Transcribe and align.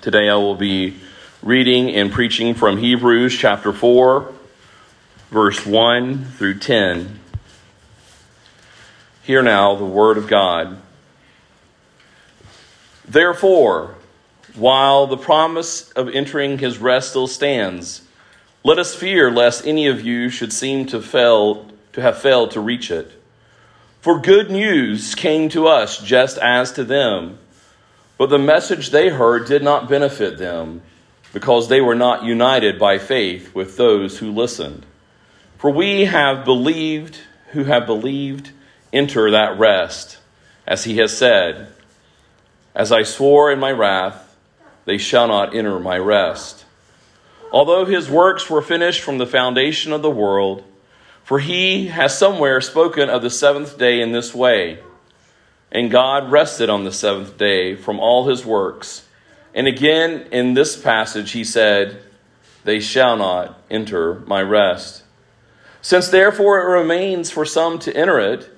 Today 0.00 0.30
I 0.30 0.36
will 0.36 0.54
be 0.54 0.96
reading 1.42 1.90
and 1.90 2.10
preaching 2.10 2.54
from 2.54 2.78
Hebrews 2.78 3.36
chapter 3.36 3.70
4, 3.70 4.32
verse 5.30 5.66
1 5.66 6.24
through 6.24 6.58
10. 6.58 7.20
Hear 9.24 9.42
now 9.42 9.74
the 9.74 9.84
word 9.84 10.16
of 10.16 10.26
God. 10.26 10.80
Therefore, 13.06 13.96
while 14.54 15.06
the 15.06 15.18
promise 15.18 15.90
of 15.90 16.08
entering 16.08 16.56
his 16.56 16.78
rest 16.78 17.10
still 17.10 17.26
stands, 17.26 18.00
let 18.64 18.78
us 18.78 18.94
fear 18.94 19.30
lest 19.30 19.66
any 19.66 19.86
of 19.86 20.00
you 20.00 20.30
should 20.30 20.54
seem 20.54 20.86
to 20.86 21.02
fail 21.02 21.70
to 21.92 22.00
have 22.00 22.16
failed 22.16 22.52
to 22.52 22.60
reach 22.60 22.90
it. 22.90 23.12
For 24.00 24.18
good 24.18 24.50
news 24.50 25.14
came 25.14 25.50
to 25.50 25.66
us 25.66 26.02
just 26.02 26.38
as 26.38 26.72
to 26.72 26.84
them, 26.84 27.38
but 28.20 28.28
the 28.28 28.38
message 28.38 28.90
they 28.90 29.08
heard 29.08 29.46
did 29.46 29.62
not 29.62 29.88
benefit 29.88 30.36
them, 30.36 30.82
because 31.32 31.70
they 31.70 31.80
were 31.80 31.94
not 31.94 32.22
united 32.22 32.78
by 32.78 32.98
faith 32.98 33.54
with 33.54 33.78
those 33.78 34.18
who 34.18 34.30
listened. 34.30 34.84
For 35.56 35.70
we 35.70 36.04
have 36.04 36.44
believed 36.44 37.16
who 37.52 37.64
have 37.64 37.86
believed 37.86 38.50
enter 38.92 39.30
that 39.30 39.58
rest, 39.58 40.18
as 40.66 40.84
he 40.84 40.98
has 40.98 41.16
said, 41.16 41.68
As 42.74 42.92
I 42.92 43.04
swore 43.04 43.50
in 43.50 43.58
my 43.58 43.72
wrath, 43.72 44.36
they 44.84 44.98
shall 44.98 45.28
not 45.28 45.54
enter 45.54 45.80
my 45.80 45.96
rest. 45.96 46.66
Although 47.50 47.86
his 47.86 48.10
works 48.10 48.50
were 48.50 48.60
finished 48.60 49.00
from 49.00 49.16
the 49.16 49.26
foundation 49.26 49.94
of 49.94 50.02
the 50.02 50.10
world, 50.10 50.62
for 51.24 51.38
he 51.38 51.86
has 51.86 52.18
somewhere 52.18 52.60
spoken 52.60 53.08
of 53.08 53.22
the 53.22 53.30
seventh 53.30 53.78
day 53.78 53.98
in 53.98 54.12
this 54.12 54.34
way 54.34 54.80
And 55.72 55.90
God 55.90 56.30
rested 56.30 56.68
on 56.68 56.84
the 56.84 56.92
seventh 56.92 57.38
day 57.38 57.76
from 57.76 58.00
all 58.00 58.28
his 58.28 58.44
works. 58.44 59.06
And 59.54 59.66
again 59.66 60.26
in 60.32 60.54
this 60.54 60.80
passage 60.80 61.32
he 61.32 61.44
said, 61.44 62.02
They 62.64 62.80
shall 62.80 63.16
not 63.16 63.62
enter 63.70 64.20
my 64.20 64.42
rest. 64.42 65.04
Since 65.82 66.08
therefore 66.08 66.60
it 66.60 66.80
remains 66.80 67.30
for 67.30 67.44
some 67.44 67.78
to 67.80 67.96
enter 67.96 68.18
it, 68.18 68.50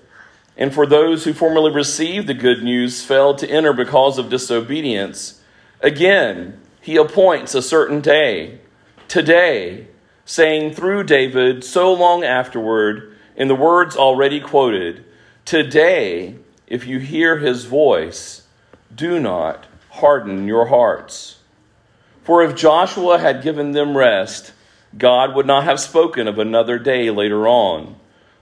and 0.57 0.75
for 0.75 0.87
those 0.87 1.25
who 1.25 1.33
formerly 1.33 1.71
received 1.71 2.27
the 2.27 2.35
good 2.35 2.63
news 2.63 3.05
failed 3.05 3.39
to 3.39 3.51
enter 3.51 3.73
because 3.73 4.19
of 4.19 4.29
disobedience, 4.29 5.41
again 5.81 6.61
he 6.81 6.97
appoints 6.97 7.55
a 7.55 7.63
certain 7.63 8.01
day, 8.01 8.59
today, 9.07 9.87
saying 10.25 10.73
through 10.73 11.05
David 11.05 11.63
so 11.63 11.93
long 11.93 12.25
afterward, 12.25 13.17
in 13.37 13.49
the 13.49 13.55
words 13.55 13.97
already 13.97 14.41
quoted, 14.41 15.05
Today, 15.45 16.37
if 16.73 16.87
you 16.87 16.99
hear 16.99 17.37
his 17.37 17.67
voice, 17.67 18.47
do 18.95 19.21
not 19.21 19.67
harden 19.91 20.49
your 20.49 20.69
hearts. 20.69 21.37
For 22.25 22.43
if 22.43 22.57
Joshua 22.57 23.19
had 23.19 23.43
given 23.43 23.73
them 23.73 23.95
rest, 23.95 24.53
God 24.97 25.35
would 25.35 25.45
not 25.45 25.65
have 25.65 25.79
spoken 25.79 26.27
of 26.27 26.39
another 26.39 26.79
day 26.79 27.11
later 27.11 27.47
on. 27.47 27.97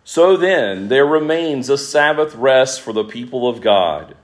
So 0.05 0.37
then, 0.37 0.87
there 0.87 1.05
remains 1.05 1.69
a 1.69 1.77
Sabbath 1.77 2.37
rest 2.37 2.81
for 2.81 2.93
the 2.93 3.03
people 3.03 3.49
of 3.49 3.61
God. 3.61 4.15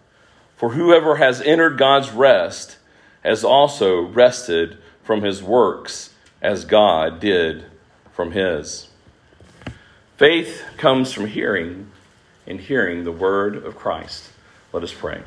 For 0.55 0.71
whoever 0.71 1.17
has 1.17 1.41
entered 1.41 1.77
God's 1.77 2.13
rest 2.13 2.77
has 3.25 3.43
also 3.43 4.03
rested 4.03 4.79
from 5.03 5.23
his 5.23 5.43
works, 5.43 6.11
as 6.41 6.65
God 6.65 7.19
did 7.19 7.65
from 8.13 8.31
his. 8.31 8.87
Faith 10.17 10.63
comes 10.77 11.13
from 11.13 11.27
hearing, 11.27 11.91
and 12.47 12.61
hearing 12.61 13.05
the 13.05 13.13
word 13.13 13.57
of 13.57 13.77
Christ. 13.77 14.31
Let 14.73 14.83
us 14.83 14.93
pray. 14.93 15.23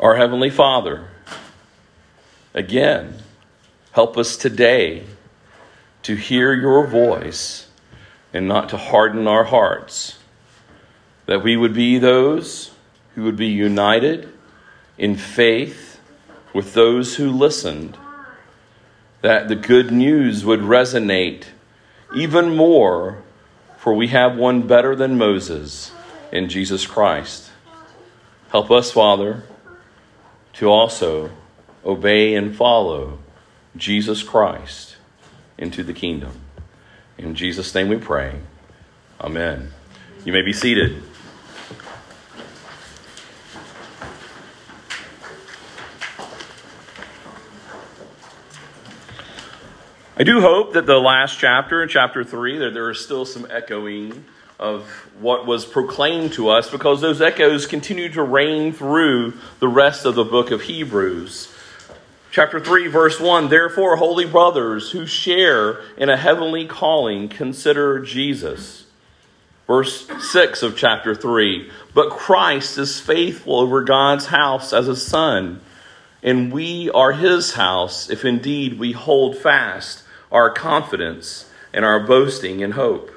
Our 0.00 0.16
Heavenly 0.16 0.50
Father, 0.50 1.08
again, 2.54 3.14
help 3.92 4.16
us 4.16 4.36
today 4.36 5.04
to 6.04 6.14
hear 6.14 6.54
your 6.54 6.86
voice 6.86 7.68
and 8.32 8.46
not 8.46 8.68
to 8.68 8.76
harden 8.76 9.26
our 9.26 9.44
hearts, 9.44 10.18
that 11.26 11.42
we 11.42 11.56
would 11.56 11.74
be 11.74 11.98
those 11.98 12.70
who 13.14 13.24
would 13.24 13.36
be 13.36 13.48
united 13.48 14.28
in 14.96 15.16
faith 15.16 16.00
with 16.52 16.74
those 16.74 17.16
who 17.16 17.30
listened, 17.30 17.96
that 19.22 19.48
the 19.48 19.56
good 19.56 19.90
news 19.90 20.44
would 20.44 20.60
resonate 20.60 21.44
even 22.14 22.54
more, 22.54 23.22
for 23.88 23.94
we 23.94 24.08
have 24.08 24.36
one 24.36 24.66
better 24.66 24.94
than 24.94 25.16
Moses 25.16 25.92
in 26.30 26.50
Jesus 26.50 26.86
Christ. 26.86 27.50
Help 28.50 28.70
us, 28.70 28.90
Father, 28.90 29.44
to 30.52 30.68
also 30.68 31.30
obey 31.86 32.34
and 32.34 32.54
follow 32.54 33.18
Jesus 33.78 34.22
Christ 34.22 34.96
into 35.56 35.82
the 35.82 35.94
kingdom. 35.94 36.32
In 37.16 37.34
Jesus' 37.34 37.74
name 37.74 37.88
we 37.88 37.96
pray. 37.96 38.40
Amen. 39.22 39.70
You 40.22 40.34
may 40.34 40.42
be 40.42 40.52
seated. 40.52 41.02
I 50.20 50.24
do 50.24 50.40
hope 50.40 50.72
that 50.72 50.84
the 50.84 50.98
last 50.98 51.38
chapter, 51.38 51.86
chapter 51.86 52.24
3, 52.24 52.58
that 52.58 52.74
there 52.74 52.90
is 52.90 52.98
still 52.98 53.24
some 53.24 53.46
echoing 53.48 54.24
of 54.58 54.88
what 55.20 55.46
was 55.46 55.64
proclaimed 55.64 56.32
to 56.32 56.48
us 56.48 56.68
because 56.68 57.00
those 57.00 57.22
echoes 57.22 57.68
continue 57.68 58.08
to 58.08 58.24
reign 58.24 58.72
through 58.72 59.34
the 59.60 59.68
rest 59.68 60.04
of 60.04 60.16
the 60.16 60.24
book 60.24 60.50
of 60.50 60.62
Hebrews. 60.62 61.54
Chapter 62.32 62.58
3, 62.58 62.88
verse 62.88 63.20
1 63.20 63.48
Therefore, 63.48 63.94
holy 63.94 64.24
brothers 64.24 64.90
who 64.90 65.06
share 65.06 65.82
in 65.96 66.08
a 66.08 66.16
heavenly 66.16 66.66
calling, 66.66 67.28
consider 67.28 68.00
Jesus. 68.00 68.86
Verse 69.68 70.08
6 70.32 70.64
of 70.64 70.76
chapter 70.76 71.14
3 71.14 71.70
But 71.94 72.10
Christ 72.10 72.76
is 72.76 72.98
faithful 72.98 73.60
over 73.60 73.84
God's 73.84 74.26
house 74.26 74.72
as 74.72 74.88
a 74.88 74.96
son, 74.96 75.60
and 76.24 76.50
we 76.50 76.90
are 76.90 77.12
his 77.12 77.52
house 77.52 78.10
if 78.10 78.24
indeed 78.24 78.80
we 78.80 78.90
hold 78.90 79.38
fast 79.38 80.02
our 80.30 80.50
confidence 80.50 81.50
and 81.72 81.84
our 81.84 82.00
boasting 82.00 82.62
and 82.62 82.74
hope. 82.74 83.10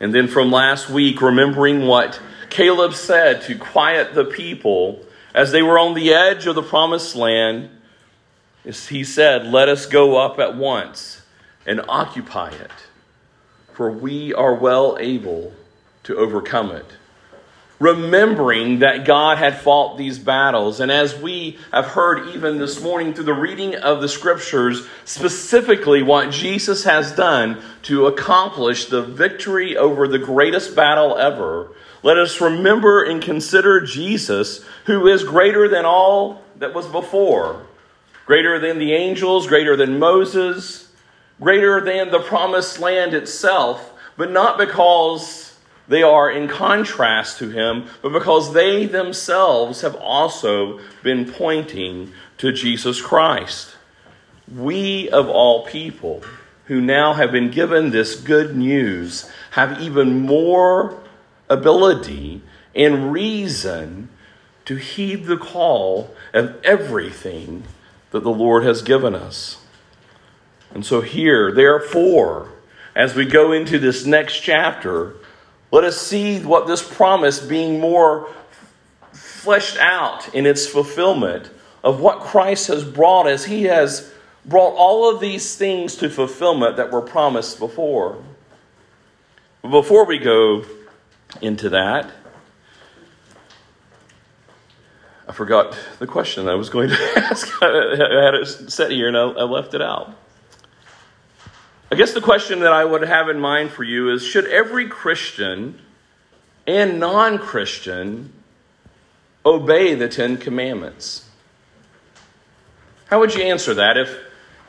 And 0.00 0.14
then 0.14 0.28
from 0.28 0.50
last 0.50 0.90
week, 0.90 1.20
remembering 1.22 1.86
what 1.86 2.20
Caleb 2.50 2.94
said 2.94 3.42
to 3.42 3.56
quiet 3.56 4.14
the 4.14 4.24
people 4.24 5.00
as 5.34 5.50
they 5.50 5.62
were 5.62 5.78
on 5.78 5.94
the 5.94 6.12
edge 6.12 6.46
of 6.46 6.54
the 6.54 6.62
promised 6.62 7.16
land, 7.16 7.70
he 8.64 9.04
said, 9.04 9.46
Let 9.46 9.68
us 9.68 9.86
go 9.86 10.16
up 10.16 10.38
at 10.38 10.56
once 10.56 11.22
and 11.66 11.80
occupy 11.88 12.50
it, 12.50 12.70
for 13.72 13.90
we 13.90 14.32
are 14.32 14.54
well 14.54 14.96
able 15.00 15.52
to 16.04 16.16
overcome 16.16 16.70
it 16.70 16.86
remembering 17.84 18.78
that 18.78 19.04
God 19.04 19.36
had 19.36 19.58
fought 19.58 19.98
these 19.98 20.18
battles. 20.18 20.80
And 20.80 20.90
as 20.90 21.20
we 21.20 21.58
have 21.70 21.84
heard 21.84 22.30
even 22.34 22.56
this 22.56 22.80
morning 22.80 23.12
through 23.12 23.24
the 23.24 23.34
reading 23.34 23.74
of 23.74 24.00
the 24.00 24.08
scriptures, 24.08 24.86
specifically 25.04 26.02
what 26.02 26.30
Jesus 26.30 26.84
has 26.84 27.12
done 27.12 27.60
to 27.82 28.06
accomplish 28.06 28.86
the 28.86 29.02
victory 29.02 29.76
over 29.76 30.08
the 30.08 30.18
greatest 30.18 30.74
battle 30.74 31.18
ever, 31.18 31.72
let 32.02 32.16
us 32.16 32.40
remember 32.40 33.02
and 33.02 33.20
consider 33.20 33.82
Jesus, 33.82 34.64
who 34.86 35.06
is 35.06 35.22
greater 35.22 35.68
than 35.68 35.84
all 35.84 36.42
that 36.56 36.72
was 36.72 36.86
before, 36.86 37.66
greater 38.24 38.58
than 38.58 38.78
the 38.78 38.94
angels, 38.94 39.46
greater 39.46 39.76
than 39.76 39.98
Moses, 39.98 40.88
greater 41.38 41.82
than 41.82 42.10
the 42.10 42.20
promised 42.20 42.78
land 42.78 43.12
itself, 43.12 43.92
but 44.16 44.30
not 44.30 44.56
because 44.56 45.43
they 45.86 46.02
are 46.02 46.30
in 46.30 46.48
contrast 46.48 47.38
to 47.38 47.50
him, 47.50 47.86
but 48.02 48.12
because 48.12 48.52
they 48.52 48.86
themselves 48.86 49.82
have 49.82 49.96
also 49.96 50.80
been 51.02 51.30
pointing 51.30 52.12
to 52.38 52.52
Jesus 52.52 53.00
Christ. 53.00 53.76
We, 54.52 55.08
of 55.10 55.28
all 55.28 55.66
people, 55.66 56.22
who 56.66 56.80
now 56.80 57.12
have 57.14 57.30
been 57.30 57.50
given 57.50 57.90
this 57.90 58.18
good 58.18 58.56
news, 58.56 59.30
have 59.52 59.80
even 59.80 60.20
more 60.20 60.98
ability 61.50 62.40
and 62.74 63.12
reason 63.12 64.08
to 64.64 64.76
heed 64.76 65.26
the 65.26 65.36
call 65.36 66.14
of 66.32 66.58
everything 66.64 67.64
that 68.10 68.22
the 68.22 68.30
Lord 68.30 68.64
has 68.64 68.80
given 68.80 69.14
us. 69.14 69.58
And 70.72 70.84
so, 70.84 71.02
here, 71.02 71.52
therefore, 71.52 72.48
as 72.96 73.14
we 73.14 73.26
go 73.26 73.52
into 73.52 73.78
this 73.78 74.06
next 74.06 74.40
chapter, 74.40 75.14
let 75.74 75.82
us 75.82 76.00
see 76.00 76.38
what 76.38 76.68
this 76.68 76.88
promise 76.88 77.40
being 77.40 77.80
more 77.80 78.28
fleshed 79.10 79.76
out 79.78 80.32
in 80.32 80.46
its 80.46 80.68
fulfillment 80.68 81.50
of 81.82 82.00
what 82.00 82.20
Christ 82.20 82.68
has 82.68 82.84
brought 82.84 83.26
as 83.26 83.46
he 83.46 83.64
has 83.64 84.12
brought 84.44 84.74
all 84.76 85.12
of 85.12 85.20
these 85.20 85.56
things 85.56 85.96
to 85.96 86.08
fulfillment 86.08 86.76
that 86.76 86.92
were 86.92 87.00
promised 87.00 87.58
before. 87.58 88.22
Before 89.62 90.04
we 90.04 90.20
go 90.20 90.64
into 91.42 91.68
that, 91.70 92.08
I 95.26 95.32
forgot 95.32 95.76
the 95.98 96.06
question 96.06 96.48
I 96.48 96.54
was 96.54 96.70
going 96.70 96.90
to 96.90 96.94
ask. 97.16 97.50
I 97.60 98.24
had 98.26 98.34
it 98.34 98.46
set 98.70 98.92
here 98.92 99.08
and 99.08 99.16
I 99.16 99.42
left 99.42 99.74
it 99.74 99.82
out. 99.82 100.16
I 101.94 101.96
guess 101.96 102.12
the 102.12 102.20
question 102.20 102.58
that 102.58 102.72
I 102.72 102.84
would 102.84 103.02
have 103.02 103.28
in 103.28 103.38
mind 103.38 103.70
for 103.70 103.84
you 103.84 104.10
is 104.10 104.24
should 104.24 104.46
every 104.46 104.88
Christian 104.88 105.80
and 106.66 106.98
non 106.98 107.38
Christian 107.38 108.32
obey 109.46 109.94
the 109.94 110.08
Ten 110.08 110.36
Commandments? 110.36 111.30
How 113.06 113.20
would 113.20 113.32
you 113.32 113.44
answer 113.44 113.74
that 113.74 113.96
if, 113.96 114.12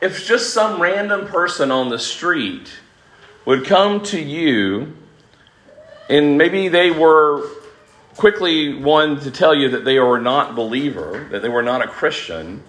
if 0.00 0.24
just 0.24 0.54
some 0.54 0.80
random 0.80 1.26
person 1.26 1.72
on 1.72 1.88
the 1.88 1.98
street 1.98 2.70
would 3.44 3.64
come 3.64 4.04
to 4.04 4.20
you 4.20 4.96
and 6.08 6.38
maybe 6.38 6.68
they 6.68 6.92
were 6.92 7.50
quickly 8.16 8.72
one 8.72 9.18
to 9.22 9.32
tell 9.32 9.52
you 9.52 9.70
that 9.70 9.84
they 9.84 9.98
were 9.98 10.20
not 10.20 10.54
believer, 10.54 11.26
that 11.32 11.42
they 11.42 11.48
were 11.48 11.64
not 11.64 11.84
a 11.84 11.88
Christian, 11.88 12.62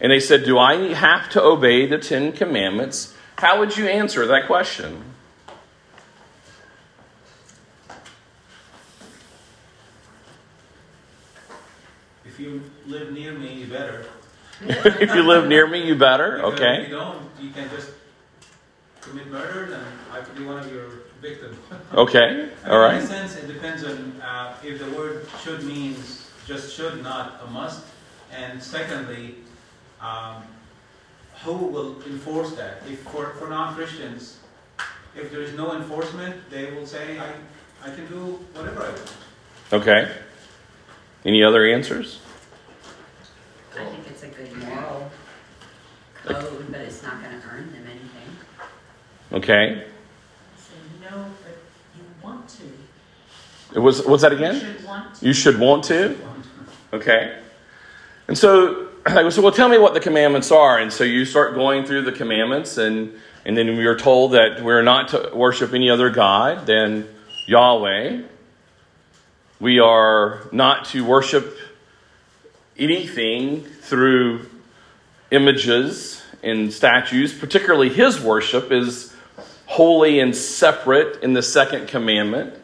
and 0.00 0.10
they 0.10 0.18
said, 0.18 0.44
Do 0.44 0.58
I 0.58 0.94
have 0.94 1.30
to 1.30 1.40
obey 1.40 1.86
the 1.86 1.98
Ten 1.98 2.32
Commandments? 2.32 3.14
How 3.36 3.58
would 3.58 3.76
you 3.76 3.88
answer 3.88 4.26
that 4.26 4.46
question? 4.46 5.02
If 12.24 12.40
you 12.40 12.62
live 12.86 13.12
near 13.12 13.32
me, 13.32 13.54
you 13.54 13.66
better. 13.66 14.06
if 14.60 15.14
you 15.14 15.22
live 15.22 15.46
near 15.46 15.66
me, 15.66 15.86
you 15.86 15.94
better. 15.94 16.36
Because 16.36 16.54
okay. 16.54 16.82
If 16.82 16.88
you 16.88 16.94
don't, 16.94 17.22
you 17.40 17.50
can 17.50 17.68
just 17.70 17.90
commit 19.00 19.28
murder, 19.28 19.74
and 19.74 19.84
I 20.12 20.20
could 20.20 20.36
be 20.36 20.44
one 20.44 20.58
of 20.58 20.72
your 20.72 20.88
victims. 21.20 21.56
okay. 21.94 22.48
All 22.66 22.78
right. 22.78 22.96
In 22.96 23.02
a 23.02 23.06
sense, 23.06 23.36
it 23.36 23.46
depends 23.46 23.84
on 23.84 24.20
uh, 24.22 24.56
if 24.64 24.78
the 24.78 24.90
word 24.96 25.26
should 25.42 25.62
means 25.64 26.30
just 26.46 26.74
should, 26.74 27.02
not 27.02 27.40
a 27.46 27.50
must. 27.50 27.84
And 28.32 28.62
secondly, 28.62 29.36
um, 30.00 30.42
who 31.44 31.52
will 31.52 32.02
enforce 32.06 32.54
that? 32.56 32.78
If 32.90 33.00
for, 33.00 33.30
for 33.34 33.48
non-Christians, 33.48 34.38
if 35.14 35.30
there 35.30 35.42
is 35.42 35.54
no 35.54 35.74
enforcement, 35.76 36.36
they 36.50 36.72
will 36.72 36.86
say, 36.86 37.18
I, 37.18 37.28
I 37.82 37.94
can 37.94 38.06
do 38.06 38.40
whatever 38.54 38.82
I 38.82 38.88
want. 38.88 39.16
Okay. 39.72 40.10
Any 41.24 41.42
other 41.42 41.66
answers? 41.66 42.20
I 43.78 43.84
think 43.84 44.06
it's 44.08 44.22
a 44.22 44.28
good 44.28 44.56
moral 44.56 45.10
code, 46.24 46.66
but 46.70 46.80
it's 46.80 47.02
not 47.02 47.22
gonna 47.22 47.42
earn 47.52 47.72
them 47.72 47.84
anything. 47.86 48.36
Okay. 49.32 49.84
Say 50.56 50.74
no, 51.02 51.26
but 51.42 51.58
you 51.96 52.04
want 52.22 52.48
to. 52.50 52.62
It 53.74 53.78
was 53.80 54.04
what's 54.06 54.22
that 54.22 54.32
You 54.32 54.38
again? 54.38 54.60
should 54.60 54.84
want 54.84 55.14
to. 55.16 55.26
You 55.26 55.32
should 55.32 55.58
want 55.58 55.84
to. 55.84 56.16
Okay. 56.92 57.38
And 58.28 58.38
so 58.38 58.83
I 59.06 59.28
so 59.28 59.42
well 59.42 59.52
tell 59.52 59.68
me 59.68 59.76
what 59.76 59.92
the 59.92 60.00
commandments 60.00 60.50
are. 60.50 60.78
And 60.78 60.90
so 60.90 61.04
you 61.04 61.26
start 61.26 61.54
going 61.54 61.84
through 61.84 62.02
the 62.02 62.12
commandments 62.12 62.78
and 62.78 63.12
and 63.44 63.54
then 63.54 63.76
we 63.76 63.84
are 63.84 63.96
told 63.96 64.32
that 64.32 64.62
we're 64.62 64.80
not 64.80 65.08
to 65.08 65.30
worship 65.34 65.74
any 65.74 65.90
other 65.90 66.08
God 66.08 66.64
than 66.64 67.06
Yahweh. 67.46 68.22
We 69.60 69.78
are 69.78 70.48
not 70.52 70.86
to 70.86 71.04
worship 71.04 71.58
anything 72.78 73.64
through 73.64 74.48
images 75.30 76.22
and 76.42 76.72
statues, 76.72 77.34
particularly 77.34 77.90
his 77.90 78.18
worship 78.18 78.72
is 78.72 79.14
holy 79.66 80.18
and 80.18 80.34
separate 80.34 81.22
in 81.22 81.34
the 81.34 81.42
second 81.42 81.88
commandment. 81.88 82.54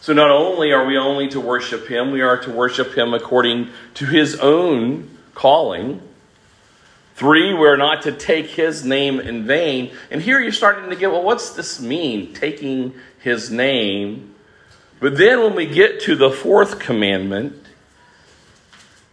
So 0.00 0.12
not 0.12 0.30
only 0.30 0.70
are 0.70 0.86
we 0.86 0.96
only 0.96 1.26
to 1.30 1.40
worship 1.40 1.88
him, 1.88 2.12
we 2.12 2.20
are 2.20 2.36
to 2.36 2.52
worship 2.52 2.96
him 2.96 3.14
according 3.14 3.70
to 3.94 4.06
his 4.06 4.36
own 4.36 5.17
calling. 5.38 6.02
Three, 7.14 7.54
we're 7.54 7.76
not 7.76 8.02
to 8.02 8.12
take 8.12 8.46
his 8.46 8.84
name 8.84 9.20
in 9.20 9.46
vain. 9.46 9.92
And 10.10 10.20
here 10.20 10.40
you're 10.40 10.50
starting 10.50 10.90
to 10.90 10.96
get, 10.96 11.12
well, 11.12 11.22
what's 11.22 11.50
this 11.50 11.80
mean, 11.80 12.34
taking 12.34 12.94
his 13.20 13.48
name? 13.48 14.34
But 14.98 15.16
then 15.16 15.40
when 15.40 15.54
we 15.54 15.66
get 15.66 16.00
to 16.02 16.16
the 16.16 16.30
fourth 16.30 16.80
commandment, 16.80 17.54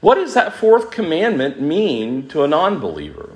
what 0.01 0.15
does 0.15 0.33
that 0.33 0.53
fourth 0.53 0.89
commandment 0.89 1.61
mean 1.61 2.27
to 2.29 2.43
a 2.43 2.47
non 2.47 2.79
believer? 2.79 3.29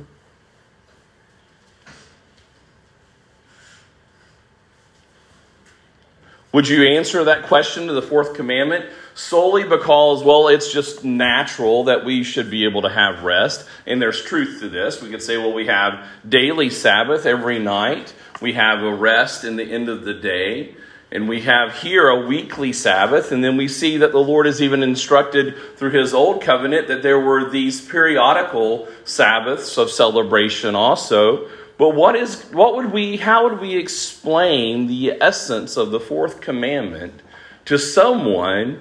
Would 6.52 6.68
you 6.68 6.88
answer 6.88 7.24
that 7.24 7.44
question 7.44 7.86
to 7.86 7.94
the 7.94 8.02
fourth 8.02 8.34
commandment 8.34 8.86
solely 9.20 9.66
because, 9.66 10.24
well, 10.24 10.48
it's 10.48 10.72
just 10.72 11.04
natural 11.04 11.84
that 11.84 12.06
we 12.06 12.24
should 12.24 12.50
be 12.50 12.64
able 12.64 12.84
to 12.84 12.90
have 12.90 13.24
rest? 13.24 13.68
And 13.86 14.02
there's 14.02 14.24
truth 14.24 14.62
to 14.62 14.70
this. 14.70 15.02
We 15.02 15.10
could 15.10 15.22
say, 15.22 15.38
well, 15.38 15.52
we 15.52 15.68
have 15.68 16.06
daily 16.28 16.70
Sabbath 16.70 17.26
every 17.26 17.60
night, 17.60 18.14
we 18.42 18.54
have 18.54 18.82
a 18.82 18.94
rest 18.94 19.44
in 19.44 19.58
the 19.58 19.64
end 19.64 19.90
of 19.90 20.06
the 20.06 20.14
day. 20.14 20.76
And 21.12 21.28
we 21.28 21.42
have 21.42 21.76
here 21.76 22.08
a 22.08 22.28
weekly 22.28 22.72
Sabbath, 22.72 23.32
and 23.32 23.44
then 23.44 23.58
we 23.58 23.68
see 23.68 23.98
that 23.98 24.12
the 24.12 24.20
Lord 24.20 24.46
is 24.46 24.62
even 24.62 24.84
instructed 24.84 25.56
through 25.76 25.90
his 25.90 26.14
old 26.14 26.42
covenant 26.44 26.88
that 26.88 27.02
there 27.02 27.20
were 27.20 27.50
these 27.50 27.82
periodical 27.82 28.88
Sabbaths 29.06 29.78
of 29.80 29.90
celebration 29.90 30.76
also. 30.76 31.50
But 31.80 31.96
what 31.96 32.16
is 32.16 32.44
what 32.52 32.76
would 32.76 32.92
we 32.92 33.18
how 33.18 33.50
would 33.50 33.60
we 33.60 33.76
explain 33.76 34.86
the 34.86 35.14
essence 35.20 35.78
of 35.78 35.90
the 35.90 36.00
fourth 36.00 36.42
commandment 36.42 37.24
to 37.66 37.80
someone 37.80 38.80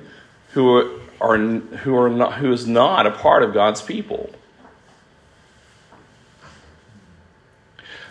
who 0.50 1.00
are 1.21 1.37
who 1.37 1.97
are 1.97 2.09
not 2.09 2.35
who 2.35 2.53
is 2.53 2.67
not 2.67 3.06
a 3.06 3.11
part 3.11 3.43
of 3.43 3.55
God's 3.55 3.83
people? 3.83 4.31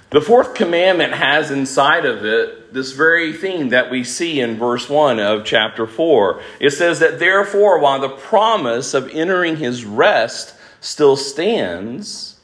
The 0.09 0.21
fourth 0.21 0.53
commandment 0.53 1.13
has 1.13 1.51
inside 1.51 2.05
of 2.05 2.23
it 2.23 2.73
this 2.73 2.93
very 2.93 3.33
thing 3.33 3.69
that 3.69 3.91
we 3.91 4.05
see 4.05 4.39
in 4.39 4.57
verse 4.57 4.89
1 4.89 5.19
of 5.19 5.43
chapter 5.43 5.85
4. 5.85 6.41
It 6.61 6.71
says 6.71 6.99
that 6.99 7.19
therefore, 7.19 7.79
while 7.79 7.99
the 7.99 8.07
promise 8.07 8.93
of 8.93 9.09
entering 9.09 9.57
his 9.57 9.83
rest 9.83 10.55
still 10.79 11.17
stands, 11.17 12.39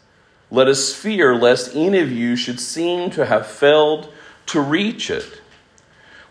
let 0.52 0.68
us 0.68 0.94
fear 0.94 1.36
lest 1.36 1.74
any 1.74 2.00
of 2.00 2.12
you 2.12 2.36
should 2.36 2.60
seem 2.60 3.10
to 3.12 3.26
have 3.26 3.48
failed 3.48 4.12
to 4.48 4.60
reach 4.60 5.10
it. 5.10 5.40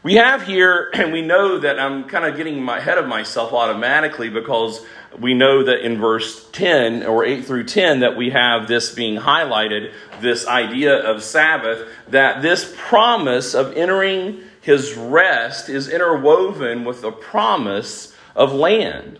We 0.03 0.15
have 0.15 0.43
here, 0.43 0.91
and 0.95 1.13
we 1.13 1.23
know 1.23 1.59
that 1.59 1.79
I'm 1.79 2.05
kind 2.05 2.25
of 2.25 2.37
getting 2.37 2.63
my 2.63 2.81
head 2.81 2.99
of 2.99 3.07
myself 3.07 3.53
automatically 3.53 4.29
because 4.29 4.85
we 5.19 5.35
know 5.35 5.63
that 5.65 5.85
in 5.85 6.01
verse 6.01 6.49
10 6.53 7.05
or 7.05 7.25
8 7.25 7.45
through 7.45 7.65
10 7.65 8.01
that 8.01 8.17
we 8.17 8.31
have 8.31 8.67
this 8.67 8.95
being 8.95 9.17
highlighted, 9.19 9.93
this 10.21 10.47
idea 10.47 10.95
of 10.95 11.23
Sabbath, 11.23 11.87
that 12.09 12.43
this 12.43 12.75
promise 12.77 13.55
of 13.55 13.77
entering 13.77 14.41
his 14.61 14.95
rest 14.95 15.69
is 15.69 15.89
interwoven 15.89 16.85
with 16.85 17.03
the 17.03 17.13
promise 17.13 18.15
of 18.35 18.53
land. 18.53 19.19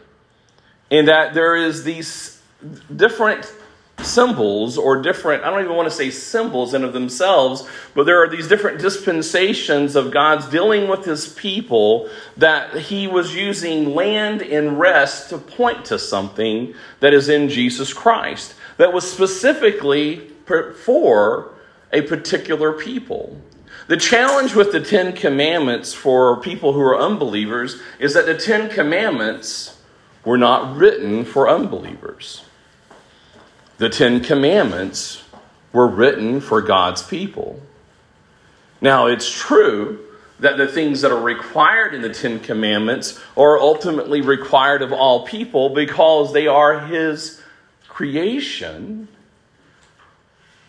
And 0.91 1.09
that 1.09 1.35
there 1.35 1.57
is 1.57 1.85
these 1.85 2.41
different 2.95 3.53
symbols 4.05 4.79
or 4.79 5.01
different, 5.01 5.45
I 5.45 5.51
don't 5.51 5.63
even 5.65 5.77
want 5.77 5.89
to 5.89 5.95
say 5.95 6.11
symbols 6.11 6.75
in 6.75 6.85
of 6.85 6.93
themselves, 6.93 7.69
but 7.95 8.05
there 8.05 8.23
are 8.23 8.29
these 8.29 8.49
different 8.49 8.81
dispensations 8.81 9.97
of 9.97 10.11
God's 10.11 10.47
dealing 10.47 10.89
with 10.89 11.05
his 11.05 11.29
people 11.35 12.09
that 12.37 12.77
he 12.77 13.07
was 13.07 13.35
using 13.35 13.95
land 13.95 14.43
and 14.43 14.79
rest 14.79 15.31
to 15.31 15.39
point 15.39 15.85
to 15.87 15.99
something 15.99 16.75
that 17.01 17.15
is 17.15 17.29
in 17.29 17.49
Jesus 17.49 17.93
Christ 17.93 18.55
that 18.77 18.93
was 18.93 19.11
specifically 19.11 20.29
for 20.85 21.55
a 21.93 22.03
particular 22.03 22.73
people. 22.73 23.41
The 23.89 23.97
challenge 23.97 24.55
with 24.55 24.73
the 24.73 24.81
Ten 24.81 25.13
Commandments 25.13 25.93
for 25.93 26.41
people 26.41 26.73
who 26.73 26.81
are 26.81 26.99
unbelievers 26.99 27.81
is 27.99 28.15
that 28.15 28.27
the 28.27 28.37
Ten 28.37 28.71
Commandments 28.71 29.79
were 30.25 30.39
not 30.39 30.77
written 30.77 31.25
for 31.25 31.49
unbelievers. 31.49 32.45
The 33.83 33.91
Ten 33.91 34.21
Commandments 34.21 35.25
were 35.73 35.89
written 35.89 36.41
for 36.41 36.63
God's 36.63 37.03
people. 37.03 37.61
Now, 38.81 39.07
it's 39.07 39.29
true 39.29 39.99
that 40.39 40.57
the 40.57 40.69
things 40.69 41.01
that 41.01 41.11
are 41.11 41.21
required 41.21 41.93
in 41.93 42.01
the 42.01 42.15
Ten 42.15 42.39
Commandments 42.39 43.19
are 43.37 43.59
ultimately 43.59 44.21
required 44.21 44.83
of 44.83 44.93
all 44.93 45.27
people 45.27 45.71
because 45.71 46.33
they 46.33 46.47
are 46.47 46.87
His 46.87 47.43
creation, 47.89 49.09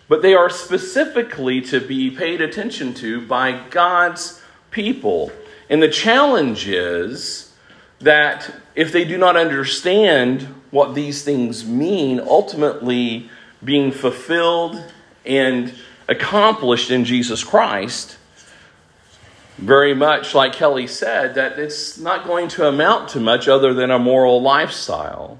but 0.07 0.23
they 0.23 0.33
are 0.33 0.49
specifically 0.49 1.61
to 1.61 1.79
be 1.79 2.09
paid 2.09 2.41
attention 2.41 2.95
to 2.95 3.21
by 3.27 3.61
God's 3.69 4.41
people. 4.71 5.31
And 5.69 5.83
the 5.83 5.87
challenge 5.87 6.67
is 6.67 7.53
that 7.99 8.51
if 8.73 8.91
they 8.91 9.05
do 9.05 9.19
not 9.19 9.37
understand 9.37 10.47
what 10.73 10.95
these 10.95 11.23
things 11.23 11.63
mean, 11.63 12.19
ultimately 12.19 13.29
being 13.63 13.91
fulfilled 13.91 14.83
and 15.23 15.71
accomplished 16.09 16.89
in 16.89 17.05
Jesus 17.05 17.43
Christ, 17.43 18.17
very 19.59 19.93
much 19.93 20.33
like 20.33 20.53
Kelly 20.53 20.87
said, 20.87 21.35
that 21.35 21.59
it's 21.59 21.99
not 21.99 22.25
going 22.25 22.47
to 22.49 22.67
amount 22.67 23.09
to 23.09 23.19
much 23.19 23.47
other 23.47 23.71
than 23.71 23.91
a 23.91 23.99
moral 23.99 24.41
lifestyle. 24.41 25.39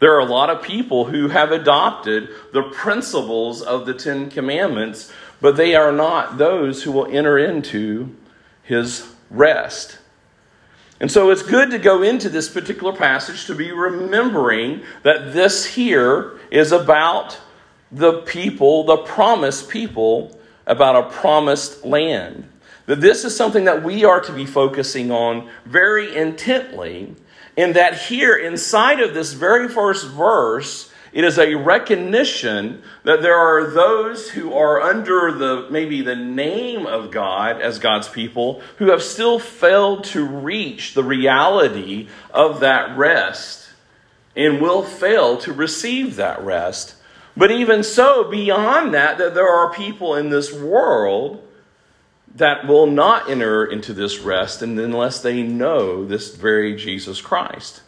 There 0.00 0.14
are 0.14 0.20
a 0.20 0.24
lot 0.24 0.48
of 0.48 0.62
people 0.62 1.04
who 1.04 1.28
have 1.28 1.52
adopted 1.52 2.30
the 2.54 2.62
principles 2.62 3.60
of 3.60 3.84
the 3.84 3.92
Ten 3.92 4.30
Commandments, 4.30 5.12
but 5.42 5.58
they 5.58 5.74
are 5.74 5.92
not 5.92 6.38
those 6.38 6.84
who 6.84 6.92
will 6.92 7.06
enter 7.14 7.36
into 7.36 8.16
his 8.62 9.06
rest. 9.28 9.98
And 11.00 11.10
so 11.10 11.30
it's 11.30 11.42
good 11.42 11.70
to 11.72 11.78
go 11.78 12.02
into 12.02 12.28
this 12.28 12.48
particular 12.48 12.92
passage 12.92 13.46
to 13.46 13.54
be 13.54 13.72
remembering 13.72 14.82
that 15.02 15.32
this 15.32 15.66
here 15.66 16.38
is 16.50 16.72
about 16.72 17.38
the 17.90 18.22
people, 18.22 18.84
the 18.84 18.98
promised 18.98 19.68
people, 19.68 20.38
about 20.66 20.96
a 20.96 21.10
promised 21.10 21.84
land. 21.84 22.48
That 22.86 23.00
this 23.00 23.24
is 23.24 23.36
something 23.36 23.64
that 23.64 23.82
we 23.82 24.04
are 24.04 24.20
to 24.20 24.32
be 24.32 24.46
focusing 24.46 25.10
on 25.10 25.48
very 25.64 26.14
intently, 26.16 27.14
and 27.56 27.74
that 27.74 27.94
here 27.94 28.36
inside 28.36 29.00
of 29.00 29.14
this 29.14 29.32
very 29.32 29.68
first 29.68 30.06
verse, 30.08 30.92
it 31.14 31.22
is 31.22 31.38
a 31.38 31.54
recognition 31.54 32.82
that 33.04 33.22
there 33.22 33.36
are 33.36 33.70
those 33.70 34.30
who 34.30 34.52
are 34.52 34.80
under 34.80 35.30
the 35.30 35.68
maybe 35.70 36.02
the 36.02 36.16
name 36.16 36.88
of 36.88 37.12
God 37.12 37.60
as 37.60 37.78
God's 37.78 38.08
people 38.08 38.60
who 38.78 38.90
have 38.90 39.00
still 39.00 39.38
failed 39.38 40.02
to 40.06 40.26
reach 40.26 40.94
the 40.94 41.04
reality 41.04 42.08
of 42.32 42.58
that 42.60 42.98
rest 42.98 43.68
and 44.34 44.60
will 44.60 44.82
fail 44.82 45.38
to 45.38 45.52
receive 45.52 46.16
that 46.16 46.42
rest. 46.42 46.96
But 47.36 47.52
even 47.52 47.84
so, 47.84 48.28
beyond 48.28 48.92
that, 48.94 49.16
that 49.18 49.34
there 49.34 49.48
are 49.48 49.72
people 49.72 50.16
in 50.16 50.30
this 50.30 50.52
world 50.52 51.46
that 52.34 52.66
will 52.66 52.88
not 52.88 53.30
enter 53.30 53.64
into 53.64 53.92
this 53.92 54.18
rest 54.18 54.62
unless 54.62 55.22
they 55.22 55.44
know 55.44 56.04
this 56.04 56.34
very 56.34 56.74
Jesus 56.74 57.20
Christ. 57.20 57.82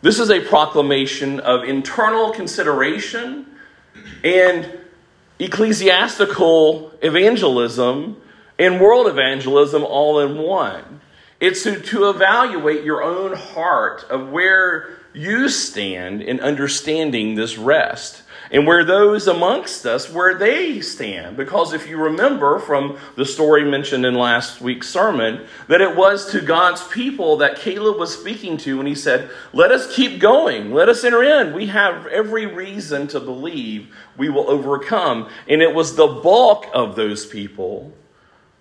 This 0.00 0.20
is 0.20 0.30
a 0.30 0.40
proclamation 0.40 1.40
of 1.40 1.64
internal 1.64 2.30
consideration 2.30 3.46
and 4.22 4.78
ecclesiastical 5.40 6.92
evangelism 7.02 8.20
and 8.60 8.80
world 8.80 9.08
evangelism 9.08 9.82
all 9.82 10.20
in 10.20 10.38
one. 10.38 11.00
It's 11.40 11.64
to, 11.64 11.80
to 11.80 12.10
evaluate 12.10 12.84
your 12.84 13.02
own 13.02 13.34
heart 13.34 14.04
of 14.08 14.30
where 14.30 14.98
you 15.14 15.48
stand 15.48 16.22
in 16.22 16.40
understanding 16.40 17.34
this 17.34 17.58
rest 17.58 18.22
and 18.50 18.66
where 18.66 18.84
those 18.84 19.26
amongst 19.26 19.86
us 19.86 20.10
where 20.10 20.34
they 20.34 20.80
stand. 20.80 21.36
Because 21.36 21.72
if 21.72 21.88
you 21.88 21.96
remember 21.98 22.58
from 22.58 22.98
the 23.16 23.24
story 23.24 23.64
mentioned 23.64 24.06
in 24.06 24.14
last 24.14 24.60
week's 24.60 24.88
sermon 24.88 25.46
that 25.66 25.80
it 25.80 25.96
was 25.96 26.30
to 26.32 26.40
god's 26.40 26.86
people 26.88 27.36
that 27.38 27.56
caleb 27.56 27.98
was 27.98 28.18
speaking 28.18 28.56
to 28.56 28.78
when 28.78 28.86
he 28.86 28.94
said 28.94 29.30
let 29.52 29.72
us 29.72 29.94
keep 29.94 30.20
going. 30.20 30.72
Let 30.72 30.88
us 30.88 31.04
enter 31.04 31.22
in. 31.22 31.52
We 31.52 31.66
have 31.66 32.06
every 32.06 32.46
reason 32.46 33.06
to 33.08 33.20
believe 33.20 33.94
we 34.16 34.28
will 34.28 34.48
overcome. 34.50 35.28
And 35.48 35.62
it 35.62 35.74
was 35.74 35.96
the 35.96 36.06
bulk 36.06 36.66
of 36.72 36.96
those 36.96 37.26
people 37.26 37.92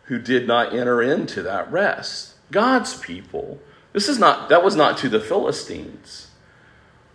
who 0.03 0.19
did 0.19 0.47
not 0.47 0.73
enter 0.73 1.01
into 1.01 1.41
that 1.43 1.71
rest. 1.71 2.35
God's 2.51 2.97
people. 2.97 3.59
This 3.93 4.07
is 4.07 4.19
not 4.19 4.49
that 4.49 4.63
was 4.63 4.75
not 4.75 4.97
to 4.99 5.09
the 5.09 5.19
philistines 5.19 6.26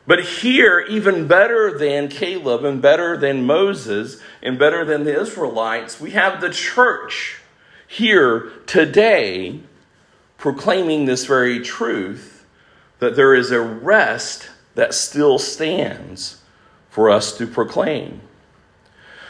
but 0.06 0.24
here, 0.24 0.80
even 0.80 1.28
better 1.28 1.76
than 1.78 2.08
Caleb 2.08 2.64
and 2.64 2.82
better 2.82 3.16
than 3.16 3.44
Moses 3.44 4.20
and 4.42 4.58
better 4.58 4.84
than 4.84 5.04
the 5.04 5.20
Israelites, 5.20 6.00
we 6.00 6.10
have 6.12 6.40
the 6.40 6.50
church 6.50 7.40
here 7.86 8.50
today 8.66 9.60
proclaiming 10.38 11.04
this 11.04 11.24
very 11.26 11.60
truth 11.60 12.44
that 12.98 13.14
there 13.14 13.34
is 13.34 13.50
a 13.50 13.60
rest 13.60 14.48
that 14.74 14.94
still 14.94 15.38
stands 15.38 16.40
for 16.88 17.10
us 17.10 17.36
to 17.38 17.46
proclaim. 17.46 18.20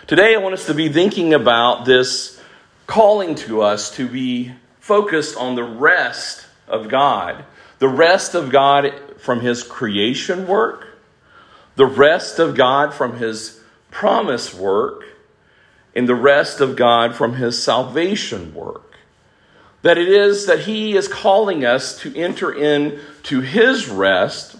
Today, 0.07 0.35
I 0.35 0.38
want 0.38 0.55
us 0.55 0.67
to 0.67 0.75
be 0.75 0.88
thinking 0.88 1.35
about 1.35 1.85
this 1.85 2.41
calling 2.87 3.35
to 3.35 3.62
us 3.62 3.95
to 3.97 4.09
be 4.09 4.52
focused 4.81 5.37
on 5.37 5.55
the 5.55 5.64
rest 5.64 6.47
of 6.67 6.88
God. 6.88 7.45
The 7.83 7.89
rest 7.89 8.37
of 8.37 8.51
God 8.51 8.95
from 9.19 9.41
his 9.41 9.65
creation 9.65 10.47
work, 10.47 10.87
the 11.75 11.85
rest 11.85 12.39
of 12.39 12.55
God 12.55 12.95
from 12.95 13.17
his 13.17 13.59
promise 13.91 14.55
work, 14.55 15.03
and 15.93 16.09
the 16.09 16.15
rest 16.15 16.61
of 16.61 16.77
God 16.77 17.17
from 17.17 17.35
his 17.35 17.61
salvation 17.61 18.55
work. 18.55 18.95
That 19.83 19.99
it 19.99 20.07
is 20.07 20.47
that 20.47 20.61
he 20.61 20.97
is 20.97 21.09
calling 21.09 21.65
us 21.65 21.99
to 22.03 22.17
enter 22.17 22.53
into 22.53 23.41
his 23.41 23.89
rest 23.89 24.55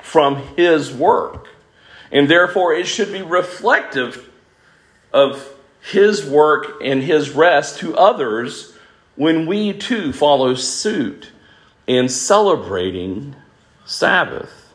from 0.00 0.36
his 0.56 0.92
work. 0.92 1.48
And 2.12 2.30
therefore, 2.30 2.72
it 2.72 2.86
should 2.86 3.10
be 3.10 3.22
reflective 3.22 4.30
of 5.12 5.52
his 5.80 6.24
work 6.24 6.80
and 6.80 7.02
his 7.02 7.30
rest 7.30 7.78
to 7.78 7.96
others 7.96 8.76
when 9.16 9.46
we 9.46 9.72
too 9.72 10.12
follow 10.12 10.54
suit 10.54 11.32
in 11.86 12.08
celebrating 12.08 13.36
Sabbath, 13.84 14.72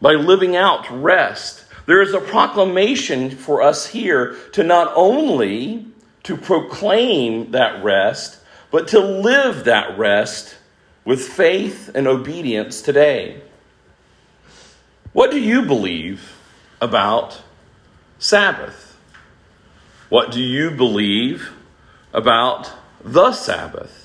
by 0.00 0.12
living 0.12 0.56
out 0.56 0.90
rest. 0.90 1.64
There 1.86 2.00
is 2.00 2.14
a 2.14 2.20
proclamation 2.20 3.30
for 3.30 3.62
us 3.62 3.88
here 3.88 4.36
to 4.52 4.62
not 4.62 4.92
only 4.94 5.86
to 6.22 6.36
proclaim 6.36 7.50
that 7.50 7.82
rest, 7.82 8.38
but 8.70 8.88
to 8.88 9.00
live 9.00 9.64
that 9.64 9.98
rest 9.98 10.56
with 11.04 11.20
faith 11.20 11.90
and 11.94 12.06
obedience 12.06 12.82
today. 12.82 13.42
What 15.12 15.30
do 15.30 15.40
you 15.40 15.62
believe 15.62 16.36
about 16.80 17.42
Sabbath? 18.18 18.96
What 20.08 20.30
do 20.30 20.40
you 20.40 20.70
believe 20.70 21.52
about 22.12 22.70
the 23.04 23.32
Sabbath? 23.32 23.99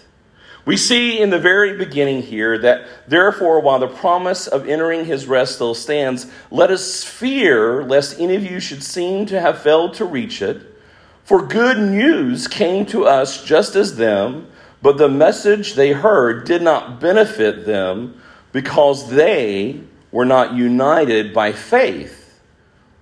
We 0.66 0.78
see 0.78 1.20
in 1.20 1.30
the 1.30 1.40
very 1.40 1.78
beginning 1.78 2.24
here 2.24 2.58
that, 2.58 2.88
therefore, 3.08 3.60
while 3.60 3.78
the 3.78 3.88
promise 3.88 4.48
of 4.48 4.68
entering 4.68 5.06
his 5.06 5.28
rest 5.28 5.56
still 5.56 5.76
stands, 5.76 6.26
let 6.50 6.72
us 6.72 7.04
fear 7.04 7.84
lest 7.84 8.20
any 8.20 8.36
of 8.36 8.44
you 8.44 8.60
should 8.60 8.84
seem 8.84 9.28
to 9.28 9.40
have 9.40 9.62
failed 9.62 9.94
to 9.96 10.06
reach 10.06 10.42
it. 10.42 10.76
For 11.24 11.46
good 11.46 11.78
news 11.78 12.48
came 12.48 12.86
to 12.88 13.06
us 13.06 13.44
just 13.44 13.76
as 13.76 13.98
them, 13.98 14.48
but 14.82 14.98
the 14.98 15.10
message 15.10 15.76
they 15.76 15.92
heard 15.92 16.46
did 16.46 16.64
not 16.64 17.00
benefit 17.00 17.66
them 17.68 18.20
because 18.52 19.12
they 19.12 19.82
were 20.12 20.26
not 20.26 20.54
united 20.54 21.34
by 21.34 21.52
faith 21.52 22.40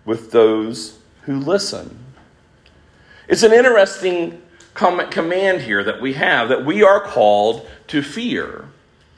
with 0.03 0.31
those 0.31 0.99
who 1.21 1.39
listen. 1.39 1.97
It's 3.29 3.43
an 3.43 3.53
interesting 3.53 4.41
command 4.73 5.61
here 5.61 5.83
that 5.83 6.01
we 6.01 6.13
have 6.13 6.49
that 6.49 6.65
we 6.65 6.83
are 6.83 6.99
called 6.99 7.67
to 7.87 8.01
fear. 8.01 8.65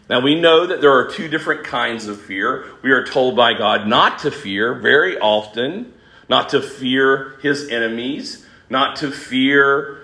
Now, 0.10 0.20
we 0.20 0.40
know 0.40 0.68
that 0.68 0.82
there 0.82 0.94
are 0.94 1.10
two 1.10 1.28
different 1.28 1.64
kinds 1.64 2.08
of 2.08 2.22
fear. 2.22 2.66
We 2.84 2.92
are 2.92 3.06
told 3.06 3.36
by 3.36 3.54
God 3.54 3.88
not 3.88 4.20
to 4.20 4.32
fear 4.32 4.76
very 4.76 5.18
often, 5.18 5.94
not 6.30 6.50
to 6.50 6.62
fear 6.62 7.38
his 7.42 7.70
enemies, 7.70 8.46
not 8.70 8.98
to 8.98 9.12
fear 9.12 10.02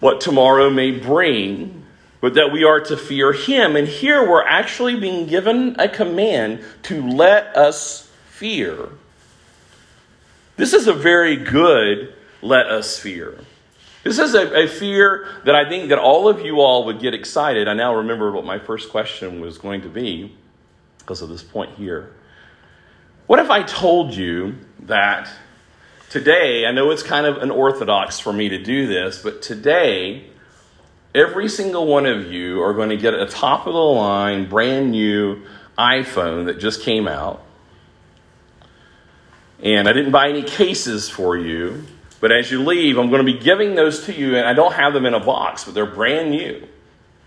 what 0.00 0.20
tomorrow 0.20 0.70
may 0.70 0.92
bring, 0.92 1.84
but 2.20 2.34
that 2.34 2.52
we 2.52 2.64
are 2.64 2.80
to 2.80 2.96
fear 2.96 3.32
him. 3.32 3.76
And 3.76 3.86
here 3.86 4.28
we're 4.28 4.46
actually 4.46 4.98
being 4.98 5.26
given 5.26 5.76
a 5.78 5.88
command 5.88 6.64
to 6.84 7.06
let 7.06 7.56
us 7.56 8.10
fear. 8.28 8.88
This 10.56 10.72
is 10.72 10.86
a 10.86 10.94
very 10.94 11.36
good 11.36 12.14
let 12.40 12.66
us 12.66 12.98
fear. 12.98 13.38
This 14.04 14.18
is 14.18 14.34
a, 14.34 14.64
a, 14.64 14.68
fear 14.68 15.28
that 15.44 15.54
I 15.54 15.68
think 15.68 15.88
that 15.88 15.98
all 15.98 16.28
of 16.28 16.40
you 16.40 16.60
all 16.60 16.84
would 16.86 17.00
get 17.00 17.14
excited. 17.14 17.66
I 17.66 17.74
now 17.74 17.96
remember 17.96 18.30
what 18.30 18.44
my 18.44 18.58
first 18.58 18.90
question 18.90 19.40
was 19.40 19.58
going 19.58 19.82
to 19.82 19.88
be 19.88 20.36
because 20.98 21.20
of 21.20 21.28
this 21.28 21.42
point 21.42 21.76
here. 21.76 22.14
What 23.26 23.40
if 23.40 23.50
I 23.50 23.62
told 23.62 24.14
you 24.14 24.56
that 24.80 25.28
today, 26.10 26.64
I 26.64 26.70
know 26.70 26.90
it's 26.90 27.02
kind 27.02 27.26
of 27.26 27.38
unorthodox 27.38 28.18
for 28.18 28.32
me 28.32 28.48
to 28.50 28.62
do 28.62 28.86
this, 28.86 29.20
but 29.22 29.42
today, 29.42 30.30
every 31.14 31.48
single 31.48 31.86
one 31.86 32.06
of 32.06 32.32
you 32.32 32.62
are 32.62 32.72
going 32.72 32.90
to 32.90 32.96
get 32.96 33.14
a 33.14 33.26
top 33.26 33.66
of 33.66 33.72
the 33.72 33.78
line, 33.78 34.48
brand 34.48 34.92
new 34.92 35.42
iPhone 35.76 36.46
that 36.46 36.58
just 36.58 36.82
came 36.82 37.08
out. 37.08 37.44
And 39.62 39.88
I 39.88 39.92
didn't 39.92 40.12
buy 40.12 40.28
any 40.28 40.42
cases 40.42 41.08
for 41.08 41.36
you. 41.36 41.84
But 42.20 42.32
as 42.32 42.50
you 42.50 42.64
leave, 42.64 42.98
I'm 42.98 43.10
going 43.10 43.24
to 43.24 43.32
be 43.32 43.38
giving 43.38 43.74
those 43.74 44.06
to 44.06 44.12
you, 44.12 44.36
and 44.36 44.46
I 44.46 44.52
don't 44.52 44.72
have 44.72 44.92
them 44.92 45.06
in 45.06 45.14
a 45.14 45.20
box, 45.20 45.64
but 45.64 45.74
they're 45.74 45.86
brand 45.86 46.30
new. 46.30 46.66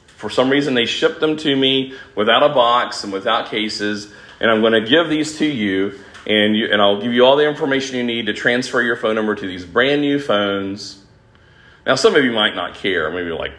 For 0.07 0.29
some 0.29 0.49
reason, 0.49 0.73
they 0.73 0.85
shipped 0.85 1.19
them 1.19 1.37
to 1.37 1.55
me 1.55 1.95
without 2.15 2.43
a 2.43 2.53
box 2.53 3.03
and 3.03 3.13
without 3.13 3.49
cases, 3.49 4.11
and 4.39 4.51
I'm 4.51 4.61
going 4.61 4.73
to 4.73 4.87
give 4.87 5.09
these 5.09 5.37
to 5.37 5.45
you, 5.45 5.97
and, 6.27 6.55
you, 6.55 6.67
and 6.71 6.81
I'll 6.81 7.01
give 7.01 7.13
you 7.13 7.25
all 7.25 7.37
the 7.37 7.47
information 7.47 7.95
you 7.95 8.03
need 8.03 8.25
to 8.25 8.33
transfer 8.33 8.81
your 8.81 8.95
phone 8.95 9.15
number 9.15 9.33
to 9.33 9.47
these 9.47 9.65
brand 9.65 10.01
new 10.01 10.19
phones. 10.19 11.03
Now, 11.85 11.95
some 11.95 12.15
of 12.15 12.23
you 12.23 12.31
might 12.31 12.55
not 12.55 12.75
care. 12.75 13.09
Maybe 13.09 13.27
you're 13.27 13.39
like, 13.39 13.53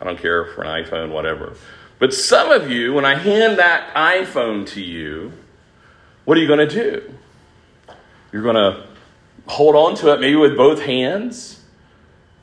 I 0.00 0.04
don't 0.04 0.18
care 0.18 0.44
for 0.46 0.64
an 0.64 0.84
iPhone, 0.84 1.10
whatever. 1.10 1.54
But 1.98 2.12
some 2.12 2.50
of 2.50 2.70
you, 2.70 2.92
when 2.92 3.04
I 3.04 3.14
hand 3.14 3.58
that 3.60 3.94
iPhone 3.94 4.66
to 4.70 4.82
you, 4.82 5.32
what 6.24 6.36
are 6.36 6.40
you 6.40 6.48
going 6.48 6.68
to 6.68 6.74
do? 6.74 7.14
You're 8.32 8.42
going 8.42 8.56
to 8.56 8.86
hold 9.46 9.74
on 9.74 9.94
to 9.96 10.12
it 10.12 10.20
maybe 10.20 10.36
with 10.36 10.56
both 10.56 10.82
hands. 10.82 11.60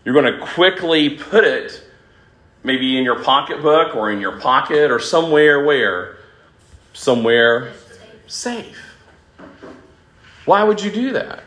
You're 0.04 0.14
going 0.14 0.32
to 0.34 0.40
quickly 0.40 1.10
put 1.10 1.44
it 1.44 1.84
maybe 2.64 2.98
in 2.98 3.04
your 3.04 3.24
pocketbook 3.24 3.96
or 3.96 4.12
in 4.12 4.20
your 4.20 4.40
pocket 4.40 4.92
or 4.92 5.00
somewhere 5.00 5.64
where? 5.64 6.18
Somewhere 6.94 7.74
safe. 8.28 8.78
Why 10.46 10.64
would 10.64 10.82
you 10.82 10.92
do 10.92 11.14
that? 11.14 11.44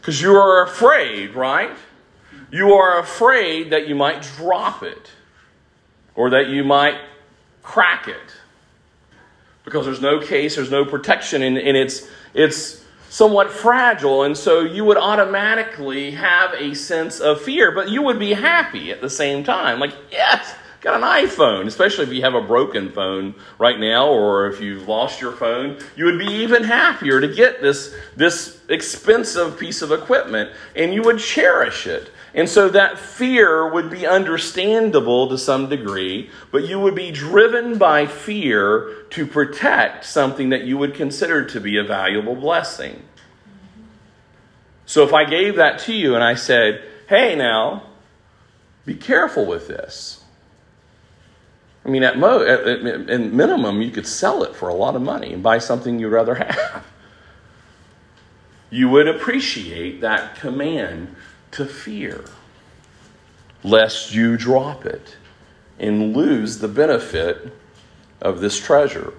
Because 0.00 0.20
you 0.20 0.34
are 0.34 0.64
afraid, 0.64 1.34
right? 1.34 1.76
You 2.50 2.74
are 2.74 2.98
afraid 2.98 3.70
that 3.70 3.86
you 3.86 3.94
might 3.94 4.22
drop 4.22 4.82
it 4.82 5.10
or 6.14 6.30
that 6.30 6.48
you 6.48 6.64
might 6.64 6.98
crack 7.62 8.08
it 8.08 8.34
because 9.64 9.86
there's 9.86 10.00
no 10.00 10.18
case, 10.18 10.56
there's 10.56 10.70
no 10.70 10.84
protection, 10.84 11.42
and, 11.42 11.56
and 11.56 11.76
it's, 11.76 12.08
it's 12.34 12.79
somewhat 13.10 13.50
fragile. 13.50 14.22
And 14.22 14.36
so 14.36 14.60
you 14.60 14.84
would 14.86 14.96
automatically 14.96 16.12
have 16.12 16.54
a 16.54 16.74
sense 16.74 17.20
of 17.20 17.42
fear, 17.42 17.72
but 17.72 17.90
you 17.90 18.00
would 18.02 18.18
be 18.18 18.32
happy 18.32 18.90
at 18.90 19.02
the 19.02 19.10
same 19.10 19.44
time. 19.44 19.80
Like, 19.80 19.92
yes, 20.10 20.54
got 20.80 20.94
an 20.94 21.02
iPhone, 21.02 21.66
especially 21.66 22.04
if 22.04 22.12
you 22.12 22.22
have 22.22 22.34
a 22.34 22.40
broken 22.40 22.90
phone 22.92 23.34
right 23.58 23.78
now 23.78 24.08
or 24.08 24.46
if 24.46 24.60
you've 24.60 24.88
lost 24.88 25.20
your 25.20 25.32
phone, 25.32 25.76
you 25.96 26.04
would 26.06 26.18
be 26.18 26.32
even 26.32 26.62
happier 26.62 27.20
to 27.20 27.28
get 27.28 27.60
this, 27.60 27.94
this 28.16 28.60
expensive 28.68 29.58
piece 29.58 29.82
of 29.82 29.92
equipment 29.92 30.50
and 30.76 30.94
you 30.94 31.02
would 31.02 31.18
cherish 31.18 31.86
it. 31.86 32.10
And 32.34 32.48
so 32.48 32.68
that 32.68 32.98
fear 32.98 33.68
would 33.72 33.90
be 33.90 34.06
understandable 34.06 35.28
to 35.28 35.38
some 35.38 35.68
degree, 35.68 36.30
but 36.52 36.68
you 36.68 36.78
would 36.78 36.94
be 36.94 37.10
driven 37.10 37.76
by 37.76 38.06
fear 38.06 39.04
to 39.10 39.26
protect 39.26 40.04
something 40.04 40.50
that 40.50 40.64
you 40.64 40.78
would 40.78 40.94
consider 40.94 41.44
to 41.46 41.60
be 41.60 41.76
a 41.76 41.82
valuable 41.82 42.36
blessing. 42.36 43.02
So 44.86 45.02
if 45.04 45.12
I 45.12 45.24
gave 45.24 45.56
that 45.56 45.80
to 45.80 45.92
you 45.92 46.14
and 46.14 46.22
I 46.22 46.34
said, 46.34 46.84
hey, 47.08 47.34
now, 47.34 47.84
be 48.84 48.94
careful 48.94 49.44
with 49.44 49.66
this. 49.66 50.22
I 51.84 51.88
mean, 51.88 52.02
at, 52.02 52.18
mo- 52.18 52.44
at, 52.44 52.60
at, 52.66 53.10
at 53.10 53.20
minimum, 53.20 53.82
you 53.82 53.90
could 53.90 54.06
sell 54.06 54.44
it 54.44 54.54
for 54.54 54.68
a 54.68 54.74
lot 54.74 54.94
of 54.94 55.02
money 55.02 55.32
and 55.32 55.42
buy 55.42 55.58
something 55.58 55.98
you'd 55.98 56.10
rather 56.10 56.36
have. 56.36 56.84
You 58.72 58.88
would 58.90 59.08
appreciate 59.08 60.00
that 60.02 60.36
command 60.36 61.16
to 61.52 61.66
fear, 61.66 62.24
lest 63.62 64.14
you 64.14 64.36
drop 64.36 64.84
it 64.84 65.16
and 65.78 66.16
lose 66.16 66.58
the 66.58 66.68
benefit 66.68 67.52
of 68.20 68.40
this 68.40 68.58
treasure. 68.58 69.12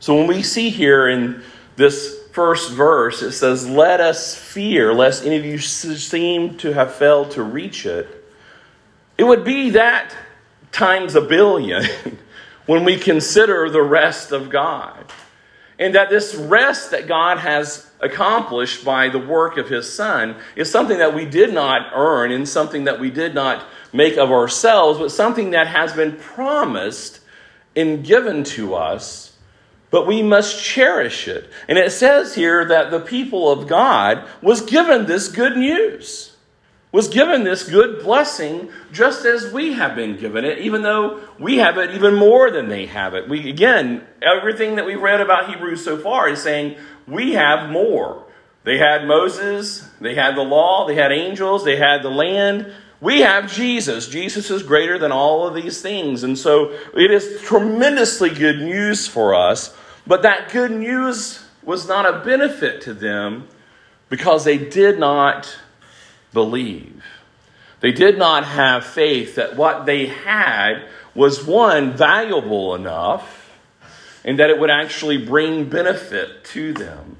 So 0.00 0.14
when 0.14 0.26
we 0.26 0.42
see 0.42 0.70
here 0.70 1.08
in 1.08 1.42
this 1.76 2.18
first 2.32 2.72
verse, 2.72 3.22
it 3.22 3.32
says, 3.32 3.68
Let 3.68 4.00
us 4.00 4.36
fear, 4.36 4.92
lest 4.92 5.24
any 5.24 5.36
of 5.36 5.44
you 5.44 5.58
seem 5.58 6.56
to 6.58 6.72
have 6.72 6.94
failed 6.94 7.32
to 7.32 7.42
reach 7.42 7.86
it. 7.86 8.24
It 9.16 9.24
would 9.24 9.44
be 9.44 9.70
that 9.70 10.14
times 10.70 11.14
a 11.14 11.20
billion 11.20 11.84
when 12.66 12.84
we 12.84 12.96
consider 12.98 13.70
the 13.70 13.82
rest 13.82 14.30
of 14.32 14.50
God. 14.50 15.04
And 15.78 15.94
that 15.94 16.10
this 16.10 16.34
rest 16.34 16.90
that 16.90 17.06
God 17.06 17.38
has 17.38 17.88
accomplished 18.00 18.84
by 18.84 19.08
the 19.08 19.18
work 19.18 19.56
of 19.56 19.68
His 19.68 19.92
Son 19.92 20.36
is 20.56 20.70
something 20.70 20.98
that 20.98 21.14
we 21.14 21.24
did 21.24 21.52
not 21.52 21.92
earn 21.94 22.32
and 22.32 22.48
something 22.48 22.84
that 22.84 23.00
we 23.00 23.10
did 23.10 23.34
not 23.34 23.64
make 23.92 24.16
of 24.16 24.30
ourselves, 24.30 24.98
but 24.98 25.10
something 25.10 25.52
that 25.52 25.66
has 25.68 25.92
been 25.92 26.16
promised 26.16 27.20
and 27.76 28.04
given 28.04 28.42
to 28.42 28.74
us, 28.74 29.36
but 29.90 30.06
we 30.06 30.22
must 30.22 30.62
cherish 30.62 31.28
it. 31.28 31.48
And 31.68 31.78
it 31.78 31.92
says 31.92 32.34
here 32.34 32.64
that 32.66 32.90
the 32.90 33.00
people 33.00 33.50
of 33.50 33.68
God 33.68 34.28
was 34.42 34.60
given 34.62 35.06
this 35.06 35.28
good 35.28 35.56
news 35.56 36.27
was 36.98 37.06
given 37.06 37.44
this 37.44 37.62
good 37.62 38.02
blessing 38.02 38.68
just 38.90 39.24
as 39.24 39.52
we 39.52 39.72
have 39.74 39.94
been 39.94 40.16
given 40.16 40.44
it, 40.44 40.58
even 40.58 40.82
though 40.82 41.20
we 41.38 41.58
have 41.58 41.78
it 41.78 41.94
even 41.94 42.12
more 42.16 42.50
than 42.50 42.68
they 42.68 42.86
have 42.86 43.14
it. 43.14 43.28
We, 43.28 43.48
again, 43.48 44.04
everything 44.20 44.74
that 44.74 44.84
we've 44.84 45.00
read 45.00 45.20
about 45.20 45.48
Hebrews 45.48 45.84
so 45.84 45.96
far 45.96 46.28
is 46.28 46.42
saying 46.42 46.76
we 47.06 47.34
have 47.34 47.70
more. 47.70 48.24
They 48.64 48.78
had 48.78 49.06
Moses, 49.06 49.88
they 50.00 50.16
had 50.16 50.34
the 50.34 50.42
law, 50.42 50.88
they 50.88 50.96
had 50.96 51.12
angels, 51.12 51.64
they 51.64 51.76
had 51.76 52.02
the 52.02 52.10
land. 52.10 52.72
We 53.00 53.20
have 53.20 53.48
Jesus. 53.48 54.08
Jesus 54.08 54.50
is 54.50 54.64
greater 54.64 54.98
than 54.98 55.12
all 55.12 55.46
of 55.46 55.54
these 55.54 55.80
things. 55.80 56.24
And 56.24 56.36
so 56.36 56.76
it 56.96 57.12
is 57.12 57.42
tremendously 57.42 58.30
good 58.30 58.58
news 58.58 59.06
for 59.06 59.36
us. 59.36 59.72
But 60.04 60.22
that 60.22 60.50
good 60.50 60.72
news 60.72 61.46
was 61.62 61.86
not 61.86 62.12
a 62.12 62.24
benefit 62.24 62.80
to 62.82 62.92
them 62.92 63.46
because 64.08 64.42
they 64.42 64.58
did 64.58 64.98
not 64.98 65.56
believe. 66.32 67.04
They 67.80 67.92
did 67.92 68.18
not 68.18 68.44
have 68.44 68.84
faith 68.84 69.36
that 69.36 69.56
what 69.56 69.86
they 69.86 70.06
had 70.06 70.84
was 71.14 71.44
one, 71.44 71.96
valuable 71.96 72.74
enough, 72.74 73.50
and 74.24 74.38
that 74.38 74.50
it 74.50 74.58
would 74.58 74.70
actually 74.70 75.18
bring 75.18 75.68
benefit 75.68 76.44
to 76.44 76.72
them. 76.72 77.16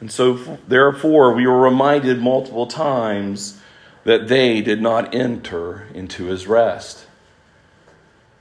And 0.00 0.10
so, 0.10 0.58
therefore, 0.66 1.34
we 1.34 1.46
were 1.46 1.60
reminded 1.60 2.20
multiple 2.20 2.66
times 2.66 3.60
that 4.04 4.28
they 4.28 4.60
did 4.60 4.80
not 4.80 5.14
enter 5.14 5.86
into 5.94 6.26
his 6.26 6.46
rest. 6.46 7.06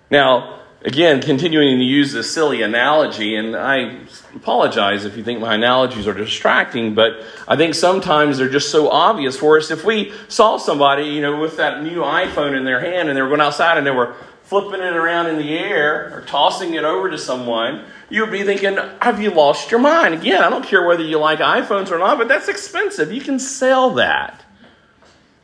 Now, 0.09 0.58
again, 0.83 1.21
continuing 1.21 1.77
to 1.77 1.83
use 1.83 2.13
this 2.13 2.33
silly 2.33 2.61
analogy, 2.61 3.35
and 3.35 3.55
I 3.55 3.99
apologize 4.35 5.05
if 5.05 5.17
you 5.17 5.23
think 5.23 5.39
my 5.39 5.55
analogies 5.55 6.07
are 6.07 6.13
distracting, 6.13 6.95
but 6.95 7.23
I 7.47 7.55
think 7.55 7.75
sometimes 7.75 8.37
they're 8.37 8.49
just 8.49 8.71
so 8.71 8.89
obvious 8.89 9.37
for 9.37 9.57
us. 9.57 9.71
If 9.71 9.83
we 9.83 10.13
saw 10.27 10.57
somebody, 10.57 11.03
you 11.03 11.21
know, 11.21 11.39
with 11.39 11.57
that 11.57 11.83
new 11.83 12.01
iPhone 12.01 12.55
in 12.55 12.63
their 12.63 12.79
hand 12.79 13.09
and 13.09 13.17
they 13.17 13.21
were 13.21 13.27
going 13.27 13.41
outside 13.41 13.77
and 13.77 13.85
they 13.85 13.91
were 13.91 14.15
flipping 14.43 14.81
it 14.81 14.95
around 14.95 15.27
in 15.27 15.37
the 15.37 15.57
air 15.57 16.11
or 16.15 16.21
tossing 16.21 16.73
it 16.73 16.83
over 16.83 17.09
to 17.09 17.17
someone, 17.17 17.85
you 18.09 18.21
would 18.21 18.31
be 18.31 18.43
thinking, 18.43 18.77
have 19.01 19.21
you 19.21 19.29
lost 19.29 19.69
your 19.69 19.79
mind? 19.79 20.15
Again, 20.15 20.41
I 20.41 20.49
don't 20.49 20.65
care 20.65 20.87
whether 20.87 21.03
you 21.03 21.19
like 21.19 21.39
iPhones 21.39 21.91
or 21.91 21.99
not, 21.99 22.17
but 22.17 22.27
that's 22.27 22.47
expensive. 22.47 23.11
You 23.11 23.21
can 23.21 23.37
sell 23.37 23.91
that 23.91 24.43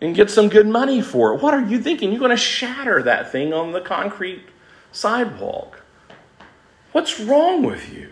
and 0.02 0.15
get 0.15 0.32
some 0.32 0.50
good 0.50 0.67
money 0.67 1.02
for 1.02 1.34
it. 1.34 1.41
What 1.41 1.54
are 1.54 1.62
you 1.62 1.80
thinking? 1.80 2.12
You're 2.12 2.19
going 2.19 2.32
to 2.32 2.38
shatter 2.38 3.04
that 3.04 3.32
thing 3.32 3.54
on 3.54 3.74
the 3.74 3.82
concrete 3.82 4.41
sidewalk. 4.95 5.81
What's 6.91 7.19
wrong 7.19 7.63
with 7.63 7.93
you? 7.93 8.10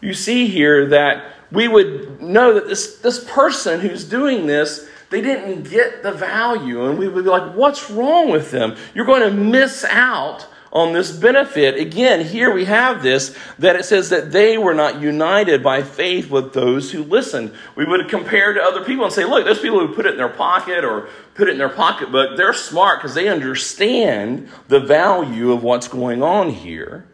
You 0.00 0.14
see 0.14 0.46
here 0.46 0.86
that 0.86 1.32
we 1.52 1.68
would 1.68 2.22
know 2.22 2.54
that 2.54 2.68
this, 2.68 2.98
this 2.98 3.24
person 3.24 3.80
who's 3.80 4.04
doing 4.04 4.46
this, 4.46 4.88
they 5.10 5.20
didn't 5.20 5.68
get 5.68 6.02
the 6.02 6.12
value. 6.12 6.86
And 6.86 6.98
we 6.98 7.08
would 7.08 7.24
be 7.24 7.30
like, 7.30 7.54
what's 7.54 7.90
wrong 7.90 8.30
with 8.30 8.50
them? 8.50 8.76
You're 8.94 9.06
going 9.06 9.22
to 9.22 9.30
miss 9.30 9.84
out 9.84 10.46
on 10.72 10.92
this 10.92 11.10
benefit. 11.10 11.76
Again, 11.76 12.24
here 12.24 12.52
we 12.52 12.64
have 12.66 13.02
this 13.02 13.36
that 13.58 13.76
it 13.76 13.84
says 13.84 14.10
that 14.10 14.32
they 14.32 14.58
were 14.58 14.74
not 14.74 15.00
united 15.00 15.62
by 15.62 15.82
faith 15.82 16.30
with 16.30 16.52
those 16.52 16.92
who 16.92 17.02
listened. 17.02 17.52
We 17.76 17.84
would 17.84 18.08
compare 18.08 18.52
to 18.52 18.62
other 18.62 18.84
people 18.84 19.04
and 19.04 19.12
say, 19.12 19.24
look, 19.24 19.44
those 19.44 19.60
people 19.60 19.86
who 19.86 19.94
put 19.94 20.06
it 20.06 20.12
in 20.12 20.16
their 20.18 20.28
pocket 20.28 20.84
or 20.84 21.08
put 21.34 21.48
it 21.48 21.52
in 21.52 21.58
their 21.58 21.68
pocketbook, 21.68 22.36
they're 22.36 22.52
smart 22.52 23.00
because 23.00 23.14
they 23.14 23.28
understand 23.28 24.48
the 24.68 24.80
value 24.80 25.52
of 25.52 25.62
what's 25.62 25.88
going 25.88 26.22
on 26.22 26.50
here, 26.50 27.06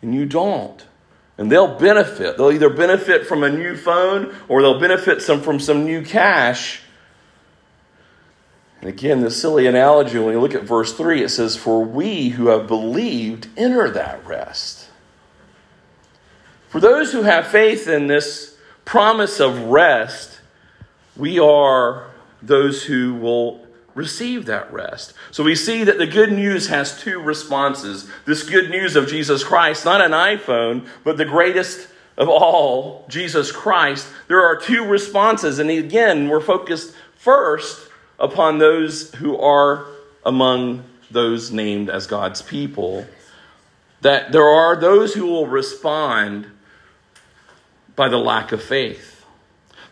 and 0.00 0.14
you 0.14 0.26
don't. 0.26 0.86
And 1.38 1.52
they'll 1.52 1.78
benefit. 1.78 2.38
They'll 2.38 2.52
either 2.52 2.70
benefit 2.70 3.26
from 3.26 3.42
a 3.42 3.50
new 3.50 3.76
phone 3.76 4.34
or 4.48 4.62
they'll 4.62 4.80
benefit 4.80 5.20
some 5.20 5.42
from 5.42 5.60
some 5.60 5.84
new 5.84 6.02
cash 6.02 6.80
and 8.80 8.90
again, 8.90 9.20
this 9.20 9.40
silly 9.40 9.66
analogy, 9.66 10.18
when 10.18 10.34
you 10.34 10.40
look 10.40 10.54
at 10.54 10.64
verse 10.64 10.92
3, 10.92 11.22
it 11.22 11.30
says, 11.30 11.56
For 11.56 11.82
we 11.82 12.30
who 12.30 12.48
have 12.48 12.66
believed 12.66 13.48
enter 13.56 13.90
that 13.90 14.24
rest. 14.26 14.88
For 16.68 16.80
those 16.80 17.12
who 17.12 17.22
have 17.22 17.46
faith 17.46 17.88
in 17.88 18.06
this 18.06 18.58
promise 18.84 19.40
of 19.40 19.64
rest, 19.64 20.40
we 21.16 21.38
are 21.38 22.10
those 22.42 22.84
who 22.84 23.14
will 23.14 23.66
receive 23.94 24.44
that 24.46 24.70
rest. 24.70 25.14
So 25.30 25.42
we 25.42 25.54
see 25.54 25.84
that 25.84 25.96
the 25.96 26.06
good 26.06 26.30
news 26.30 26.68
has 26.68 27.00
two 27.00 27.18
responses. 27.18 28.08
This 28.26 28.42
good 28.42 28.70
news 28.70 28.94
of 28.94 29.08
Jesus 29.08 29.42
Christ, 29.42 29.86
not 29.86 30.02
an 30.02 30.12
iPhone, 30.12 30.86
but 31.02 31.16
the 31.16 31.24
greatest 31.24 31.88
of 32.18 32.28
all, 32.28 33.06
Jesus 33.08 33.50
Christ. 33.50 34.06
There 34.28 34.44
are 34.44 34.56
two 34.56 34.84
responses. 34.84 35.58
And 35.58 35.70
again, 35.70 36.28
we're 36.28 36.40
focused 36.40 36.94
first 37.16 37.85
upon 38.18 38.58
those 38.58 39.14
who 39.14 39.38
are 39.38 39.86
among 40.24 40.84
those 41.10 41.50
named 41.50 41.90
as 41.90 42.06
God's 42.06 42.42
people. 42.42 43.06
That 44.00 44.32
there 44.32 44.48
are 44.48 44.76
those 44.76 45.14
who 45.14 45.26
will 45.26 45.46
respond 45.46 46.46
by 47.94 48.08
the 48.08 48.18
lack 48.18 48.52
of 48.52 48.62
faith. 48.62 49.24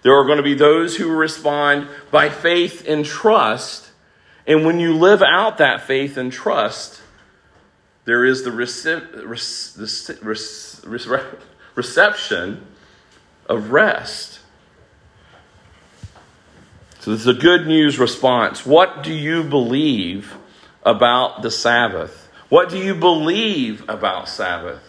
There 0.03 0.15
are 0.15 0.25
going 0.25 0.37
to 0.37 0.43
be 0.43 0.55
those 0.55 0.97
who 0.97 1.11
respond 1.11 1.89
by 2.11 2.29
faith 2.29 2.87
and 2.87 3.05
trust. 3.05 3.91
And 4.47 4.67
when 4.67 4.79
you 4.79 4.95
live 4.95 5.23
out 5.23 5.59
that 5.59 5.83
faith 5.83 6.19
and 6.19 6.31
trust, 6.31 7.01
there 8.05 8.25
is 8.25 8.45
the 8.45 8.53
reception 11.75 12.67
of 13.49 13.71
rest. 13.71 14.41
So, 17.05 17.11
this 17.11 17.21
is 17.21 17.27
a 17.27 17.35
good 17.35 17.67
news 17.67 17.99
response. 17.99 18.65
What 18.65 19.03
do 19.03 19.13
you 19.13 19.43
believe 19.45 20.39
about 20.85 21.43
the 21.43 21.51
Sabbath? 21.51 22.31
What 22.49 22.71
do 22.71 22.79
you 22.79 22.95
believe 22.95 23.87
about 23.91 24.27
Sabbath? 24.27 24.81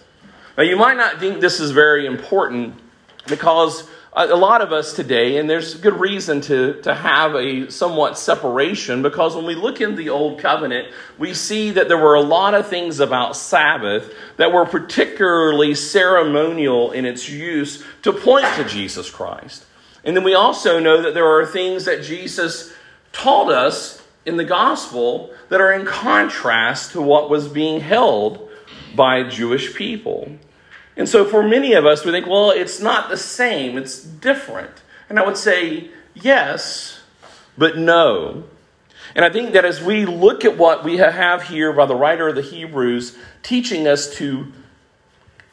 Now, 0.58 0.64
you 0.64 0.78
might 0.78 0.96
not 0.96 1.20
think 1.20 1.42
this 1.42 1.60
is 1.60 1.72
very 1.72 2.06
important 2.06 2.80
because 3.28 3.90
a 4.14 4.28
lot 4.28 4.62
of 4.62 4.72
us 4.72 4.94
today, 4.94 5.40
and 5.40 5.50
there's 5.50 5.74
good 5.74 6.00
reason 6.00 6.40
to, 6.40 6.82
to 6.84 6.96
have 6.96 7.36
a 7.36 7.70
somewhat 7.70 8.18
separation 8.18 9.02
because 9.02 9.36
when 9.36 9.46
we 9.46 9.56
look 9.56 9.82
in 9.82 9.98
the 9.98 10.08
Old 10.08 10.40
Covenant, 10.40 10.88
we 11.18 11.34
see 11.34 11.72
that 11.72 11.90
there 11.90 11.98
were 11.98 12.16
a 12.16 12.22
lot 12.22 12.54
of 12.54 12.66
things 12.66 13.02
about 13.02 13.36
Sabbath 13.36 14.14
that 14.38 14.54
were 14.54 14.66
particularly 14.66 15.76
ceremonial 15.76 16.94
in 16.94 17.04
its 17.04 17.28
use 17.28 17.84
to 18.04 18.14
point 18.14 18.46
to 18.56 18.64
Jesus 18.64 19.10
Christ. 19.10 19.66
And 20.06 20.16
then 20.16 20.24
we 20.24 20.36
also 20.36 20.80
know 20.80 21.02
that 21.02 21.14
there 21.14 21.28
are 21.28 21.46
things 21.46 21.86
that 21.86 22.04
Jesus 22.04 22.72
taught 23.12 23.52
us 23.52 24.02
in 24.26 24.38
the 24.38 24.44
gospel 24.44 25.34
that 25.50 25.60
are 25.60 25.74
in 25.74 25.86
contrast 25.86 26.92
to 26.92 27.02
what 27.02 27.30
was 27.30 27.48
being 27.48 27.82
held 27.82 28.50
by 28.96 29.24
Jewish 29.24 29.76
people. 29.76 30.32
And 30.96 31.10
so 31.10 31.26
for 31.26 31.44
many 31.44 31.74
of 31.74 31.86
us, 31.86 32.06
we 32.06 32.12
think, 32.12 32.28
well, 32.28 32.52
it's 32.52 32.80
not 32.80 33.10
the 33.10 33.18
same, 33.18 33.78
it's 33.78 34.02
different. 34.02 34.84
And 35.10 35.20
I 35.20 35.26
would 35.26 35.38
say, 35.38 35.90
yes, 36.14 37.02
but 37.58 37.78
no. 37.78 38.46
And 39.16 39.24
I 39.24 39.30
think 39.30 39.54
that 39.54 39.66
as 39.66 39.82
we 39.82 40.06
look 40.06 40.46
at 40.46 40.58
what 40.58 40.84
we 40.84 40.98
have 40.98 41.44
here 41.44 41.74
by 41.74 41.86
the 41.86 41.96
writer 41.96 42.28
of 42.28 42.36
the 42.36 42.42
Hebrews, 42.42 43.18
teaching 43.44 43.88
us 43.88 44.14
to 44.16 44.52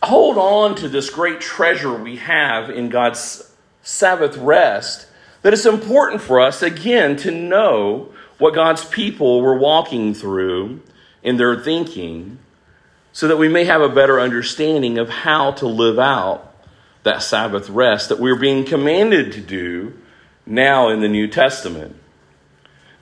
hold 0.02 0.36
on 0.36 0.74
to 0.76 0.88
this 0.88 1.10
great 1.10 1.40
treasure 1.40 1.94
we 1.94 2.16
have 2.16 2.70
in 2.70 2.88
God's 2.88 3.51
Sabbath 3.82 4.36
rest, 4.36 5.06
that 5.42 5.52
it's 5.52 5.66
important 5.66 6.22
for 6.22 6.40
us, 6.40 6.62
again, 6.62 7.16
to 7.16 7.30
know 7.30 8.12
what 8.38 8.54
God's 8.54 8.84
people 8.84 9.40
were 9.40 9.56
walking 9.56 10.14
through 10.14 10.80
in 11.22 11.36
their 11.36 11.58
thinking 11.60 12.38
so 13.12 13.28
that 13.28 13.36
we 13.36 13.48
may 13.48 13.64
have 13.64 13.82
a 13.82 13.88
better 13.88 14.18
understanding 14.18 14.98
of 14.98 15.08
how 15.08 15.52
to 15.52 15.66
live 15.66 15.98
out 15.98 16.54
that 17.02 17.22
Sabbath 17.22 17.68
rest 17.68 18.08
that 18.08 18.18
we're 18.18 18.38
being 18.38 18.64
commanded 18.64 19.32
to 19.32 19.40
do 19.40 19.94
now 20.46 20.88
in 20.88 21.00
the 21.00 21.08
New 21.08 21.28
Testament. 21.28 21.96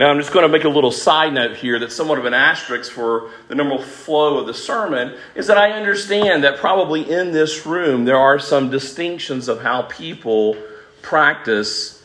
Now, 0.00 0.08
I'm 0.08 0.18
just 0.18 0.32
going 0.32 0.44
to 0.44 0.48
make 0.48 0.64
a 0.64 0.70
little 0.70 0.92
side 0.92 1.34
note 1.34 1.56
here 1.56 1.78
that's 1.78 1.94
somewhat 1.94 2.18
of 2.18 2.24
an 2.24 2.32
asterisk 2.32 2.90
for 2.90 3.32
the 3.48 3.54
normal 3.54 3.82
flow 3.82 4.38
of 4.38 4.46
the 4.46 4.54
sermon 4.54 5.14
is 5.34 5.46
that 5.48 5.58
I 5.58 5.72
understand 5.72 6.42
that 6.42 6.56
probably 6.56 7.02
in 7.02 7.32
this 7.32 7.66
room 7.66 8.06
there 8.06 8.16
are 8.16 8.38
some 8.38 8.70
distinctions 8.70 9.46
of 9.46 9.60
how 9.60 9.82
people 9.82 10.56
practice 11.02 12.02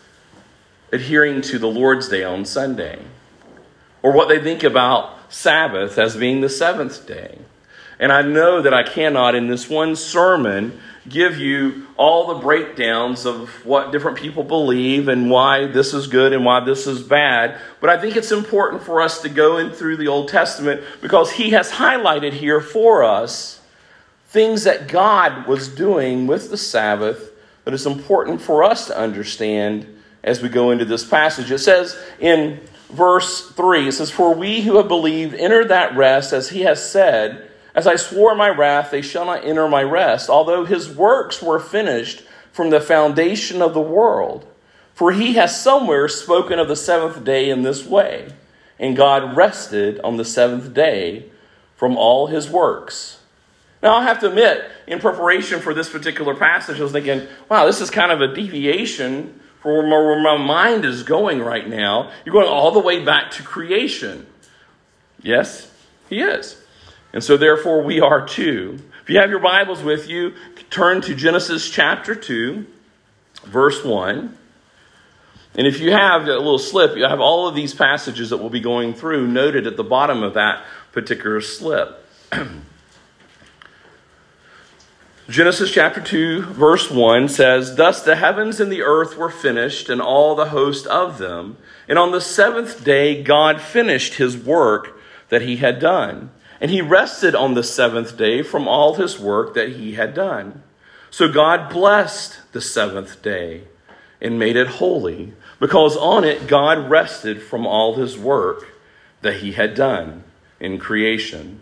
adhering 0.91 1.41
to 1.43 1.57
the 1.57 1.69
Lord's 1.69 2.09
Day 2.09 2.25
on 2.25 2.43
Sunday 2.43 2.99
or 4.03 4.11
what 4.11 4.27
they 4.27 4.43
think 4.43 4.63
about 4.63 5.31
Sabbath 5.31 5.97
as 5.97 6.17
being 6.17 6.41
the 6.41 6.49
seventh 6.49 7.07
day. 7.07 7.37
And 7.97 8.11
I 8.11 8.23
know 8.23 8.61
that 8.61 8.73
I 8.73 8.83
cannot, 8.83 9.35
in 9.35 9.47
this 9.47 9.69
one 9.69 9.95
sermon, 9.95 10.81
give 11.07 11.37
you 11.37 11.87
all 11.97 12.33
the 12.33 12.41
breakdowns 12.41 13.25
of 13.25 13.49
what 13.65 13.91
different 13.91 14.17
people 14.17 14.43
believe 14.43 15.07
and 15.07 15.29
why 15.29 15.67
this 15.67 15.93
is 15.93 16.07
good 16.07 16.33
and 16.33 16.43
why 16.43 16.59
this 16.61 16.87
is 16.87 17.03
bad. 17.03 17.59
But 17.79 17.89
I 17.89 17.99
think 17.99 18.15
it's 18.15 18.31
important 18.31 18.83
for 18.83 19.01
us 19.01 19.21
to 19.21 19.29
go 19.29 19.57
in 19.57 19.71
through 19.71 19.97
the 19.97 20.07
Old 20.07 20.29
Testament 20.29 20.83
because 21.01 21.31
he 21.31 21.51
has 21.51 21.71
highlighted 21.71 22.33
here 22.33 22.59
for 22.59 23.03
us 23.03 23.61
things 24.27 24.63
that 24.63 24.87
God 24.87 25.47
was 25.47 25.67
doing 25.67 26.27
with 26.27 26.49
the 26.49 26.57
Sabbath 26.57 27.31
that 27.63 27.73
is 27.73 27.85
important 27.85 28.41
for 28.41 28.63
us 28.63 28.87
to 28.87 28.97
understand 28.97 29.87
as 30.23 30.41
we 30.41 30.49
go 30.49 30.71
into 30.71 30.85
this 30.85 31.05
passage. 31.05 31.51
It 31.51 31.59
says 31.59 31.97
in 32.19 32.59
verse 32.89 33.51
3, 33.51 33.87
it 33.87 33.91
says, 33.93 34.09
For 34.11 34.33
we 34.33 34.61
who 34.61 34.77
have 34.77 34.87
believed 34.87 35.35
enter 35.35 35.65
that 35.65 35.95
rest, 35.95 36.33
as 36.33 36.49
he 36.49 36.61
has 36.61 36.91
said, 36.91 37.49
as 37.75 37.85
I 37.85 37.97
swore 37.97 38.33
my 38.35 38.49
wrath, 38.49 38.89
they 38.89 39.01
shall 39.01 39.25
not 39.25 39.43
enter 39.43 39.67
my 39.67 39.83
rest, 39.83 40.29
although 40.29 40.63
his 40.63 40.89
works 40.89 41.41
were 41.41 41.59
finished 41.59 42.23
from 42.53 42.69
the 42.69 42.79
foundation 42.79 43.61
of 43.61 43.73
the 43.73 43.81
world. 43.81 44.47
For 44.93 45.11
he 45.11 45.33
has 45.33 45.61
somewhere 45.61 46.07
spoken 46.07 46.57
of 46.57 46.69
the 46.69 46.77
seventh 46.77 47.25
day 47.25 47.49
in 47.49 47.63
this 47.63 47.85
way. 47.85 48.29
And 48.79 48.95
God 48.95 49.35
rested 49.35 49.99
on 49.99 50.15
the 50.15 50.23
seventh 50.23 50.73
day 50.73 51.25
from 51.75 51.97
all 51.97 52.27
his 52.27 52.49
works. 52.49 53.19
Now, 53.83 53.95
I 53.95 54.03
have 54.03 54.21
to 54.21 54.29
admit, 54.29 54.65
in 54.87 54.99
preparation 54.99 55.59
for 55.59 55.73
this 55.73 55.89
particular 55.89 56.33
passage, 56.33 56.79
I 56.79 56.83
was 56.83 56.93
thinking, 56.93 57.27
wow, 57.49 57.65
this 57.65 57.81
is 57.81 57.89
kind 57.89 58.11
of 58.11 58.21
a 58.21 58.33
deviation 58.33 59.41
from 59.61 59.89
where 59.89 60.21
my 60.21 60.37
mind 60.37 60.85
is 60.85 61.03
going 61.03 61.41
right 61.41 61.67
now. 61.67 62.11
You're 62.23 62.33
going 62.33 62.47
all 62.47 62.71
the 62.71 62.79
way 62.79 63.03
back 63.03 63.31
to 63.31 63.43
creation. 63.43 64.27
Yes, 65.21 65.69
he 66.09 66.21
is. 66.21 66.61
And 67.15 67.23
so, 67.23 67.37
therefore, 67.37 67.81
we 67.81 68.01
are 68.01 68.27
too. 68.27 68.77
If 69.01 69.09
you 69.09 69.19
have 69.19 69.29
your 69.29 69.39
Bibles 69.39 69.81
with 69.81 70.09
you, 70.09 70.33
turn 70.69 70.99
to 71.03 71.15
Genesis 71.15 71.69
chapter 71.69 72.13
2, 72.13 72.65
verse 73.45 73.85
1. 73.85 74.37
And 75.55 75.65
if 75.65 75.79
you 75.79 75.91
have 75.93 76.23
a 76.23 76.33
little 76.33 76.59
slip, 76.59 76.97
you 76.97 77.05
have 77.05 77.21
all 77.21 77.47
of 77.47 77.55
these 77.55 77.73
passages 77.73 78.31
that 78.31 78.37
we'll 78.37 78.49
be 78.49 78.59
going 78.59 78.93
through 78.93 79.27
noted 79.27 79.65
at 79.65 79.77
the 79.77 79.83
bottom 79.83 80.23
of 80.23 80.33
that 80.33 80.65
particular 80.91 81.39
slip. 81.39 82.05
Genesis 85.29 85.71
chapter 85.71 86.01
2, 86.01 86.41
verse 86.41 86.91
1 86.91 87.29
says, 87.29 87.77
Thus 87.77 88.03
the 88.03 88.17
heavens 88.17 88.59
and 88.59 88.69
the 88.69 88.81
earth 88.81 89.15
were 89.15 89.31
finished, 89.31 89.87
and 89.89 90.01
all 90.01 90.35
the 90.35 90.49
host 90.49 90.85
of 90.87 91.17
them. 91.17 91.55
And 91.87 91.97
on 91.97 92.11
the 92.11 92.19
seventh 92.19 92.83
day, 92.83 93.23
God 93.23 93.61
finished 93.61 94.15
his 94.15 94.35
work 94.35 94.99
that 95.29 95.43
he 95.43 95.55
had 95.55 95.79
done. 95.79 96.31
And 96.61 96.71
he 96.71 96.81
rested 96.81 97.35
on 97.35 97.53
the 97.53 97.63
seventh 97.63 98.17
day 98.17 98.41
from 98.41 98.67
all 98.67 98.95
his 98.95 99.19
work 99.19 99.53
that 99.55 99.73
he 99.73 99.95
had 99.95 100.13
done. 100.13 100.63
So 101.09 101.31
God 101.31 101.69
blessed 101.69 102.39
the 102.51 102.61
seventh 102.61 103.21
day 103.21 103.63
and 104.21 104.39
made 104.39 104.55
it 104.55 104.67
holy, 104.67 105.33
because 105.59 105.95
on 105.97 106.23
it 106.23 106.47
God 106.47 106.89
rested 106.89 107.41
from 107.41 107.67
all 107.67 107.95
his 107.95 108.17
work 108.17 108.67
that 109.21 109.37
he 109.37 109.51
had 109.53 109.75
done 109.75 110.23
in 110.59 110.79
creation. 110.79 111.61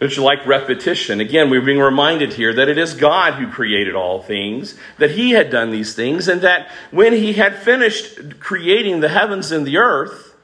Don't 0.00 0.16
you 0.16 0.22
like 0.22 0.46
repetition? 0.46 1.20
Again, 1.20 1.50
we're 1.50 1.60
being 1.60 1.80
reminded 1.80 2.34
here 2.34 2.54
that 2.54 2.68
it 2.68 2.78
is 2.78 2.94
God 2.94 3.34
who 3.34 3.50
created 3.50 3.96
all 3.96 4.22
things, 4.22 4.76
that 4.98 5.12
He 5.12 5.32
had 5.32 5.50
done 5.50 5.70
these 5.70 5.94
things, 5.94 6.28
and 6.28 6.40
that 6.42 6.70
when 6.92 7.12
He 7.12 7.32
had 7.32 7.56
finished 7.56 8.38
creating 8.38 9.00
the 9.00 9.08
heavens 9.08 9.50
and 9.50 9.66
the 9.66 9.78
earth, 9.78 10.36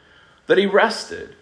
that 0.48 0.59
He 0.59 0.66
rested. 0.66 1.37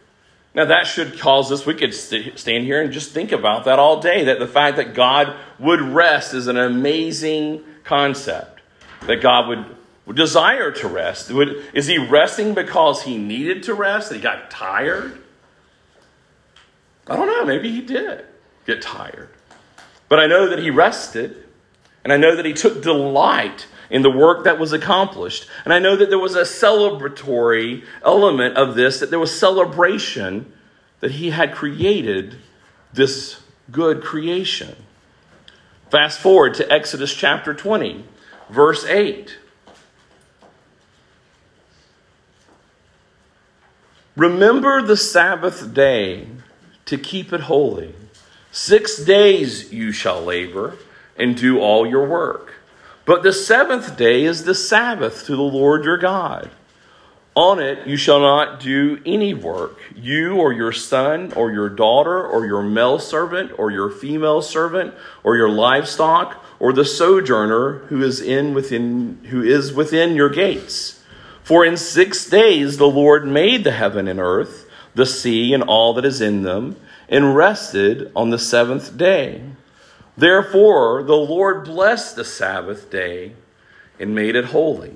Now, 0.54 0.66
that 0.66 0.86
should 0.86 1.18
cause 1.18 1.50
us, 1.50 1.64
we 1.64 1.74
could 1.74 1.94
st- 1.94 2.38
stand 2.38 2.64
here 2.64 2.82
and 2.82 2.92
just 2.92 3.12
think 3.12 3.32
about 3.32 3.64
that 3.64 3.78
all 3.78 4.00
day. 4.00 4.24
That 4.24 4.38
the 4.38 4.46
fact 4.46 4.76
that 4.76 4.92
God 4.92 5.34
would 5.58 5.80
rest 5.80 6.34
is 6.34 6.46
an 6.46 6.58
amazing 6.58 7.64
concept. 7.84 8.60
That 9.06 9.22
God 9.22 9.48
would, 9.48 9.64
would 10.04 10.16
desire 10.16 10.70
to 10.70 10.88
rest. 10.88 11.30
Would, 11.30 11.64
is 11.72 11.86
He 11.86 11.96
resting 11.96 12.52
because 12.52 13.02
He 13.02 13.16
needed 13.16 13.62
to 13.64 13.74
rest? 13.74 14.10
That 14.10 14.16
He 14.16 14.20
got 14.20 14.50
tired? 14.50 15.22
I 17.06 17.16
don't 17.16 17.26
know. 17.26 17.46
Maybe 17.46 17.70
He 17.70 17.80
did 17.80 18.26
get 18.66 18.82
tired. 18.82 19.30
But 20.10 20.20
I 20.20 20.26
know 20.26 20.50
that 20.50 20.58
He 20.58 20.70
rested, 20.70 21.44
and 22.04 22.12
I 22.12 22.18
know 22.18 22.36
that 22.36 22.44
He 22.44 22.52
took 22.52 22.82
delight 22.82 23.66
in 23.92 24.00
the 24.00 24.10
work 24.10 24.44
that 24.44 24.58
was 24.58 24.72
accomplished. 24.72 25.46
And 25.64 25.72
I 25.72 25.78
know 25.78 25.94
that 25.94 26.08
there 26.08 26.18
was 26.18 26.34
a 26.34 26.42
celebratory 26.42 27.84
element 28.02 28.56
of 28.56 28.74
this, 28.74 28.98
that 29.00 29.10
there 29.10 29.18
was 29.18 29.38
celebration 29.38 30.50
that 31.00 31.12
he 31.12 31.28
had 31.28 31.54
created 31.54 32.38
this 32.94 33.42
good 33.70 34.02
creation. 34.02 34.74
Fast 35.90 36.18
forward 36.20 36.54
to 36.54 36.72
Exodus 36.72 37.12
chapter 37.12 37.52
20, 37.52 38.02
verse 38.48 38.86
8. 38.86 39.36
Remember 44.16 44.80
the 44.80 44.96
Sabbath 44.96 45.74
day 45.74 46.28
to 46.86 46.96
keep 46.96 47.30
it 47.34 47.40
holy. 47.40 47.94
Six 48.50 48.96
days 49.04 49.70
you 49.70 49.92
shall 49.92 50.22
labor 50.22 50.78
and 51.18 51.36
do 51.36 51.60
all 51.60 51.86
your 51.86 52.06
work. 52.06 52.54
But 53.04 53.22
the 53.22 53.32
seventh 53.32 53.96
day 53.96 54.24
is 54.24 54.44
the 54.44 54.54
Sabbath 54.54 55.26
to 55.26 55.36
the 55.36 55.42
Lord 55.42 55.84
your 55.84 55.98
God. 55.98 56.50
On 57.34 57.58
it 57.58 57.86
you 57.86 57.96
shall 57.96 58.20
not 58.20 58.60
do 58.60 59.00
any 59.06 59.32
work, 59.32 59.78
you 59.96 60.36
or 60.36 60.52
your 60.52 60.70
son 60.72 61.32
or 61.32 61.50
your 61.50 61.70
daughter 61.70 62.22
or 62.22 62.44
your 62.44 62.62
male 62.62 62.98
servant 62.98 63.52
or 63.58 63.70
your 63.70 63.90
female 63.90 64.42
servant 64.42 64.94
or 65.24 65.36
your 65.36 65.48
livestock 65.48 66.44
or 66.60 66.74
the 66.74 66.84
sojourner 66.84 67.78
who 67.88 68.02
is 68.02 68.20
in 68.20 68.52
within 68.52 69.18
who 69.30 69.42
is 69.42 69.72
within 69.72 70.14
your 70.14 70.28
gates. 70.28 71.02
For 71.42 71.64
in 71.64 71.76
6 71.78 72.26
days 72.26 72.76
the 72.76 72.86
Lord 72.86 73.26
made 73.26 73.64
the 73.64 73.72
heaven 73.72 74.06
and 74.08 74.20
earth, 74.20 74.68
the 74.94 75.06
sea 75.06 75.54
and 75.54 75.62
all 75.62 75.94
that 75.94 76.04
is 76.04 76.20
in 76.20 76.42
them, 76.42 76.76
and 77.08 77.34
rested 77.34 78.12
on 78.14 78.28
the 78.28 78.38
seventh 78.38 78.96
day. 78.96 79.40
Therefore, 80.16 81.02
the 81.02 81.16
Lord 81.16 81.64
blessed 81.64 82.16
the 82.16 82.24
Sabbath 82.24 82.90
day 82.90 83.32
and 83.98 84.14
made 84.14 84.36
it 84.36 84.46
holy. 84.46 84.94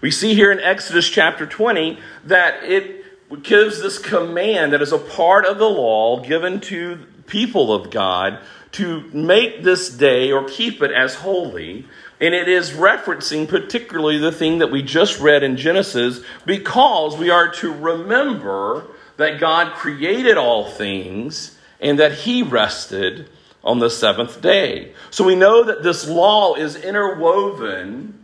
We 0.00 0.10
see 0.10 0.34
here 0.34 0.52
in 0.52 0.60
Exodus 0.60 1.08
chapter 1.08 1.46
20 1.46 1.98
that 2.24 2.62
it 2.62 3.42
gives 3.42 3.80
this 3.80 3.98
command 3.98 4.72
that 4.72 4.82
is 4.82 4.92
a 4.92 4.98
part 4.98 5.44
of 5.44 5.58
the 5.58 5.68
law 5.68 6.22
given 6.22 6.60
to 6.60 6.98
people 7.26 7.72
of 7.72 7.90
God 7.90 8.38
to 8.72 9.00
make 9.12 9.62
this 9.62 9.88
day 9.88 10.30
or 10.32 10.44
keep 10.48 10.82
it 10.82 10.90
as 10.90 11.16
holy. 11.16 11.86
And 12.20 12.34
it 12.34 12.48
is 12.48 12.70
referencing 12.70 13.48
particularly 13.48 14.18
the 14.18 14.32
thing 14.32 14.58
that 14.58 14.70
we 14.70 14.82
just 14.82 15.20
read 15.20 15.42
in 15.42 15.56
Genesis 15.56 16.20
because 16.44 17.16
we 17.16 17.30
are 17.30 17.48
to 17.54 17.72
remember 17.72 18.86
that 19.16 19.40
God 19.40 19.72
created 19.74 20.36
all 20.36 20.70
things 20.70 21.58
and 21.80 21.98
that 21.98 22.12
He 22.12 22.42
rested 22.42 23.28
on 23.66 23.80
the 23.80 23.90
seventh 23.90 24.40
day. 24.40 24.94
So 25.10 25.24
we 25.24 25.34
know 25.34 25.64
that 25.64 25.82
this 25.82 26.08
law 26.08 26.54
is 26.54 26.76
interwoven 26.76 28.22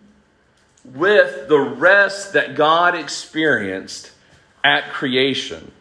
with 0.85 1.49
the 1.49 1.59
rest 1.59 2.33
that 2.35 2.55
God 2.55 2.95
experienced 2.95 4.13
at 4.63 4.91
creation. 4.93 5.73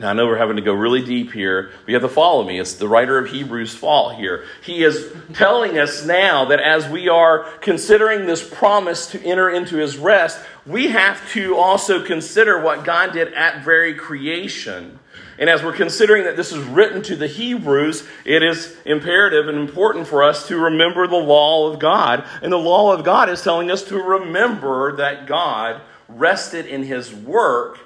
Now, 0.00 0.08
I 0.08 0.12
know 0.14 0.26
we're 0.26 0.38
having 0.38 0.56
to 0.56 0.62
go 0.62 0.72
really 0.72 1.04
deep 1.04 1.30
here, 1.32 1.72
but 1.80 1.88
you 1.88 1.94
have 1.94 2.02
to 2.02 2.08
follow 2.08 2.42
me. 2.42 2.58
It's 2.58 2.74
the 2.74 2.88
writer 2.88 3.18
of 3.18 3.30
Hebrews' 3.30 3.74
fault 3.74 4.14
here. 4.14 4.46
He 4.64 4.82
is 4.82 5.12
telling 5.34 5.78
us 5.78 6.06
now 6.06 6.46
that 6.46 6.60
as 6.60 6.88
we 6.88 7.10
are 7.10 7.42
considering 7.60 8.24
this 8.24 8.42
promise 8.42 9.08
to 9.08 9.22
enter 9.22 9.50
into 9.50 9.76
his 9.76 9.98
rest, 9.98 10.40
we 10.64 10.88
have 10.88 11.30
to 11.32 11.54
also 11.56 12.02
consider 12.02 12.62
what 12.62 12.84
God 12.84 13.12
did 13.12 13.34
at 13.34 13.62
very 13.62 13.92
creation. 13.92 14.99
And 15.40 15.48
as 15.48 15.62
we're 15.62 15.72
considering 15.72 16.24
that 16.24 16.36
this 16.36 16.52
is 16.52 16.62
written 16.66 17.02
to 17.04 17.16
the 17.16 17.26
Hebrews, 17.26 18.06
it 18.26 18.42
is 18.42 18.76
imperative 18.84 19.48
and 19.48 19.58
important 19.58 20.06
for 20.06 20.22
us 20.22 20.46
to 20.48 20.58
remember 20.58 21.06
the 21.06 21.16
law 21.16 21.72
of 21.72 21.78
God. 21.78 22.24
And 22.42 22.52
the 22.52 22.58
law 22.58 22.92
of 22.92 23.04
God 23.04 23.30
is 23.30 23.42
telling 23.42 23.70
us 23.70 23.82
to 23.84 23.96
remember 23.96 24.96
that 24.96 25.26
God 25.26 25.80
rested 26.08 26.66
in 26.66 26.84
his 26.84 27.14
work 27.14 27.80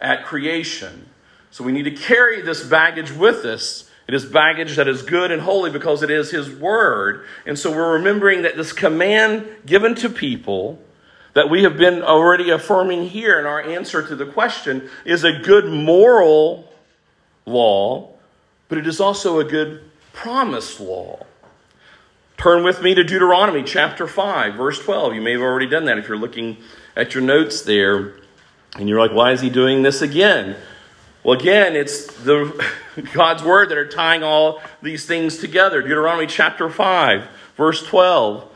at 0.00 0.24
creation. 0.24 1.10
So 1.50 1.62
we 1.62 1.72
need 1.72 1.84
to 1.84 1.90
carry 1.90 2.40
this 2.40 2.66
baggage 2.66 3.12
with 3.12 3.44
us. 3.44 3.90
It 4.08 4.14
is 4.14 4.24
baggage 4.24 4.76
that 4.76 4.88
is 4.88 5.02
good 5.02 5.30
and 5.30 5.42
holy 5.42 5.70
because 5.70 6.02
it 6.02 6.10
is 6.10 6.30
His 6.30 6.50
Word. 6.50 7.26
And 7.46 7.58
so 7.58 7.70
we're 7.70 7.94
remembering 7.94 8.42
that 8.42 8.56
this 8.56 8.72
command 8.72 9.48
given 9.64 9.94
to 9.96 10.10
people 10.10 10.78
that 11.32 11.48
we 11.48 11.62
have 11.62 11.76
been 11.76 12.02
already 12.02 12.50
affirming 12.50 13.08
here 13.08 13.38
in 13.38 13.46
our 13.46 13.62
answer 13.62 14.06
to 14.06 14.14
the 14.14 14.26
question 14.26 14.90
is 15.04 15.24
a 15.24 15.38
good 15.40 15.66
moral 15.66 16.70
law, 17.46 18.10
but 18.68 18.78
it 18.78 18.86
is 18.86 19.00
also 19.00 19.40
a 19.40 19.44
good 19.44 19.90
promise 20.12 20.80
law. 20.80 21.24
Turn 22.36 22.64
with 22.64 22.82
me 22.82 22.94
to 22.94 23.04
Deuteronomy 23.04 23.62
chapter 23.62 24.06
5, 24.06 24.54
verse 24.54 24.78
12. 24.78 25.14
You 25.14 25.22
may 25.22 25.32
have 25.32 25.40
already 25.40 25.66
done 25.66 25.84
that 25.86 25.98
if 25.98 26.08
you're 26.08 26.18
looking 26.18 26.58
at 26.96 27.14
your 27.14 27.22
notes 27.22 27.62
there. 27.62 28.14
And 28.76 28.88
you're 28.88 28.98
like, 28.98 29.12
why 29.12 29.32
is 29.32 29.40
he 29.40 29.50
doing 29.50 29.82
this 29.82 30.02
again? 30.02 30.56
Well, 31.22 31.38
again, 31.38 31.74
it's 31.74 32.06
the 32.06 32.64
God's 33.12 33.42
word 33.42 33.70
that 33.70 33.78
are 33.78 33.88
tying 33.88 34.22
all 34.22 34.60
these 34.82 35.06
things 35.06 35.38
together. 35.38 35.80
Deuteronomy 35.80 36.26
chapter 36.26 36.68
5, 36.68 37.28
verse 37.56 37.82
12. 37.86 38.50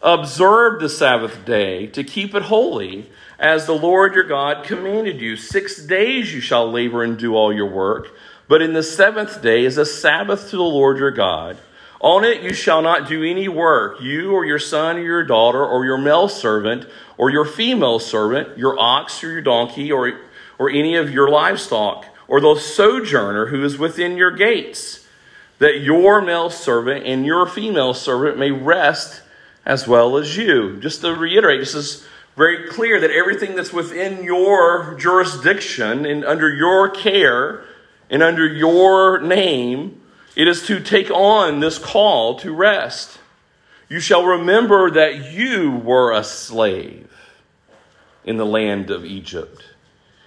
Observe 0.00 0.80
the 0.80 0.88
Sabbath 0.88 1.44
day 1.44 1.86
to 1.88 2.04
keep 2.04 2.34
it 2.34 2.42
holy, 2.42 3.10
as 3.38 3.66
the 3.66 3.74
Lord 3.74 4.14
your 4.14 4.24
God 4.24 4.64
commanded 4.64 5.20
you. 5.20 5.36
Six 5.36 5.82
days 5.82 6.32
you 6.32 6.40
shall 6.40 6.70
labor 6.70 7.02
and 7.02 7.18
do 7.18 7.34
all 7.34 7.52
your 7.52 7.70
work, 7.70 8.14
but 8.48 8.62
in 8.62 8.72
the 8.72 8.82
seventh 8.82 9.42
day 9.42 9.64
is 9.64 9.78
a 9.78 9.86
Sabbath 9.86 10.50
to 10.50 10.56
the 10.56 10.62
Lord 10.62 10.98
your 10.98 11.10
God. 11.10 11.58
On 12.00 12.24
it 12.24 12.42
you 12.42 12.52
shall 12.52 12.82
not 12.82 13.08
do 13.08 13.22
any 13.22 13.48
work, 13.48 14.00
you 14.00 14.32
or 14.32 14.44
your 14.44 14.58
son 14.58 14.96
or 14.96 15.02
your 15.02 15.24
daughter, 15.24 15.64
or 15.64 15.84
your 15.84 15.98
male 15.98 16.28
servant, 16.28 16.86
or 17.16 17.30
your 17.30 17.44
female 17.46 17.98
servant, 17.98 18.58
your 18.58 18.78
ox 18.78 19.24
or 19.24 19.30
your 19.30 19.40
donkey, 19.40 19.90
or, 19.90 20.20
or 20.58 20.68
any 20.68 20.96
of 20.96 21.10
your 21.10 21.30
livestock 21.30 22.06
or 22.28 22.40
the 22.40 22.56
sojourner 22.56 23.46
who 23.46 23.64
is 23.64 23.78
within 23.78 24.16
your 24.16 24.30
gates, 24.30 25.06
that 25.58 25.80
your 25.80 26.20
male 26.20 26.50
servant 26.50 27.06
and 27.06 27.24
your 27.24 27.46
female 27.46 27.94
servant 27.94 28.38
may 28.38 28.50
rest 28.50 29.22
as 29.64 29.86
well 29.86 30.16
as 30.16 30.36
you. 30.36 30.78
Just 30.80 31.00
to 31.02 31.14
reiterate, 31.14 31.60
this 31.60 31.74
is 31.74 32.06
very 32.36 32.68
clear 32.68 33.00
that 33.00 33.10
everything 33.10 33.54
that's 33.54 33.72
within 33.72 34.24
your 34.24 34.94
jurisdiction 34.98 36.04
and 36.04 36.24
under 36.24 36.52
your 36.52 36.90
care 36.90 37.64
and 38.10 38.22
under 38.22 38.46
your 38.46 39.20
name, 39.20 40.00
it 40.36 40.48
is 40.48 40.66
to 40.66 40.80
take 40.80 41.10
on 41.10 41.60
this 41.60 41.78
call 41.78 42.38
to 42.40 42.52
rest. 42.52 43.18
You 43.88 44.00
shall 44.00 44.24
remember 44.24 44.90
that 44.90 45.32
you 45.32 45.70
were 45.70 46.12
a 46.12 46.24
slave 46.24 47.10
in 48.24 48.36
the 48.36 48.46
land 48.46 48.90
of 48.90 49.04
Egypt 49.04 49.62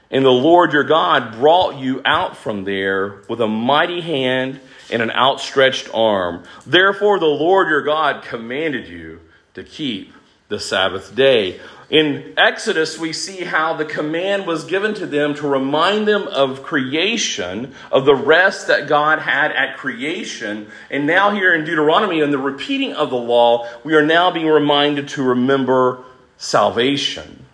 and 0.09 0.23
the 0.23 0.29
Lord 0.29 0.73
your 0.73 0.83
God 0.83 1.33
brought 1.33 1.77
you 1.77 2.01
out 2.05 2.37
from 2.37 2.63
there 2.63 3.21
with 3.27 3.41
a 3.41 3.47
mighty 3.47 4.01
hand 4.01 4.59
and 4.89 5.01
an 5.01 5.11
outstretched 5.11 5.89
arm. 5.93 6.43
Therefore, 6.65 7.19
the 7.19 7.25
Lord 7.25 7.67
your 7.67 7.81
God 7.81 8.23
commanded 8.23 8.87
you 8.87 9.19
to 9.53 9.63
keep 9.63 10.13
the 10.47 10.59
Sabbath 10.59 11.13
day. 11.13 11.59
In 11.89 12.33
Exodus, 12.35 12.97
we 12.97 13.13
see 13.13 13.45
how 13.45 13.73
the 13.73 13.85
command 13.85 14.45
was 14.45 14.65
given 14.65 14.93
to 14.95 15.05
them 15.05 15.35
to 15.35 15.47
remind 15.47 16.05
them 16.05 16.27
of 16.27 16.63
creation, 16.63 17.73
of 17.91 18.03
the 18.03 18.15
rest 18.15 18.67
that 18.67 18.89
God 18.89 19.19
had 19.19 19.53
at 19.53 19.77
creation. 19.77 20.69
And 20.91 21.07
now, 21.07 21.31
here 21.31 21.55
in 21.55 21.63
Deuteronomy, 21.63 22.19
in 22.19 22.31
the 22.31 22.37
repeating 22.37 22.93
of 22.93 23.09
the 23.09 23.15
law, 23.15 23.69
we 23.85 23.95
are 23.95 24.05
now 24.05 24.31
being 24.31 24.47
reminded 24.47 25.07
to 25.09 25.23
remember 25.23 26.03
salvation 26.37 27.45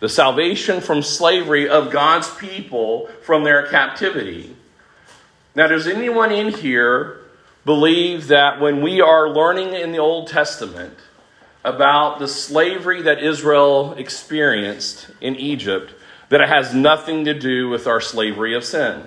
the 0.00 0.08
salvation 0.08 0.80
from 0.80 1.02
slavery 1.02 1.68
of 1.68 1.90
God's 1.90 2.28
people 2.34 3.08
from 3.22 3.44
their 3.44 3.66
captivity. 3.66 4.54
Now, 5.54 5.68
does 5.68 5.86
anyone 5.86 6.32
in 6.32 6.52
here 6.52 7.20
believe 7.64 8.28
that 8.28 8.60
when 8.60 8.82
we 8.82 9.00
are 9.00 9.28
learning 9.28 9.72
in 9.72 9.92
the 9.92 9.98
Old 9.98 10.28
Testament 10.28 10.96
about 11.66 12.20
the 12.20 12.28
slavery 12.28 13.02
that 13.02 13.22
Israel 13.22 13.92
experienced 13.94 15.10
in 15.20 15.34
Egypt, 15.36 15.92
that 16.28 16.40
it 16.40 16.48
has 16.48 16.72
nothing 16.72 17.24
to 17.24 17.34
do 17.34 17.68
with 17.68 17.86
our 17.86 18.00
slavery 18.00 18.54
of 18.54 18.64
sin? 18.64 19.04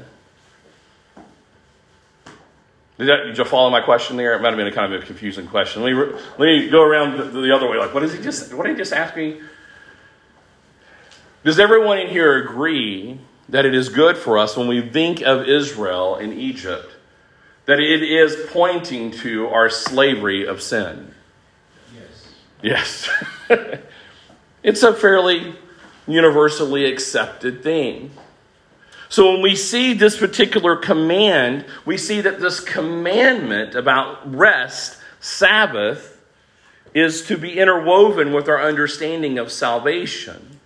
Did, 2.98 3.08
that, 3.08 3.24
did 3.28 3.38
you 3.38 3.46
follow 3.46 3.70
my 3.70 3.80
question 3.80 4.18
there? 4.18 4.36
It 4.36 4.42
might 4.42 4.50
have 4.50 4.58
been 4.58 4.68
a 4.68 4.74
kind 4.74 4.94
of 4.94 5.02
a 5.02 5.06
confusing 5.06 5.48
question. 5.48 5.84
Let 5.84 5.94
me, 5.94 6.04
let 6.38 6.40
me 6.40 6.70
go 6.70 6.84
around 6.84 7.18
the, 7.18 7.42
the 7.42 7.56
other 7.56 7.70
way. 7.70 7.78
Like, 7.78 7.94
what, 7.94 8.04
is 8.04 8.12
he 8.14 8.22
just, 8.22 8.54
what 8.54 8.66
did 8.66 8.74
he 8.74 8.78
just 8.78 8.92
ask 8.92 9.16
me? 9.16 9.40
Does 11.46 11.60
everyone 11.60 11.98
in 12.00 12.10
here 12.10 12.44
agree 12.44 13.22
that 13.48 13.66
it 13.66 13.74
is 13.74 13.88
good 13.88 14.18
for 14.18 14.38
us 14.38 14.58
when 14.58 14.68
we 14.68 14.82
think 14.82 15.22
of 15.22 15.48
Israel 15.48 16.18
in 16.18 16.34
Egypt, 16.34 16.92
that 17.68 17.80
it 17.80 18.04
is 18.04 18.36
pointing 18.50 19.12
to 19.12 19.48
our 19.48 19.70
slavery 19.70 20.46
of 20.46 20.62
sin? 20.62 21.09
Yes. 22.62 23.10
It's 24.62 24.84
a 24.84 24.94
fairly 24.94 25.56
universally 26.08 26.86
accepted 26.86 27.64
thing. 27.64 28.12
So 29.08 29.32
when 29.32 29.42
we 29.42 29.56
see 29.56 29.94
this 29.94 30.18
particular 30.18 30.76
command, 30.76 31.66
we 31.86 31.98
see 31.98 32.22
that 32.22 32.40
this 32.40 32.60
commandment 32.60 33.74
about 33.74 34.36
rest, 34.36 34.98
Sabbath, 35.20 36.22
is 36.94 37.24
to 37.28 37.38
be 37.38 37.58
interwoven 37.58 38.34
with 38.34 38.50
our 38.50 38.62
understanding 38.62 39.40
of 39.40 39.52
salvation. 39.52 40.60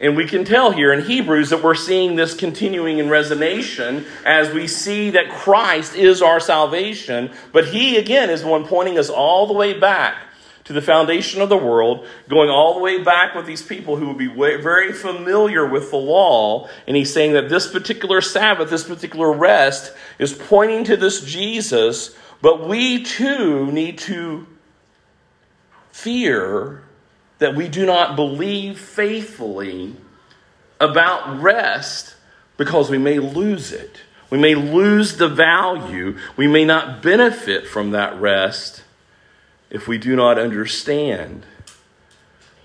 And 0.00 0.16
we 0.16 0.26
can 0.26 0.44
tell 0.44 0.72
here 0.72 0.92
in 0.92 1.04
Hebrews 1.04 1.50
that 1.50 1.62
we're 1.62 1.74
seeing 1.74 2.16
this 2.16 2.34
continuing 2.34 2.98
in 2.98 3.06
resonation 3.06 4.04
as 4.26 4.52
we 4.52 4.66
see 4.66 5.10
that 5.10 5.30
Christ 5.30 5.94
is 5.94 6.20
our 6.20 6.40
salvation. 6.40 7.30
But 7.52 7.68
He, 7.68 7.96
again, 7.96 8.28
is 8.28 8.42
the 8.42 8.48
one 8.48 8.66
pointing 8.66 8.98
us 8.98 9.08
all 9.08 9.46
the 9.46 9.54
way 9.54 9.78
back 9.78 10.16
to 10.64 10.72
the 10.72 10.82
foundation 10.82 11.42
of 11.42 11.50
the 11.50 11.56
world, 11.56 12.06
going 12.28 12.48
all 12.48 12.74
the 12.74 12.80
way 12.80 13.02
back 13.02 13.34
with 13.34 13.44
these 13.44 13.62
people 13.62 13.96
who 13.96 14.08
would 14.08 14.18
be 14.18 14.26
very 14.26 14.92
familiar 14.92 15.66
with 15.66 15.90
the 15.90 15.96
law. 15.96 16.68
And 16.86 16.96
He's 16.96 17.12
saying 17.12 17.34
that 17.34 17.50
this 17.50 17.70
particular 17.70 18.20
Sabbath, 18.20 18.70
this 18.70 18.84
particular 18.84 19.30
rest, 19.32 19.92
is 20.18 20.32
pointing 20.32 20.84
to 20.84 20.96
this 20.96 21.20
Jesus. 21.20 22.14
But 22.40 22.66
we 22.66 23.02
too 23.02 23.70
need 23.72 23.98
to 23.98 24.46
fear 25.90 26.82
that 27.38 27.54
we 27.54 27.68
do 27.68 27.84
not 27.84 28.16
believe 28.16 28.78
faithfully 28.78 29.94
about 30.80 31.42
rest 31.42 32.14
because 32.56 32.90
we 32.90 32.98
may 32.98 33.18
lose 33.18 33.70
it. 33.70 33.98
We 34.30 34.38
may 34.38 34.54
lose 34.54 35.16
the 35.16 35.28
value. 35.28 36.16
We 36.36 36.46
may 36.46 36.64
not 36.64 37.02
benefit 37.02 37.66
from 37.66 37.90
that 37.90 38.18
rest 38.20 38.83
if 39.74 39.88
we 39.88 39.98
do 39.98 40.14
not 40.14 40.38
understand 40.38 41.44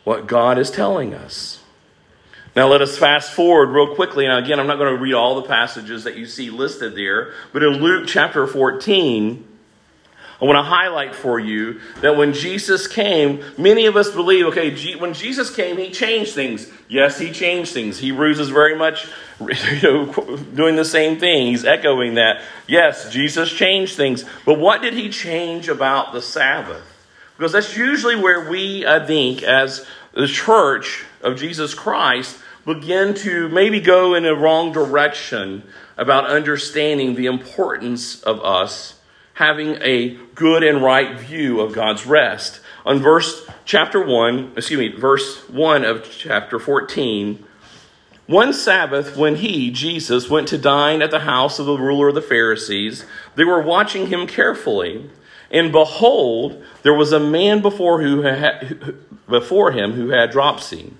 what 0.04 0.28
God 0.28 0.60
is 0.60 0.70
telling 0.70 1.16
us. 1.16 1.64
Now 2.56 2.68
let 2.68 2.84
us 2.84 3.00
fast 3.00 3.34
forward 3.34 3.70
real 3.70 3.96
quickly. 3.96 4.28
Now, 4.28 4.38
again, 4.38 4.60
I'm 4.60 4.68
not 4.68 4.78
going 4.78 4.96
to 4.96 5.02
read 5.02 5.16
all 5.16 5.42
the 5.42 5.48
passages 5.48 6.04
that 6.04 6.18
you 6.18 6.28
see 6.28 6.52
listed 6.52 6.96
there, 6.96 7.34
but 7.52 7.64
in 7.64 7.82
Luke 7.82 8.06
chapter 8.08 8.46
14, 8.46 9.44
I 10.40 10.46
want 10.46 10.58
to 10.58 10.64
highlight 10.64 11.16
for 11.16 11.40
you 11.40 11.82
that 12.02 12.16
when 12.16 12.32
Jesus 12.32 12.88
came, 12.88 13.44
many 13.58 13.88
of 13.88 13.98
us 13.98 14.12
believe, 14.12 14.46
okay, 14.46 14.96
when 14.98 15.16
Jesus 15.16 15.54
came, 15.54 15.78
he 15.78 15.90
changed 15.90 16.34
things. 16.34 16.72
Yes, 16.88 17.18
he 17.18 17.32
changed 17.32 17.74
things. 17.74 17.98
Hebrews 17.98 18.40
is 18.40 18.50
very 18.50 18.78
much 18.78 19.08
you 19.40 19.82
know, 19.82 20.38
doing 20.54 20.76
the 20.76 20.86
same 20.86 21.20
thing. 21.20 21.48
He's 21.48 21.66
echoing 21.66 22.14
that. 22.16 22.44
Yes, 22.68 23.12
Jesus 23.12 23.52
changed 23.52 23.96
things. 23.96 24.26
But 24.46 24.60
what 24.60 24.84
did 24.84 24.94
he 24.94 25.10
change 25.10 25.70
about 25.70 26.14
the 26.14 26.22
Sabbath? 26.22 26.89
Because 27.40 27.54
that's 27.54 27.78
usually 27.78 28.18
where 28.18 28.50
we, 28.50 28.86
I 28.86 29.06
think, 29.06 29.44
as 29.44 29.86
the 30.14 30.28
church 30.28 31.06
of 31.22 31.40
Jesus 31.40 31.74
Christ, 31.74 32.38
begin 32.66 33.14
to 33.14 33.48
maybe 33.48 33.80
go 33.80 34.14
in 34.14 34.26
a 34.26 34.36
wrong 34.36 34.74
direction 34.74 35.64
about 35.96 36.26
understanding 36.26 37.16
the 37.16 37.28
importance 37.28 38.22
of 38.24 38.44
us 38.44 39.00
having 39.36 39.78
a 39.82 40.18
good 40.36 40.66
and 40.66 40.84
right 40.84 41.18
view 41.18 41.62
of 41.62 41.72
God's 41.72 42.06
rest. 42.06 42.60
On 42.86 43.00
verse 43.00 43.48
chapter 43.64 44.06
1, 44.06 44.56
excuse 44.58 44.78
me, 44.78 45.00
verse 45.00 45.48
1 45.48 45.86
of 45.86 46.12
chapter 46.12 46.60
14, 46.60 47.46
one 48.28 48.52
Sabbath, 48.52 49.16
when 49.16 49.38
he, 49.38 49.72
Jesus, 49.72 50.30
went 50.30 50.50
to 50.50 50.58
dine 50.58 51.02
at 51.02 51.10
the 51.10 51.22
house 51.22 51.58
of 51.58 51.68
the 51.68 51.78
ruler 51.78 52.10
of 52.10 52.16
the 52.16 52.22
Pharisees, 52.22 53.06
they 53.36 53.46
were 53.46 53.62
watching 53.62 54.08
him 54.08 54.28
carefully. 54.28 55.10
And 55.52 55.72
behold, 55.72 56.64
there 56.84 56.94
was 56.94 57.12
a 57.12 57.20
man 57.20 57.62
before, 57.62 58.02
who 58.02 58.22
had, 58.22 59.00
before 59.28 59.72
him 59.72 59.94
who 59.94 60.10
had 60.10 60.32
dropsy. 60.32 60.94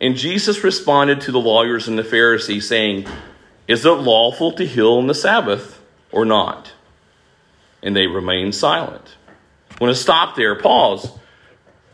And 0.00 0.16
Jesus 0.16 0.62
responded 0.62 1.20
to 1.22 1.32
the 1.32 1.40
lawyers 1.40 1.88
and 1.88 1.98
the 1.98 2.04
Pharisees, 2.04 2.68
saying, 2.68 3.06
Is 3.66 3.84
it 3.84 3.90
lawful 3.90 4.52
to 4.52 4.66
heal 4.66 4.94
on 4.94 5.06
the 5.06 5.14
Sabbath 5.14 5.82
or 6.12 6.24
not? 6.24 6.72
and 7.86 7.94
they 7.94 8.08
remained 8.08 8.52
silent. 8.52 9.16
I 9.70 9.84
want 9.84 9.94
to 9.94 10.02
stop 10.02 10.34
there, 10.34 10.56
pause. 10.56 11.08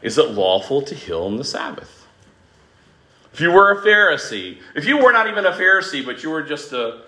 Is 0.01 0.17
it 0.17 0.31
lawful 0.31 0.81
to 0.83 0.95
heal 0.95 1.25
on 1.25 1.37
the 1.37 1.45
Sabbath? 1.45 2.07
If 3.35 3.41
you 3.41 3.53
were 3.53 3.73
a 3.73 3.83
Pharisee, 3.83 4.59
if 4.75 4.87
you 4.87 4.97
were 4.97 5.13
not 5.13 5.29
even 5.29 5.45
a 5.45 5.53
Pharisee, 5.53 6.05
but 6.05 6.23
you 6.23 6.31
were 6.31 6.43
just 6.43 6.73
a 6.73 7.03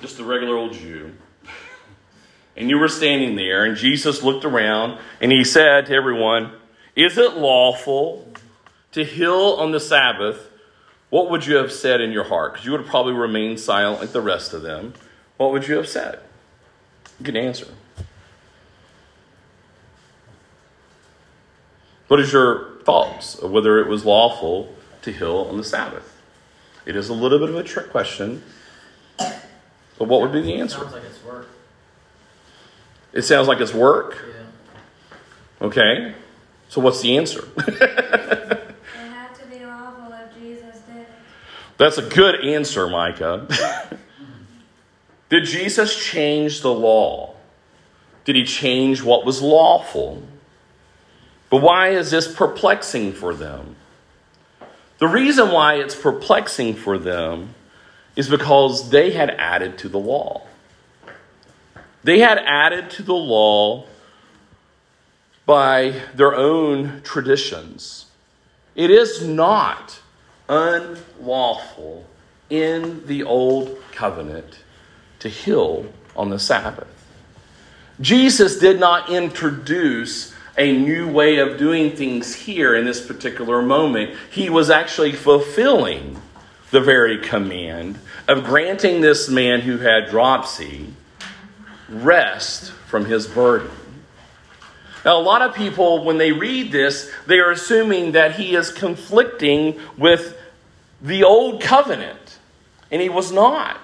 just 0.00 0.18
a 0.18 0.24
regular 0.24 0.56
old 0.56 0.72
Jew, 0.72 1.12
and 2.60 2.68
you 2.68 2.78
were 2.78 2.88
standing 2.88 3.36
there, 3.36 3.64
and 3.64 3.74
Jesus 3.74 4.22
looked 4.22 4.44
around 4.44 4.98
and 5.20 5.32
he 5.32 5.44
said 5.44 5.86
to 5.86 5.94
everyone, 5.94 6.52
Is 6.94 7.16
it 7.16 7.34
lawful 7.34 8.30
to 8.92 9.02
heal 9.02 9.56
on 9.58 9.72
the 9.72 9.80
Sabbath? 9.80 10.50
What 11.08 11.30
would 11.30 11.46
you 11.46 11.56
have 11.56 11.72
said 11.72 12.02
in 12.02 12.12
your 12.12 12.24
heart? 12.24 12.52
Because 12.52 12.66
you 12.66 12.72
would 12.72 12.82
have 12.82 12.90
probably 12.90 13.14
remained 13.14 13.60
silent 13.60 14.00
like 14.00 14.12
the 14.12 14.20
rest 14.20 14.52
of 14.52 14.60
them. 14.60 14.92
What 15.38 15.52
would 15.52 15.66
you 15.66 15.76
have 15.76 15.88
said? 15.88 16.20
Good 17.22 17.34
answer. 17.34 17.68
What 22.08 22.20
is 22.20 22.30
your 22.30 22.78
thoughts 22.82 23.36
of 23.36 23.50
whether 23.50 23.78
it 23.78 23.88
was 23.88 24.04
lawful 24.04 24.74
to 25.02 25.12
heal 25.12 25.48
on 25.50 25.56
the 25.56 25.64
Sabbath? 25.64 26.20
It 26.84 26.94
is 26.94 27.08
a 27.08 27.14
little 27.14 27.38
bit 27.38 27.48
of 27.48 27.56
a 27.56 27.62
trick 27.62 27.90
question, 27.90 28.42
but 29.16 30.08
what 30.08 30.20
would 30.20 30.32
be 30.32 30.42
the 30.42 30.60
answer? 30.60 30.78
It 30.78 30.90
sounds 30.90 30.92
like 30.92 31.04
it's. 31.04 31.19
It 33.12 33.22
sounds 33.22 33.48
like 33.48 33.60
it's 33.60 33.74
work? 33.74 34.24
Yeah. 35.60 35.66
Okay. 35.66 36.14
So 36.68 36.80
what's 36.80 37.00
the 37.00 37.16
answer? 37.16 37.48
It 37.56 39.10
had 39.12 39.34
to 39.34 39.46
be 39.46 39.64
lawful 39.64 40.12
if 40.12 40.34
Jesus 40.38 40.80
did. 40.86 41.06
That's 41.76 41.98
a 41.98 42.02
good 42.02 42.44
answer, 42.44 42.88
Micah. 42.88 43.48
Did 45.30 45.44
Jesus 45.44 46.04
change 46.04 46.60
the 46.60 46.72
law? 46.72 47.34
Did 48.24 48.36
he 48.36 48.44
change 48.44 49.02
what 49.02 49.24
was 49.24 49.40
lawful? 49.40 50.22
But 51.48 51.58
why 51.58 51.90
is 51.90 52.10
this 52.10 52.32
perplexing 52.32 53.12
for 53.12 53.34
them? 53.34 53.76
The 54.98 55.08
reason 55.08 55.50
why 55.50 55.74
it's 55.74 55.94
perplexing 55.94 56.74
for 56.74 56.98
them 56.98 57.54
is 58.16 58.28
because 58.28 58.90
they 58.90 59.12
had 59.12 59.30
added 59.30 59.78
to 59.78 59.88
the 59.88 59.98
law. 59.98 60.42
They 62.02 62.20
had 62.20 62.38
added 62.38 62.90
to 62.90 63.02
the 63.02 63.14
law 63.14 63.86
by 65.44 66.02
their 66.14 66.34
own 66.34 67.02
traditions. 67.02 68.06
It 68.74 68.90
is 68.90 69.26
not 69.26 70.00
unlawful 70.48 72.06
in 72.48 73.06
the 73.06 73.22
old 73.22 73.78
covenant 73.92 74.60
to 75.18 75.28
heal 75.28 75.86
on 76.16 76.30
the 76.30 76.38
Sabbath. 76.38 76.88
Jesus 78.00 78.58
did 78.58 78.80
not 78.80 79.10
introduce 79.10 80.34
a 80.56 80.76
new 80.76 81.08
way 81.08 81.38
of 81.38 81.58
doing 81.58 81.94
things 81.94 82.34
here 82.34 82.74
in 82.74 82.84
this 82.84 83.04
particular 83.04 83.62
moment. 83.62 84.16
He 84.30 84.48
was 84.48 84.70
actually 84.70 85.12
fulfilling 85.12 86.20
the 86.70 86.80
very 86.80 87.18
command 87.18 87.98
of 88.26 88.44
granting 88.44 89.00
this 89.00 89.28
man 89.28 89.60
who 89.60 89.78
had 89.78 90.08
dropsy 90.08 90.94
rest 91.90 92.70
from 92.70 93.04
his 93.04 93.26
burden. 93.26 93.70
Now, 95.04 95.18
a 95.18 95.22
lot 95.22 95.42
of 95.42 95.54
people, 95.54 96.04
when 96.04 96.18
they 96.18 96.32
read 96.32 96.72
this, 96.72 97.10
they 97.26 97.38
are 97.38 97.50
assuming 97.50 98.12
that 98.12 98.36
he 98.36 98.54
is 98.54 98.70
conflicting 98.70 99.80
with 99.96 100.36
the 101.00 101.24
old 101.24 101.62
covenant, 101.62 102.38
and 102.90 103.00
he 103.00 103.08
was 103.08 103.32
not. 103.32 103.78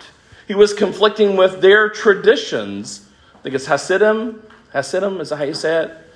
He 0.47 0.55
was 0.55 0.75
conflicting 0.75 1.37
with 1.37 1.61
their 1.61 1.89
traditions. 1.89 3.09
I 3.35 3.39
think 3.39 3.55
it's 3.55 3.67
Hasidim. 3.67 4.43
Hasidim, 4.73 5.21
is 5.21 5.31
that 5.31 5.37
how 5.37 5.45
you 5.45 5.55
say 5.55 5.85
it? 5.85 6.07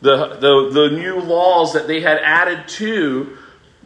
the, 0.00 0.36
the, 0.36 0.70
the 0.70 0.90
new 0.96 1.20
laws 1.20 1.72
that 1.72 1.86
they 1.86 2.00
had 2.00 2.18
added 2.18 2.68
to, 2.68 3.36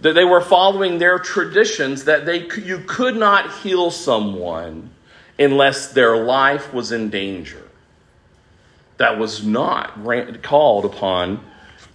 that 0.00 0.14
they 0.14 0.24
were 0.24 0.40
following 0.40 0.98
their 0.98 1.18
traditions, 1.18 2.04
that 2.04 2.26
they, 2.26 2.46
you 2.60 2.82
could 2.86 3.16
not 3.16 3.52
heal 3.58 3.90
someone 3.90 4.90
unless 5.40 5.88
their 5.88 6.16
life 6.16 6.72
was 6.72 6.92
in 6.92 7.10
danger. 7.10 7.62
That 8.98 9.18
was 9.18 9.44
not 9.44 9.98
called 10.42 10.84
upon 10.84 11.42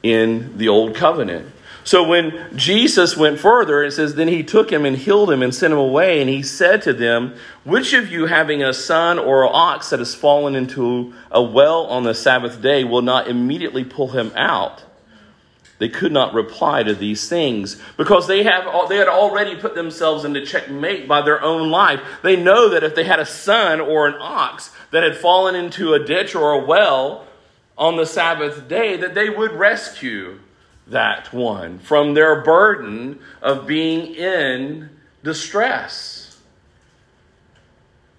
in 0.02 0.58
the 0.58 0.68
Old 0.68 0.96
Covenant. 0.96 1.52
So 1.84 2.04
when 2.04 2.50
Jesus 2.58 3.16
went 3.16 3.40
further, 3.40 3.84
it 3.84 3.92
says, 3.92 4.16
Then 4.16 4.28
he 4.28 4.42
took 4.42 4.72
him 4.72 4.86
and 4.86 4.98
healed 4.98 5.32
him 5.32 5.44
and 5.44 5.54
sent 5.54 5.72
him 5.72 5.78
away. 5.78 6.20
And 6.20 6.28
he 6.28 6.42
said 6.42 6.82
to 6.82 6.94
them, 6.94 7.36
Which 7.64 7.94
of 7.94 8.12
you, 8.12 8.26
having 8.26 8.64
a 8.64 8.74
son 8.74 9.20
or 9.20 9.44
an 9.44 9.52
ox 9.54 9.92
that 9.92 10.00
has 10.00 10.16
fallen 10.16 10.56
into 10.56 11.14
a 11.30 11.44
well 11.44 11.86
on 11.86 12.04
the 12.04 12.16
Sabbath 12.16 12.60
day, 12.60 12.84
will 12.84 13.04
not 13.04 13.28
immediately 13.28 13.84
pull 13.84 14.08
him 14.08 14.32
out? 14.36 14.82
They 15.78 15.90
could 15.90 16.12
not 16.12 16.34
reply 16.34 16.84
to 16.84 16.96
these 16.96 17.28
things 17.28 17.82
because 17.98 18.28
they, 18.28 18.44
have, 18.44 18.66
they 18.88 18.96
had 18.96 19.10
already 19.10 19.56
put 19.56 19.76
themselves 19.76 20.24
into 20.24 20.46
checkmate 20.46 21.08
by 21.08 21.22
their 21.22 21.42
own 21.42 21.70
life. 21.70 22.00
They 22.24 22.38
know 22.38 22.70
that 22.70 22.84
if 22.84 22.96
they 22.96 23.04
had 23.04 23.20
a 23.20 23.26
son 23.26 23.82
or 23.82 24.08
an 24.08 24.16
ox 24.20 24.72
that 24.92 25.04
had 25.04 25.18
fallen 25.18 25.54
into 25.54 25.94
a 25.94 26.04
ditch 26.04 26.34
or 26.34 26.52
a 26.54 26.66
well 26.66 27.28
on 27.78 27.98
the 27.98 28.06
Sabbath 28.06 28.70
day, 28.70 28.96
that 28.96 29.16
they 29.16 29.30
would 29.30 29.52
rescue 29.52 30.40
that 30.88 31.34
one 31.34 31.80
from 31.80 32.14
their 32.14 32.42
burden 32.42 33.20
of 33.42 33.68
being 33.68 34.16
in 34.16 34.90
distress. 35.24 36.38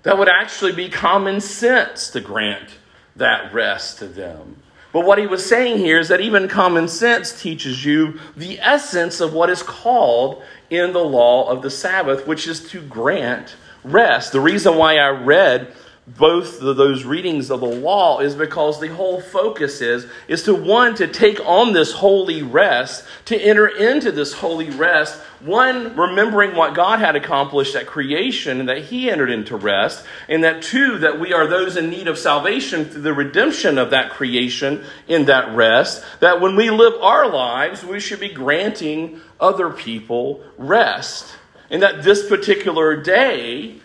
That 0.02 0.18
would 0.18 0.28
actually 0.28 0.72
be 0.72 0.90
common 0.90 1.40
sense 1.40 2.10
to 2.10 2.20
grant 2.20 2.70
that 3.16 3.52
rest 3.54 3.98
to 4.00 4.06
them. 4.06 4.56
But 4.96 5.04
what 5.04 5.18
he 5.18 5.26
was 5.26 5.44
saying 5.44 5.76
here 5.76 5.98
is 5.98 6.08
that 6.08 6.22
even 6.22 6.48
common 6.48 6.88
sense 6.88 7.38
teaches 7.38 7.84
you 7.84 8.18
the 8.34 8.58
essence 8.60 9.20
of 9.20 9.34
what 9.34 9.50
is 9.50 9.62
called 9.62 10.42
in 10.70 10.94
the 10.94 11.04
law 11.04 11.50
of 11.50 11.60
the 11.60 11.68
Sabbath, 11.68 12.26
which 12.26 12.48
is 12.48 12.66
to 12.70 12.80
grant 12.80 13.56
rest. 13.84 14.32
The 14.32 14.40
reason 14.40 14.76
why 14.76 14.96
I 14.96 15.10
read 15.10 15.70
both 16.06 16.62
of 16.62 16.78
those 16.78 17.04
readings 17.04 17.50
of 17.50 17.60
the 17.60 17.66
law 17.66 18.20
is 18.20 18.34
because 18.34 18.80
the 18.80 18.88
whole 18.88 19.20
focus 19.20 19.82
is 19.82 20.06
is 20.28 20.44
to 20.44 20.54
one 20.54 20.94
to 20.94 21.06
take 21.06 21.40
on 21.44 21.74
this 21.74 21.92
holy 21.92 22.42
rest 22.42 23.04
to 23.26 23.36
enter 23.36 23.66
into 23.66 24.10
this 24.10 24.32
holy 24.32 24.70
rest 24.70 25.20
one 25.40 25.94
remembering 25.96 26.56
what 26.56 26.74
god 26.74 26.98
had 26.98 27.14
accomplished 27.16 27.74
at 27.74 27.86
creation 27.86 28.60
and 28.60 28.68
that 28.68 28.84
he 28.84 29.10
entered 29.10 29.30
into 29.30 29.56
rest 29.56 30.04
and 30.28 30.42
that 30.42 30.62
two 30.62 30.98
that 30.98 31.20
we 31.20 31.32
are 31.32 31.46
those 31.46 31.76
in 31.76 31.90
need 31.90 32.08
of 32.08 32.18
salvation 32.18 32.84
through 32.84 33.02
the 33.02 33.12
redemption 33.12 33.78
of 33.78 33.90
that 33.90 34.10
creation 34.10 34.84
in 35.08 35.26
that 35.26 35.54
rest 35.54 36.04
that 36.20 36.40
when 36.40 36.56
we 36.56 36.70
live 36.70 36.94
our 37.02 37.28
lives 37.28 37.84
we 37.84 38.00
should 38.00 38.20
be 38.20 38.28
granting 38.28 39.20
other 39.38 39.70
people 39.70 40.42
rest 40.56 41.36
and 41.70 41.82
that 41.82 42.02
this 42.02 42.28
particular 42.28 42.96
day 42.96 43.80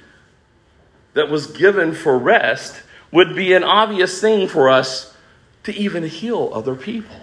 that 1.14 1.30
was 1.30 1.48
given 1.48 1.94
for 1.94 2.18
rest 2.18 2.82
would 3.12 3.36
be 3.36 3.54
an 3.54 3.64
obvious 3.64 4.22
thing 4.22 4.48
for 4.48 4.70
us 4.70 5.16
to 5.64 5.76
even 5.76 6.04
heal 6.04 6.52
other 6.54 6.76
people. 6.76 7.16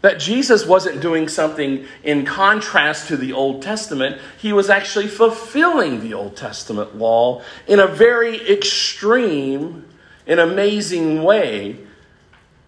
That 0.00 0.20
Jesus 0.20 0.64
wasn't 0.64 1.00
doing 1.00 1.28
something 1.28 1.86
in 2.04 2.24
contrast 2.24 3.08
to 3.08 3.16
the 3.16 3.32
Old 3.32 3.62
Testament. 3.62 4.20
He 4.38 4.52
was 4.52 4.70
actually 4.70 5.08
fulfilling 5.08 6.00
the 6.00 6.14
Old 6.14 6.36
Testament 6.36 6.96
law 6.96 7.42
in 7.66 7.80
a 7.80 7.86
very 7.86 8.48
extreme 8.48 9.84
and 10.26 10.38
amazing 10.38 11.24
way. 11.24 11.78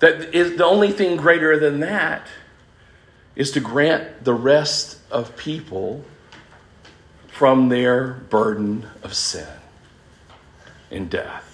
That 0.01 0.35
is 0.35 0.57
the 0.57 0.65
only 0.65 0.91
thing 0.91 1.17
greater 1.17 1.59
than 1.59 1.81
that 1.81 2.27
is 3.37 3.53
to 3.53 3.61
grant 3.61 4.25
the 4.25 4.35
rest 4.35 4.99
of 5.11 5.37
people 5.37 6.05
from 7.29 7.69
their 7.69 8.15
burden 8.29 8.87
of 9.03 9.15
sin 9.15 9.47
and 10.91 11.09
death. 11.09 11.50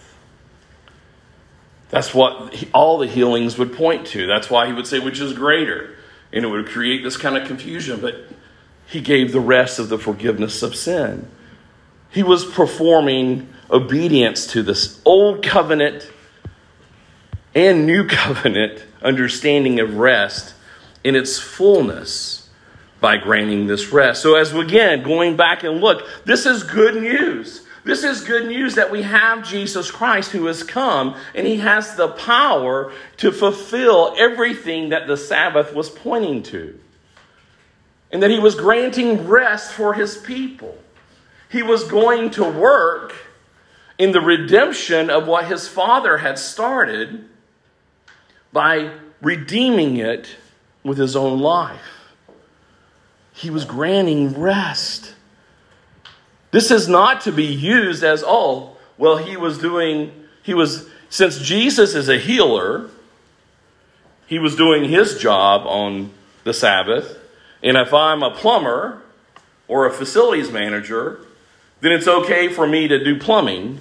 That's 1.90 2.12
what 2.12 2.64
all 2.74 2.98
the 2.98 3.06
healings 3.06 3.58
would 3.58 3.72
point 3.72 4.06
to. 4.08 4.26
That's 4.26 4.50
why 4.50 4.66
he 4.66 4.72
would 4.72 4.86
say, 4.86 4.98
which 4.98 5.20
is 5.20 5.32
greater? 5.32 5.96
And 6.32 6.44
it 6.44 6.48
would 6.48 6.66
create 6.66 7.02
this 7.02 7.16
kind 7.16 7.36
of 7.36 7.46
confusion. 7.46 8.00
But 8.00 8.26
he 8.86 9.00
gave 9.00 9.32
the 9.32 9.40
rest 9.40 9.78
of 9.78 9.88
the 9.88 9.98
forgiveness 9.98 10.62
of 10.62 10.74
sin. 10.74 11.28
He 12.10 12.22
was 12.22 12.44
performing 12.44 13.48
obedience 13.70 14.46
to 14.48 14.62
this 14.62 15.00
old 15.04 15.44
covenant 15.44 16.10
and 17.54 17.86
new 17.86 18.04
covenant 18.08 18.84
understanding 19.02 19.80
of 19.80 19.96
rest 19.96 20.54
in 21.04 21.14
its 21.14 21.38
fullness 21.38 22.48
by 23.00 23.16
granting 23.16 23.66
this 23.66 23.92
rest. 23.92 24.22
So, 24.22 24.34
as 24.34 24.52
we, 24.52 24.60
again, 24.60 25.02
going 25.02 25.36
back 25.36 25.62
and 25.62 25.80
look, 25.80 26.06
this 26.24 26.46
is 26.46 26.62
good 26.62 27.00
news. 27.00 27.65
This 27.86 28.02
is 28.02 28.22
good 28.22 28.48
news 28.48 28.74
that 28.74 28.90
we 28.90 29.02
have 29.02 29.48
Jesus 29.48 29.92
Christ 29.92 30.32
who 30.32 30.46
has 30.46 30.64
come 30.64 31.14
and 31.36 31.46
he 31.46 31.58
has 31.58 31.94
the 31.94 32.08
power 32.08 32.92
to 33.18 33.30
fulfill 33.30 34.12
everything 34.18 34.88
that 34.88 35.06
the 35.06 35.16
Sabbath 35.16 35.72
was 35.72 35.88
pointing 35.88 36.42
to. 36.42 36.80
And 38.10 38.20
that 38.24 38.30
he 38.32 38.40
was 38.40 38.56
granting 38.56 39.28
rest 39.28 39.72
for 39.72 39.94
his 39.94 40.16
people. 40.16 40.76
He 41.48 41.62
was 41.62 41.84
going 41.84 42.30
to 42.30 42.42
work 42.42 43.14
in 43.98 44.10
the 44.10 44.20
redemption 44.20 45.08
of 45.08 45.28
what 45.28 45.46
his 45.46 45.68
father 45.68 46.16
had 46.18 46.40
started 46.40 47.24
by 48.52 48.90
redeeming 49.22 49.96
it 49.98 50.34
with 50.82 50.98
his 50.98 51.14
own 51.14 51.38
life. 51.38 52.10
He 53.32 53.48
was 53.48 53.64
granting 53.64 54.34
rest. 54.36 55.14
This 56.50 56.70
is 56.70 56.88
not 56.88 57.22
to 57.22 57.32
be 57.32 57.44
used 57.44 58.02
as, 58.02 58.22
oh, 58.26 58.76
well, 58.98 59.16
he 59.16 59.36
was 59.36 59.58
doing, 59.58 60.12
he 60.42 60.54
was, 60.54 60.88
since 61.10 61.38
Jesus 61.38 61.94
is 61.94 62.08
a 62.08 62.18
healer, 62.18 62.88
he 64.26 64.38
was 64.38 64.56
doing 64.56 64.88
his 64.88 65.18
job 65.18 65.66
on 65.66 66.12
the 66.44 66.54
Sabbath. 66.54 67.18
And 67.62 67.76
if 67.76 67.92
I'm 67.92 68.22
a 68.22 68.30
plumber 68.30 69.02
or 69.68 69.86
a 69.86 69.92
facilities 69.92 70.50
manager, 70.50 71.20
then 71.80 71.92
it's 71.92 72.08
okay 72.08 72.48
for 72.48 72.66
me 72.66 72.88
to 72.88 73.02
do 73.02 73.18
plumbing 73.18 73.80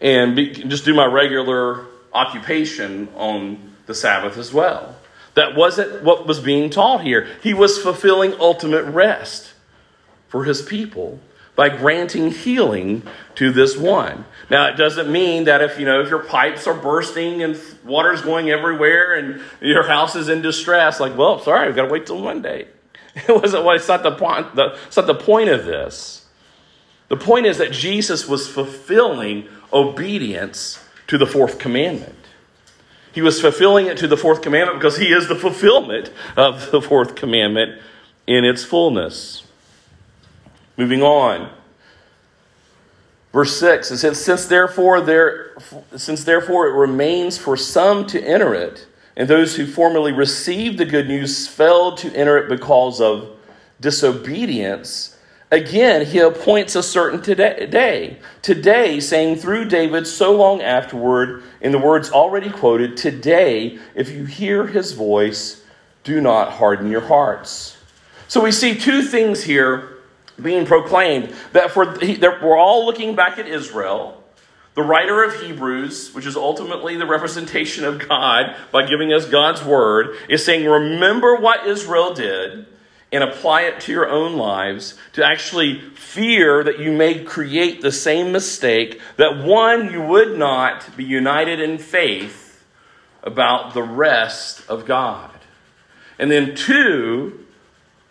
and 0.00 0.36
be, 0.36 0.50
just 0.50 0.84
do 0.84 0.94
my 0.94 1.06
regular 1.06 1.86
occupation 2.12 3.08
on 3.16 3.74
the 3.86 3.94
Sabbath 3.94 4.36
as 4.38 4.52
well. 4.52 4.96
That 5.34 5.54
wasn't 5.54 6.02
what 6.02 6.26
was 6.26 6.40
being 6.40 6.70
taught 6.70 7.02
here. 7.02 7.28
He 7.42 7.52
was 7.52 7.78
fulfilling 7.78 8.34
ultimate 8.40 8.84
rest 8.84 9.52
for 10.28 10.44
his 10.44 10.62
people 10.62 11.20
by 11.56 11.70
granting 11.70 12.30
healing 12.30 13.02
to 13.34 13.50
this 13.50 13.76
one. 13.76 14.26
Now, 14.50 14.68
it 14.68 14.76
doesn't 14.76 15.10
mean 15.10 15.44
that 15.44 15.62
if, 15.62 15.80
you 15.80 15.86
know, 15.86 16.02
if 16.02 16.10
your 16.10 16.22
pipes 16.22 16.66
are 16.66 16.74
bursting 16.74 17.42
and 17.42 17.58
water's 17.84 18.20
going 18.20 18.50
everywhere 18.50 19.14
and 19.14 19.40
your 19.60 19.82
house 19.82 20.14
is 20.14 20.28
in 20.28 20.42
distress, 20.42 21.00
like, 21.00 21.16
well, 21.16 21.40
sorry, 21.40 21.66
we've 21.66 21.76
got 21.76 21.86
to 21.86 21.92
wait 21.92 22.06
till 22.06 22.20
Monday. 22.20 22.68
It 23.16 23.34
wasn't 23.34 23.64
what, 23.64 23.76
it's 23.76 23.88
not 23.88 24.02
the 24.02 24.12
point, 24.12 24.54
the, 24.54 24.76
it's 24.86 24.98
not 24.98 25.06
the 25.06 25.14
point 25.14 25.48
of 25.48 25.64
this. 25.64 26.26
The 27.08 27.16
point 27.16 27.46
is 27.46 27.56
that 27.56 27.72
Jesus 27.72 28.28
was 28.28 28.46
fulfilling 28.46 29.48
obedience 29.72 30.84
to 31.06 31.16
the 31.16 31.26
fourth 31.26 31.58
commandment. 31.58 32.14
He 33.12 33.22
was 33.22 33.40
fulfilling 33.40 33.86
it 33.86 33.96
to 33.98 34.06
the 34.06 34.18
fourth 34.18 34.42
commandment 34.42 34.78
because 34.78 34.98
he 34.98 35.06
is 35.06 35.28
the 35.28 35.34
fulfillment 35.34 36.12
of 36.36 36.70
the 36.70 36.82
fourth 36.82 37.14
commandment 37.14 37.80
in 38.26 38.44
its 38.44 38.64
fullness. 38.64 39.45
Moving 40.76 41.02
on. 41.02 41.50
Verse 43.32 43.58
6 43.58 43.90
it 43.90 43.98
says, 43.98 44.24
Since 44.24 44.46
therefore 44.46 45.02
there 45.02 45.54
since 45.94 46.24
therefore 46.24 46.68
it 46.68 46.72
remains 46.72 47.36
for 47.36 47.54
some 47.54 48.06
to 48.06 48.22
enter 48.22 48.54
it, 48.54 48.86
and 49.14 49.28
those 49.28 49.56
who 49.56 49.66
formerly 49.66 50.12
received 50.12 50.78
the 50.78 50.86
good 50.86 51.06
news 51.06 51.46
failed 51.46 51.98
to 51.98 52.14
enter 52.14 52.38
it 52.38 52.48
because 52.48 52.98
of 52.98 53.36
disobedience, 53.78 55.18
again 55.50 56.06
he 56.06 56.18
appoints 56.18 56.74
a 56.76 56.82
certain 56.82 57.20
day. 57.20 58.18
Today, 58.40 59.00
saying 59.00 59.36
through 59.36 59.66
David 59.66 60.06
so 60.06 60.34
long 60.34 60.62
afterward, 60.62 61.42
in 61.60 61.72
the 61.72 61.78
words 61.78 62.10
already 62.10 62.48
quoted, 62.48 62.96
today, 62.96 63.78
if 63.94 64.10
you 64.10 64.24
hear 64.24 64.66
his 64.66 64.92
voice, 64.92 65.62
do 66.04 66.22
not 66.22 66.52
harden 66.52 66.90
your 66.90 67.02
hearts. 67.02 67.76
So 68.28 68.42
we 68.42 68.50
see 68.50 68.74
two 68.74 69.02
things 69.02 69.42
here 69.42 69.95
being 70.40 70.66
proclaimed 70.66 71.34
that 71.52 71.70
for 71.70 71.98
we're 71.98 72.56
all 72.56 72.84
looking 72.84 73.14
back 73.14 73.38
at 73.38 73.46
Israel. 73.46 74.22
The 74.74 74.82
writer 74.82 75.24
of 75.24 75.40
Hebrews, 75.40 76.12
which 76.12 76.26
is 76.26 76.36
ultimately 76.36 76.96
the 76.96 77.06
representation 77.06 77.84
of 77.84 78.06
God 78.06 78.54
by 78.70 78.84
giving 78.86 79.10
us 79.10 79.24
God's 79.24 79.64
word, 79.64 80.16
is 80.28 80.44
saying, 80.44 80.68
Remember 80.68 81.36
what 81.36 81.66
Israel 81.66 82.12
did 82.12 82.66
and 83.10 83.24
apply 83.24 83.62
it 83.62 83.80
to 83.80 83.92
your 83.92 84.08
own 84.08 84.36
lives 84.36 84.94
to 85.14 85.24
actually 85.24 85.80
fear 85.94 86.62
that 86.62 86.78
you 86.78 86.92
may 86.92 87.24
create 87.24 87.80
the 87.80 87.92
same 87.92 88.32
mistake, 88.32 89.00
that 89.16 89.42
one, 89.42 89.90
you 89.90 90.02
would 90.02 90.36
not 90.36 90.94
be 90.94 91.04
united 91.04 91.58
in 91.58 91.78
faith 91.78 92.62
about 93.22 93.72
the 93.72 93.82
rest 93.82 94.68
of 94.68 94.84
God. 94.84 95.30
And 96.18 96.30
then 96.30 96.54
two, 96.54 97.45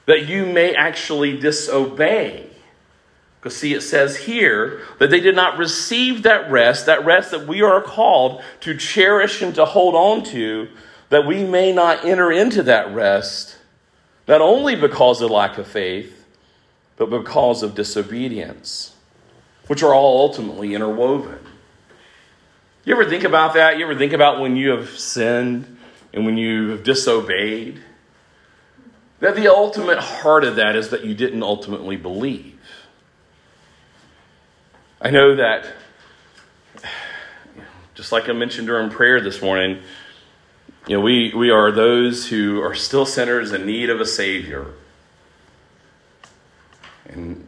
that 0.06 0.28
you 0.28 0.46
may 0.46 0.76
actually 0.76 1.38
disobey. 1.40 2.50
Because, 3.40 3.58
see, 3.58 3.74
it 3.74 3.82
says 3.82 4.18
here 4.18 4.82
that 4.98 5.12
they 5.12 5.20
did 5.20 5.36
not 5.36 5.58
receive 5.58 6.24
that 6.24 6.50
rest, 6.50 6.88
that 6.88 7.06
rest 7.06 7.32
that 7.32 7.46
we 7.48 7.62
are 7.62 7.82
called 7.82 8.42
to 8.62 8.76
cherish 8.76 9.42
and 9.42 9.54
to 9.56 9.66
hold 9.66 9.94
on 9.94 10.24
to, 10.32 10.68
that 11.10 11.28
we 11.28 11.44
may 11.44 11.72
not 11.72 12.04
enter 12.06 12.32
into 12.32 12.64
that 12.64 12.94
rest, 12.94 13.58
not 14.28 14.42
only 14.42 14.76
because 14.76 15.22
of 15.22 15.30
lack 15.30 15.58
of 15.58 15.68
faith, 15.68 16.26
but 16.98 17.10
because 17.10 17.62
of 17.62 17.76
disobedience, 17.76 18.96
which 19.68 19.84
are 19.84 19.94
all 19.94 20.22
ultimately 20.22 20.74
interwoven. 20.74 21.40
You 22.84 22.94
ever 22.94 23.10
think 23.10 23.24
about 23.24 23.54
that? 23.56 23.78
You 23.78 23.86
ever 23.86 23.96
think 23.96 24.14
about 24.14 24.40
when 24.40 24.56
you 24.56 24.72
have 24.72 24.90
sinned 24.90 25.78
and 26.14 26.26
when 26.26 26.38
you 26.38 26.70
have 26.70 26.84
disobeyed? 26.84 27.82
That 29.20 29.36
the 29.36 29.48
ultimate 29.48 30.00
heart 30.00 30.44
of 30.44 30.58
that 30.58 30.76
is 30.76 30.90
that 30.90 31.06
you 31.06 31.14
didn't 31.14 31.44
ultimately 31.44 31.96
believe. 31.96 32.60
I 35.02 35.10
know 35.10 35.36
that, 35.36 35.68
just 37.94 38.12
like 38.12 38.28
I 38.28 38.34
mentioned 38.34 38.68
during 38.68 38.90
prayer 38.90 39.22
this 39.22 39.42
morning, 39.42 39.82
you 40.88 40.98
know, 40.98 41.02
we, 41.02 41.34
we 41.34 41.50
are 41.50 41.72
those 41.72 42.28
who 42.28 42.62
are 42.62 42.76
still 42.76 43.06
sinners 43.06 43.52
in 43.52 43.66
need 43.66 43.90
of 43.90 44.02
a 44.02 44.06
Savior. 44.06 44.68
And 47.08 47.48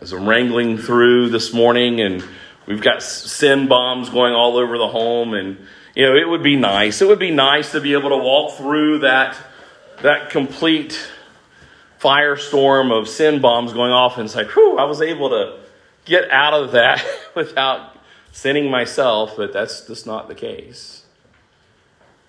as 0.00 0.12
I'm 0.12 0.28
wrangling 0.28 0.78
through 0.78 1.28
this 1.28 1.52
morning, 1.52 2.00
and 2.00 2.24
we've 2.66 2.82
got 2.82 3.02
sin 3.02 3.68
bombs 3.68 4.08
going 4.08 4.32
all 4.32 4.56
over 4.56 4.78
the 4.78 4.88
home, 4.88 5.34
and, 5.34 5.58
you 5.94 6.06
know, 6.06 6.16
it 6.16 6.28
would 6.28 6.42
be 6.42 6.56
nice. 6.56 7.02
It 7.02 7.08
would 7.08 7.18
be 7.18 7.30
nice 7.30 7.72
to 7.72 7.80
be 7.80 7.92
able 7.92 8.10
to 8.10 8.16
walk 8.16 8.56
through 8.56 9.00
that 9.00 9.36
that 10.02 10.30
complete 10.30 10.98
firestorm 12.00 12.92
of 12.92 13.08
sin 13.08 13.40
bombs 13.40 13.72
going 13.72 13.90
off 13.90 14.18
and 14.18 14.30
say, 14.30 14.44
whew, 14.44 14.76
I 14.76 14.84
was 14.84 15.00
able 15.00 15.30
to 15.30 15.58
get 16.04 16.30
out 16.30 16.52
of 16.52 16.72
that 16.72 17.04
without 17.34 17.96
sinning 18.30 18.70
myself, 18.70 19.36
but 19.36 19.52
that's 19.52 19.86
just 19.86 20.06
not 20.06 20.28
the 20.28 20.34
case. 20.34 21.04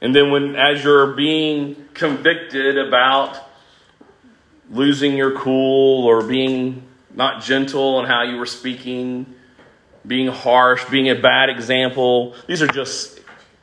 And 0.02 0.16
then 0.16 0.32
when 0.32 0.56
as 0.56 0.84
you're 0.84 1.14
being 1.14 1.88
convicted 1.94 2.78
about 2.78 3.38
losing 4.70 5.18
your 5.18 5.38
cool 5.38 6.06
or 6.06 6.24
being 6.24 6.84
not 7.14 7.44
gentle 7.44 8.00
in 8.00 8.06
how 8.06 8.24
you 8.24 8.38
were 8.38 8.46
speaking, 8.46 9.36
being 10.06 10.28
harsh, 10.28 10.86
being 10.86 11.10
a 11.10 11.16
bad 11.16 11.50
example, 11.50 12.36
these 12.48 12.62
are 12.62 12.68
just 12.68 13.20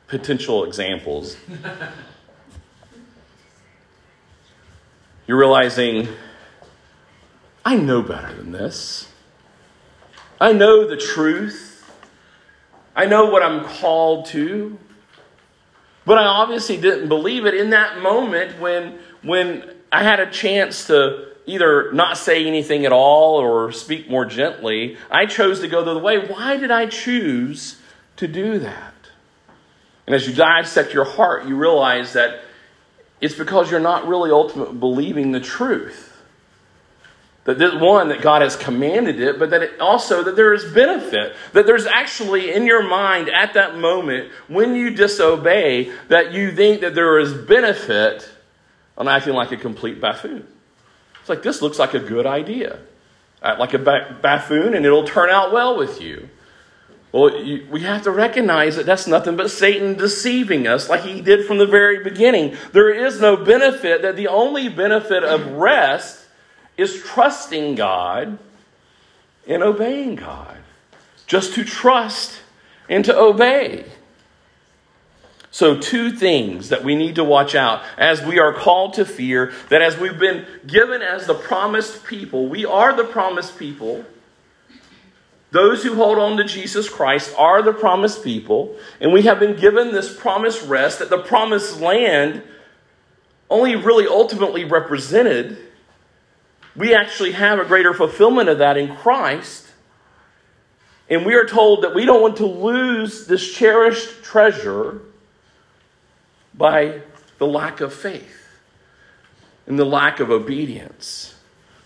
potential 0.07 0.65
examples. 0.65 1.37
You're 5.25 5.37
realizing, 5.37 6.09
I 7.63 7.77
know 7.77 8.01
better 8.01 8.33
than 8.33 8.51
this. 8.51 9.09
I 10.39 10.51
know 10.51 10.85
the 10.85 10.97
truth. 10.97 11.89
I 12.93 13.05
know 13.05 13.25
what 13.25 13.41
I'm 13.41 13.63
called 13.63 14.25
to. 14.27 14.77
But 16.05 16.17
I 16.17 16.25
obviously 16.25 16.75
didn't 16.75 17.07
believe 17.07 17.45
it 17.45 17.53
in 17.53 17.69
that 17.69 18.01
moment 18.01 18.59
when, 18.59 18.99
when 19.21 19.73
I 19.91 20.03
had 20.03 20.19
a 20.19 20.29
chance 20.29 20.87
to 20.87 21.29
either 21.45 21.93
not 21.93 22.17
say 22.17 22.45
anything 22.45 22.85
at 22.85 22.91
all 22.91 23.37
or 23.37 23.71
speak 23.71 24.09
more 24.09 24.25
gently. 24.25 24.97
I 25.09 25.25
chose 25.25 25.61
to 25.61 25.69
go 25.69 25.85
the 25.85 25.91
other 25.91 26.01
way. 26.01 26.19
Why 26.19 26.57
did 26.57 26.71
I 26.71 26.87
choose 26.87 27.77
to 28.17 28.27
do 28.27 28.59
that? 28.59 28.93
And 30.05 30.13
as 30.13 30.27
you 30.27 30.33
dissect 30.33 30.93
your 30.93 31.05
heart, 31.05 31.45
you 31.45 31.55
realize 31.55 32.11
that 32.13 32.41
it's 33.23 33.35
because 33.35 33.71
you're 33.71 33.79
not 33.79 34.05
really 34.05 34.31
ultimately 34.31 34.75
believing 34.77 35.31
the 35.31 35.39
truth. 35.39 36.09
That 37.45 37.57
this, 37.57 37.73
one, 37.73 38.09
that 38.09 38.21
God 38.21 38.41
has 38.41 38.57
commanded 38.57 39.21
it, 39.21 39.39
but 39.39 39.51
that 39.51 39.63
it 39.63 39.79
also 39.79 40.23
that 40.23 40.35
there 40.35 40.53
is 40.53 40.65
benefit. 40.73 41.33
That 41.53 41.65
there's 41.65 41.85
actually 41.85 42.51
in 42.51 42.65
your 42.65 42.85
mind 42.85 43.29
at 43.29 43.53
that 43.53 43.77
moment 43.77 44.29
when 44.49 44.75
you 44.75 44.89
disobey 44.89 45.93
that 46.09 46.33
you 46.33 46.51
think 46.51 46.81
that 46.81 46.95
there 46.95 47.17
is 47.17 47.33
benefit 47.33 48.29
on 48.97 49.07
acting 49.07 49.33
like 49.33 49.53
a 49.53 49.57
complete 49.57 50.01
buffoon. 50.01 50.45
It's 51.21 51.29
like 51.29 51.43
this 51.43 51.61
looks 51.61 51.79
like 51.79 51.93
a 51.93 51.99
good 51.99 52.25
idea, 52.25 52.79
Act 53.41 53.57
like 53.57 53.73
a 53.73 53.79
buffoon, 54.21 54.73
and 54.73 54.85
it'll 54.85 55.07
turn 55.07 55.29
out 55.29 55.53
well 55.53 55.77
with 55.77 56.01
you. 56.01 56.29
Well, 57.13 57.37
you, 57.37 57.67
we 57.69 57.81
have 57.81 58.01
to 58.03 58.11
recognize 58.11 58.75
that 58.75 58.87
that's 58.87 59.05
nothing 59.05 59.35
but 59.35 59.51
Satan 59.51 59.93
deceiving 59.93 60.67
us, 60.67 60.89
like 60.89 61.01
he 61.01 61.21
did 61.21 61.45
from 61.45 61.59
the 61.59 61.67
very 61.67 62.03
beginning. 62.03 62.57
There 62.71 62.89
is 62.89 63.21
no 63.21 63.37
benefit. 63.37 64.01
That 64.01 64.15
the 64.15 64.27
only 64.27 64.67
benefit 64.67 65.23
of 65.23 65.45
rest 65.51 66.25
is 66.75 67.01
trusting 67.03 67.75
God 67.75 68.39
and 69.47 69.61
obeying 69.61 70.15
God. 70.15 70.57
Just 71.27 71.53
to 71.53 71.63
trust 71.63 72.41
and 72.89 73.05
to 73.05 73.15
obey. 73.15 73.85
So, 75.51 75.77
two 75.77 76.09
things 76.09 76.69
that 76.69 76.83
we 76.83 76.95
need 76.95 77.13
to 77.15 77.23
watch 77.23 77.53
out 77.53 77.83
as 77.95 78.23
we 78.23 78.39
are 78.39 78.53
called 78.53 78.95
to 78.95 79.05
fear 79.05 79.53
that 79.69 79.83
as 79.83 79.99
we've 79.99 80.17
been 80.17 80.47
given 80.65 81.03
as 81.03 81.27
the 81.27 81.35
promised 81.35 82.07
people, 82.07 82.47
we 82.47 82.65
are 82.65 82.95
the 82.95 83.03
promised 83.03 83.59
people. 83.59 84.03
Those 85.53 85.83
who 85.83 85.95
hold 85.95 86.17
on 86.17 86.37
to 86.37 86.43
Jesus 86.43 86.89
Christ 86.89 87.33
are 87.37 87.61
the 87.61 87.73
promised 87.73 88.23
people, 88.23 88.75
and 88.99 89.13
we 89.13 89.21
have 89.21 89.39
been 89.39 89.55
given 89.55 89.93
this 89.93 90.13
promised 90.13 90.67
rest 90.67 90.99
that 90.99 91.09
the 91.09 91.19
promised 91.19 91.79
land 91.79 92.41
only 93.49 93.75
really 93.75 94.07
ultimately 94.07 94.65
represented 94.65 95.59
we 96.75 96.95
actually 96.95 97.33
have 97.33 97.59
a 97.59 97.65
greater 97.65 97.93
fulfillment 97.93 98.49
of 98.49 98.57
that 98.57 98.77
in 98.77 98.95
Christ. 98.95 99.67
And 101.09 101.25
we 101.25 101.35
are 101.35 101.45
told 101.45 101.83
that 101.83 101.93
we 101.93 102.05
don't 102.05 102.21
want 102.21 102.37
to 102.37 102.45
lose 102.45 103.27
this 103.27 103.53
cherished 103.53 104.23
treasure 104.23 105.01
by 106.53 107.01
the 107.37 107.45
lack 107.45 107.81
of 107.81 107.93
faith 107.93 108.47
and 109.67 109.77
the 109.77 109.85
lack 109.85 110.19
of 110.19 110.31
obedience. 110.31 111.35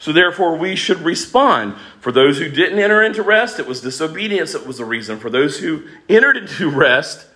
So, 0.08 0.14
therefore, 0.14 0.55
we 0.55 0.78
should 0.78 1.01
respond. 1.01 1.76
For 1.99 2.14
those 2.14 2.39
who 2.39 2.49
didn't 2.49 2.80
enter 2.80 3.03
into 3.03 3.22
rest, 3.22 3.60
it 3.60 3.68
was 3.68 3.82
disobedience 3.82 4.53
that 4.53 4.66
was 4.66 4.78
the 4.78 4.86
reason. 4.86 5.20
For 5.20 5.30
those 5.30 5.60
who 5.60 5.84
entered 6.08 6.38
into 6.38 6.70
rest, 6.74 7.28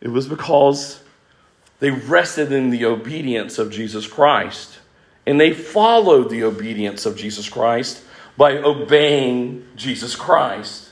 it 0.00 0.08
was 0.08 0.26
because 0.26 1.00
they 1.78 1.92
rested 1.92 2.50
in 2.50 2.70
the 2.70 2.84
obedience 2.86 3.56
of 3.60 3.70
Jesus 3.70 4.08
Christ. 4.08 4.80
And 5.24 5.40
they 5.40 5.52
followed 5.52 6.28
the 6.28 6.42
obedience 6.42 7.06
of 7.06 7.16
Jesus 7.16 7.48
Christ 7.48 8.02
by 8.36 8.56
obeying 8.56 9.64
Jesus 9.76 10.16
Christ. 10.16 10.89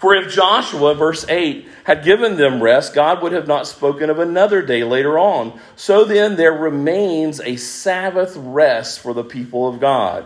For 0.00 0.14
if 0.14 0.32
Joshua, 0.32 0.94
verse 0.94 1.26
8, 1.28 1.68
had 1.84 2.02
given 2.02 2.38
them 2.38 2.62
rest, 2.62 2.94
God 2.94 3.22
would 3.22 3.32
have 3.32 3.46
not 3.46 3.66
spoken 3.66 4.08
of 4.08 4.18
another 4.18 4.62
day 4.62 4.82
later 4.82 5.18
on. 5.18 5.60
So 5.76 6.04
then 6.04 6.36
there 6.36 6.54
remains 6.54 7.38
a 7.38 7.56
Sabbath 7.56 8.34
rest 8.34 9.00
for 9.00 9.12
the 9.12 9.22
people 9.22 9.68
of 9.68 9.78
God. 9.78 10.24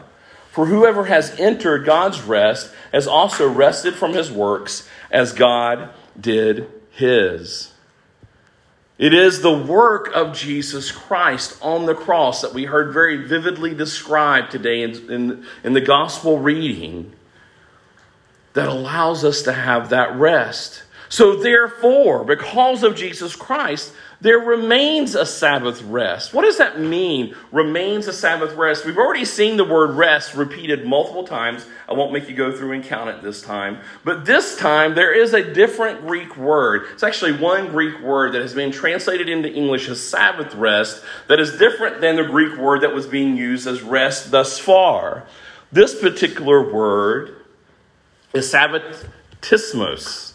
For 0.52 0.66
whoever 0.66 1.06
has 1.06 1.34
entered 1.40 1.84
God's 1.84 2.22
rest 2.22 2.72
has 2.92 3.08
also 3.08 3.48
rested 3.50 3.94
from 3.96 4.12
his 4.12 4.30
works 4.30 4.88
as 5.10 5.32
God 5.32 5.90
did 6.20 6.70
his. 6.92 7.72
It 8.96 9.12
is 9.12 9.42
the 9.42 9.58
work 9.58 10.12
of 10.14 10.36
Jesus 10.36 10.92
Christ 10.92 11.58
on 11.60 11.86
the 11.86 11.96
cross 11.96 12.42
that 12.42 12.54
we 12.54 12.66
heard 12.66 12.94
very 12.94 13.26
vividly 13.26 13.74
described 13.74 14.52
today 14.52 14.82
in, 14.82 15.10
in, 15.10 15.46
in, 15.64 15.72
the 15.72 15.80
gospel 15.80 16.38
reading 16.38 17.12
that 18.54 18.68
allows 18.68 19.24
us 19.24 19.42
to 19.42 19.52
have 19.52 19.90
that 19.90 20.16
rest. 20.16 20.82
So, 21.08 21.36
therefore, 21.36 22.24
because 22.24 22.82
of 22.82 22.96
Jesus 22.96 23.36
Christ, 23.36 23.92
there 24.20 24.38
remains 24.38 25.14
a 25.14 25.26
Sabbath 25.26 25.82
rest. 25.82 26.32
What 26.32 26.42
does 26.42 26.58
that 26.58 26.80
mean? 26.80 27.36
Remains 27.52 28.08
a 28.08 28.12
Sabbath 28.12 28.54
rest. 28.54 28.86
We've 28.86 28.96
already 28.96 29.26
seen 29.26 29.56
the 29.56 29.64
word 29.64 29.90
rest 29.90 30.34
repeated 30.34 30.86
multiple 30.86 31.24
times. 31.24 31.66
I 31.88 31.92
won't 31.92 32.12
make 32.12 32.28
you 32.28 32.34
go 32.34 32.56
through 32.56 32.72
and 32.72 32.82
count 32.82 33.10
it 33.10 33.22
this 33.22 33.42
time. 33.42 33.80
But 34.02 34.24
this 34.24 34.56
time, 34.56 34.94
there 34.94 35.12
is 35.12 35.34
a 35.34 35.52
different 35.52 36.06
Greek 36.06 36.36
word. 36.36 36.86
It's 36.94 37.02
actually 37.02 37.32
one 37.32 37.68
Greek 37.68 38.00
word 38.00 38.32
that 38.32 38.40
has 38.40 38.54
been 38.54 38.72
translated 38.72 39.28
into 39.28 39.52
English 39.52 39.88
as 39.88 40.02
Sabbath 40.02 40.54
rest 40.54 41.04
that 41.28 41.38
is 41.38 41.58
different 41.58 42.00
than 42.00 42.16
the 42.16 42.24
Greek 42.24 42.58
word 42.58 42.80
that 42.80 42.94
was 42.94 43.06
being 43.06 43.36
used 43.36 43.66
as 43.66 43.82
rest 43.82 44.30
thus 44.30 44.58
far. 44.58 45.26
This 45.70 46.00
particular 46.00 46.72
word 46.72 47.43
is 48.34 48.52
Sabbatismos. 48.52 50.32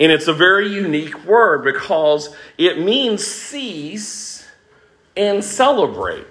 And 0.00 0.12
it's 0.12 0.28
a 0.28 0.32
very 0.32 0.72
unique 0.72 1.24
word 1.24 1.64
because 1.64 2.34
it 2.56 2.80
means 2.80 3.26
cease 3.26 4.46
and 5.16 5.42
celebrate. 5.42 6.24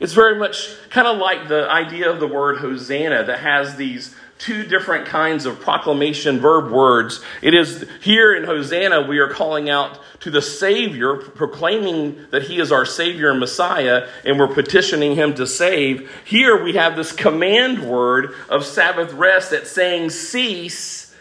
It's 0.00 0.12
very 0.12 0.36
much 0.36 0.74
kind 0.90 1.06
of 1.06 1.18
like 1.18 1.46
the 1.46 1.70
idea 1.70 2.10
of 2.10 2.18
the 2.18 2.26
word 2.26 2.58
Hosanna 2.58 3.22
that 3.24 3.38
has 3.38 3.76
these 3.76 4.16
two 4.42 4.64
different 4.64 5.06
kinds 5.06 5.46
of 5.46 5.60
proclamation 5.60 6.40
verb 6.40 6.72
words. 6.72 7.20
It 7.42 7.54
is 7.54 7.86
here 8.02 8.34
in 8.34 8.42
Hosanna, 8.42 9.02
we 9.02 9.18
are 9.18 9.28
calling 9.28 9.70
out 9.70 10.00
to 10.18 10.32
the 10.32 10.42
Savior, 10.42 11.14
proclaiming 11.14 12.26
that 12.32 12.42
He 12.42 12.58
is 12.58 12.72
our 12.72 12.84
Savior 12.84 13.30
and 13.30 13.38
Messiah, 13.38 14.08
and 14.24 14.40
we're 14.40 14.52
petitioning 14.52 15.14
Him 15.14 15.34
to 15.34 15.46
save. 15.46 16.10
Here 16.24 16.60
we 16.60 16.72
have 16.72 16.96
this 16.96 17.12
command 17.12 17.88
word 17.88 18.34
of 18.48 18.64
Sabbath 18.64 19.12
rest 19.12 19.52
that's 19.52 19.70
saying 19.70 20.10
cease 20.10 21.14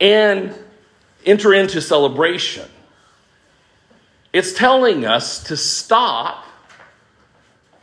and 0.00 0.52
enter 1.24 1.54
into 1.54 1.80
celebration. 1.80 2.68
It's 4.32 4.52
telling 4.52 5.06
us 5.06 5.44
to 5.44 5.56
stop 5.56 6.44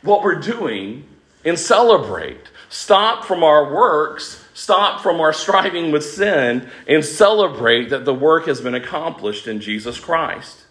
what 0.02 0.22
we're 0.22 0.40
doing 0.40 1.06
and 1.46 1.58
celebrate. 1.58 2.40
Stop 2.68 3.24
from 3.24 3.42
our 3.42 3.74
works, 3.74 4.39
stop 4.60 5.00
from 5.00 5.22
our 5.22 5.32
striving 5.32 5.90
with 5.90 6.04
sin, 6.04 6.68
and 6.86 7.02
celebrate 7.02 7.88
that 7.88 8.04
the 8.04 8.12
work 8.12 8.44
has 8.44 8.60
been 8.60 8.74
accomplished 8.74 9.48
in 9.48 9.58
Jesus 9.58 9.98
Christ. 9.98 10.64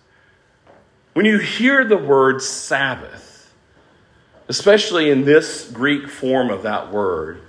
When 1.13 1.25
you 1.25 1.39
hear 1.39 1.83
the 1.83 1.97
word 1.97 2.39
Sabbath, 2.43 3.51
especially 4.47 5.09
in 5.09 5.25
this 5.25 5.71
Greek 5.71 6.07
form 6.07 6.51
of 6.51 6.61
that 6.63 6.91
word, 6.91 7.41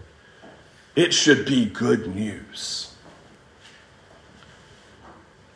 it 0.96 1.12
should 1.12 1.44
be 1.44 1.66
good 1.66 2.14
news. 2.14 2.94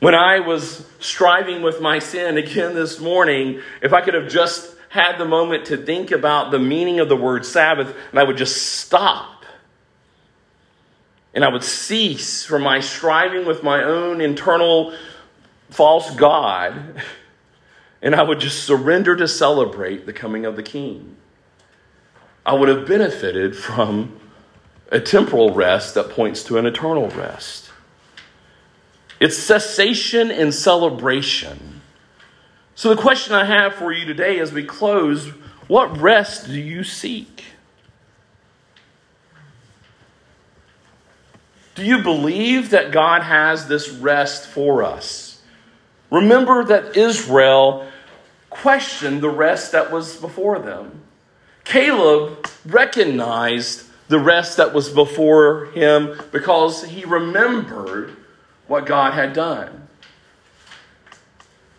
When 0.01 0.14
I 0.14 0.41
was 0.41 0.87
striving 1.01 1.62
with 1.62 1.80
my 1.80 1.99
sin 1.99 2.37
again 2.37 2.74
this 2.74 3.01
morning, 3.01 3.62
if 3.80 3.95
I 3.95 4.03
could 4.03 4.12
have 4.12 4.28
just 4.28 4.76
had 4.91 5.16
the 5.16 5.24
moment 5.24 5.64
to 5.66 5.78
think 5.78 6.11
about 6.11 6.51
the 6.51 6.59
meaning 6.59 7.01
of 7.01 7.09
the 7.09 7.16
word 7.16 7.47
Sabbath, 7.47 7.97
and 8.11 8.20
I 8.20 8.22
would 8.22 8.37
just 8.37 8.80
stop. 8.80 9.34
And 11.35 11.45
I 11.45 11.49
would 11.49 11.64
cease 11.64 12.45
from 12.45 12.62
my 12.62 12.80
striving 12.80 13.45
with 13.45 13.62
my 13.62 13.82
own 13.82 14.20
internal 14.20 14.95
false 15.70 16.14
God, 16.14 17.03
and 18.03 18.14
I 18.14 18.22
would 18.22 18.41
just 18.41 18.64
surrender 18.64 19.16
to 19.16 19.26
celebrate 19.26 20.07
the 20.07 20.12
coming 20.12 20.47
of 20.47 20.57
the 20.57 20.62
King. 20.62 21.16
I 22.47 22.55
would 22.55 22.68
have 22.68 22.87
benefited 22.87 23.57
from 23.57 24.20
a 24.93 25.01
temporal 25.01 25.53
rest 25.53 25.95
that 25.95 26.11
points 26.11 26.45
to 26.45 26.59
an 26.59 26.66
eternal 26.66 27.09
rest. 27.09 27.70
It's 29.18 29.37
cessation 29.37 30.30
and 30.30 30.55
celebration. 30.55 31.80
So, 32.74 32.95
the 32.95 33.01
question 33.01 33.35
I 33.35 33.45
have 33.45 33.74
for 33.74 33.93
you 33.93 34.05
today 34.05 34.39
as 34.39 34.53
we 34.53 34.64
close 34.64 35.32
what 35.68 35.99
rest 35.99 36.47
do 36.47 36.61
you 36.61 36.85
seek? 36.85 37.45
Do 41.75 41.85
you 41.85 42.03
believe 42.03 42.70
that 42.70 42.93
God 42.93 43.22
has 43.22 43.66
this 43.66 43.91
rest 43.91 44.47
for 44.47 44.83
us? 44.83 45.41
Remember 46.11 46.64
that 46.64 46.97
Israel 46.97 47.89
questioned 48.49 49.20
the 49.20 49.31
rest 49.31 49.72
that 49.72 49.91
was 49.91 50.16
before 50.16 50.61
them. 50.61 51.03
Caleb 51.64 52.47
recognized 52.64 53.89
the 54.09 54.20
rest 54.20 54.59
that 54.59 54.72
was 54.72 54.89
before 54.91 55.66
him 55.66 56.16
because 56.31 56.85
he 56.85 57.05
remembered 57.05 58.14
what 58.68 58.87
God 58.87 59.14
had 59.14 59.33
done. 59.33 59.89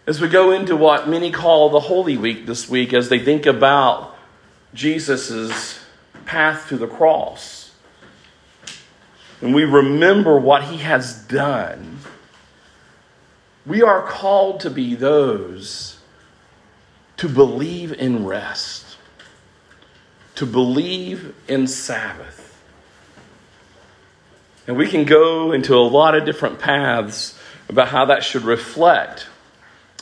As 0.08 0.20
we 0.20 0.28
go 0.28 0.52
into 0.52 0.76
what 0.76 1.08
many 1.08 1.32
call 1.32 1.70
the 1.70 1.80
Holy 1.80 2.18
Week 2.18 2.46
this 2.46 2.70
week, 2.70 2.94
as 2.94 3.10
they 3.10 3.20
think 3.20 3.46
about 3.46 4.16
Jesus' 4.74 5.80
path 6.26 6.68
to 6.70 6.78
the 6.78 6.88
cross, 6.88 7.65
and 9.42 9.54
we 9.54 9.66
remember 9.66 10.40
what 10.40 10.64
he 10.64 10.78
has 10.78 11.16
done, 11.24 12.00
we 13.66 13.82
are 13.82 14.02
called 14.02 14.60
to 14.62 14.70
be 14.70 14.96
those 14.96 16.00
to 17.18 17.30
believe 17.30 17.94
in 17.94 18.26
rest, 18.26 18.98
to 20.36 20.46
believe 20.46 21.34
in 21.48 21.68
Sabbath. 21.68 22.42
And 24.68 24.78
we 24.78 24.88
can 24.88 25.06
go 25.06 25.52
into 25.52 25.76
a 25.76 25.82
lot 25.82 26.16
of 26.16 26.26
different 26.26 26.60
paths 26.60 27.38
about 27.70 27.90
how 27.90 28.06
that 28.06 28.24
should 28.24 28.44
reflect 28.44 29.28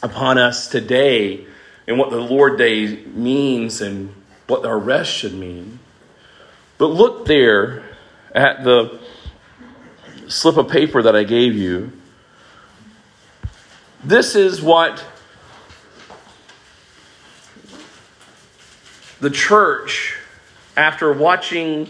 upon 0.02 0.38
us 0.38 0.68
today 0.68 1.46
and 1.88 1.98
what 1.98 2.10
the 2.10 2.18
Lord 2.18 2.58
Day 2.58 3.04
means 3.06 3.82
and 3.82 4.14
what 4.48 4.66
our 4.66 4.80
rest 4.80 5.12
should 5.12 5.34
mean. 5.34 5.80
But 6.78 6.88
look 6.88 7.26
there 7.26 7.84
at 8.34 8.64
the 8.64 9.00
slip 10.34 10.58
of 10.58 10.68
paper 10.68 11.02
that 11.02 11.16
I 11.16 11.24
gave 11.24 11.56
you. 11.56 11.92
This 14.04 14.36
is 14.36 14.62
what 14.62 15.06
the 19.22 19.30
church, 19.30 20.18
after 20.76 21.14
watching 21.14 21.88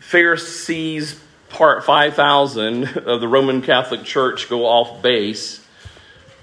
Pharisees 0.00 1.20
part 1.48 1.84
5,000 1.84 2.84
of 3.06 3.20
the 3.20 3.28
Roman 3.28 3.62
Catholic 3.62 4.04
Church 4.04 4.48
go 4.48 4.66
off 4.66 5.00
base 5.00 5.64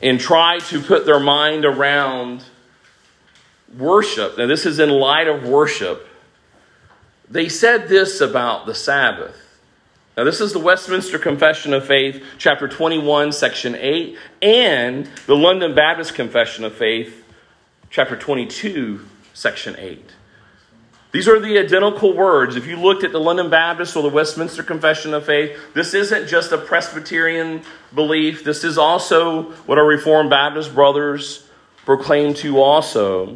and 0.02 0.20
try 0.20 0.60
to 0.60 0.82
put 0.82 1.06
their 1.06 1.20
mind 1.20 1.66
around 1.66 2.44
worship. 3.78 4.38
Now, 4.38 4.48
this 4.48 4.66
is 4.66 4.80
in 4.80 4.90
light 4.90 5.28
of 5.28 5.44
worship. 5.44 6.08
They 7.30 7.50
said 7.50 7.88
this 7.90 8.22
about 8.22 8.66
the 8.66 8.74
Sabbath. 8.74 9.45
Now, 10.18 10.24
this 10.24 10.40
is 10.40 10.54
the 10.54 10.60
Westminster 10.60 11.20
Confession 11.20 11.74
of 11.74 11.86
Faith, 11.86 12.24
chapter 12.38 12.70
21, 12.70 13.34
section 13.34 13.76
8, 13.76 14.18
and 14.42 15.10
the 15.26 15.36
London 15.36 15.76
Baptist 15.76 16.16
Confession 16.16 16.64
of 16.64 16.74
Faith, 16.74 17.26
chapter 17.90 18.16
22, 18.16 19.06
section 19.34 19.76
8. 19.78 20.12
These 21.12 21.28
are 21.28 21.38
the 21.38 21.58
identical 21.58 22.16
words. 22.16 22.56
If 22.56 22.66
you 22.66 22.78
looked 22.78 23.04
at 23.04 23.12
the 23.12 23.20
London 23.20 23.50
Baptist 23.50 23.98
or 23.98 24.04
the 24.04 24.10
Westminster 24.10 24.64
Confession 24.64 25.14
of 25.14 25.26
Faith, 25.26 25.60
this 25.74 25.94
isn't 25.94 26.28
just 26.28 26.54
a 26.54 26.58
Presbyterian 26.58 27.62
belief. 27.94 28.46
This 28.46 28.64
is 28.64 28.78
also 28.78 29.52
what 29.64 29.78
our 29.78 29.86
Reformed 29.86 30.30
Baptist 30.30 30.74
brothers 30.74 31.46
proclaim 31.84 32.34
to 32.36 32.62
also. 32.62 33.32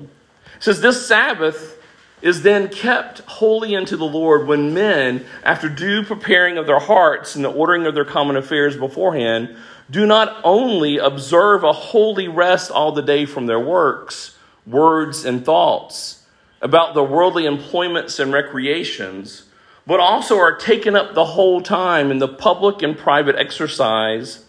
It 0.55 0.63
says, 0.63 0.79
This 0.79 1.05
Sabbath 1.05 1.78
is 2.21 2.41
then 2.41 2.67
kept 2.67 3.19
holy 3.19 3.75
unto 3.75 3.95
the 3.95 4.05
Lord 4.05 4.47
when 4.47 4.73
men, 4.73 5.25
after 5.43 5.69
due 5.69 6.03
preparing 6.03 6.57
of 6.57 6.67
their 6.67 6.79
hearts 6.79 7.35
and 7.35 7.45
the 7.45 7.51
ordering 7.51 7.85
of 7.85 7.95
their 7.95 8.05
common 8.05 8.35
affairs 8.35 8.75
beforehand, 8.75 9.55
do 9.89 10.05
not 10.05 10.39
only 10.43 10.97
observe 10.97 11.63
a 11.63 11.71
holy 11.71 12.27
rest 12.27 12.69
all 12.71 12.91
the 12.91 13.01
day 13.01 13.25
from 13.25 13.45
their 13.45 13.59
works, 13.59 14.37
words, 14.67 15.25
and 15.25 15.45
thoughts 15.45 16.23
about 16.61 16.93
their 16.93 17.03
worldly 17.03 17.45
employments 17.45 18.19
and 18.19 18.33
recreations, 18.33 19.43
but 19.87 19.99
also 19.99 20.37
are 20.37 20.55
taken 20.55 20.95
up 20.95 21.13
the 21.13 21.25
whole 21.25 21.61
time 21.61 22.11
in 22.11 22.19
the 22.19 22.27
public 22.27 22.81
and 22.81 22.97
private 22.97 23.35
exercise 23.35 24.45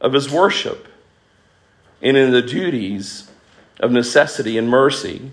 of 0.00 0.14
his 0.14 0.30
worship 0.30 0.88
and 2.02 2.16
in 2.16 2.32
the 2.32 2.42
duties 2.42 3.30
of 3.78 3.92
necessity 3.92 4.56
and 4.56 4.68
mercy 4.68 5.30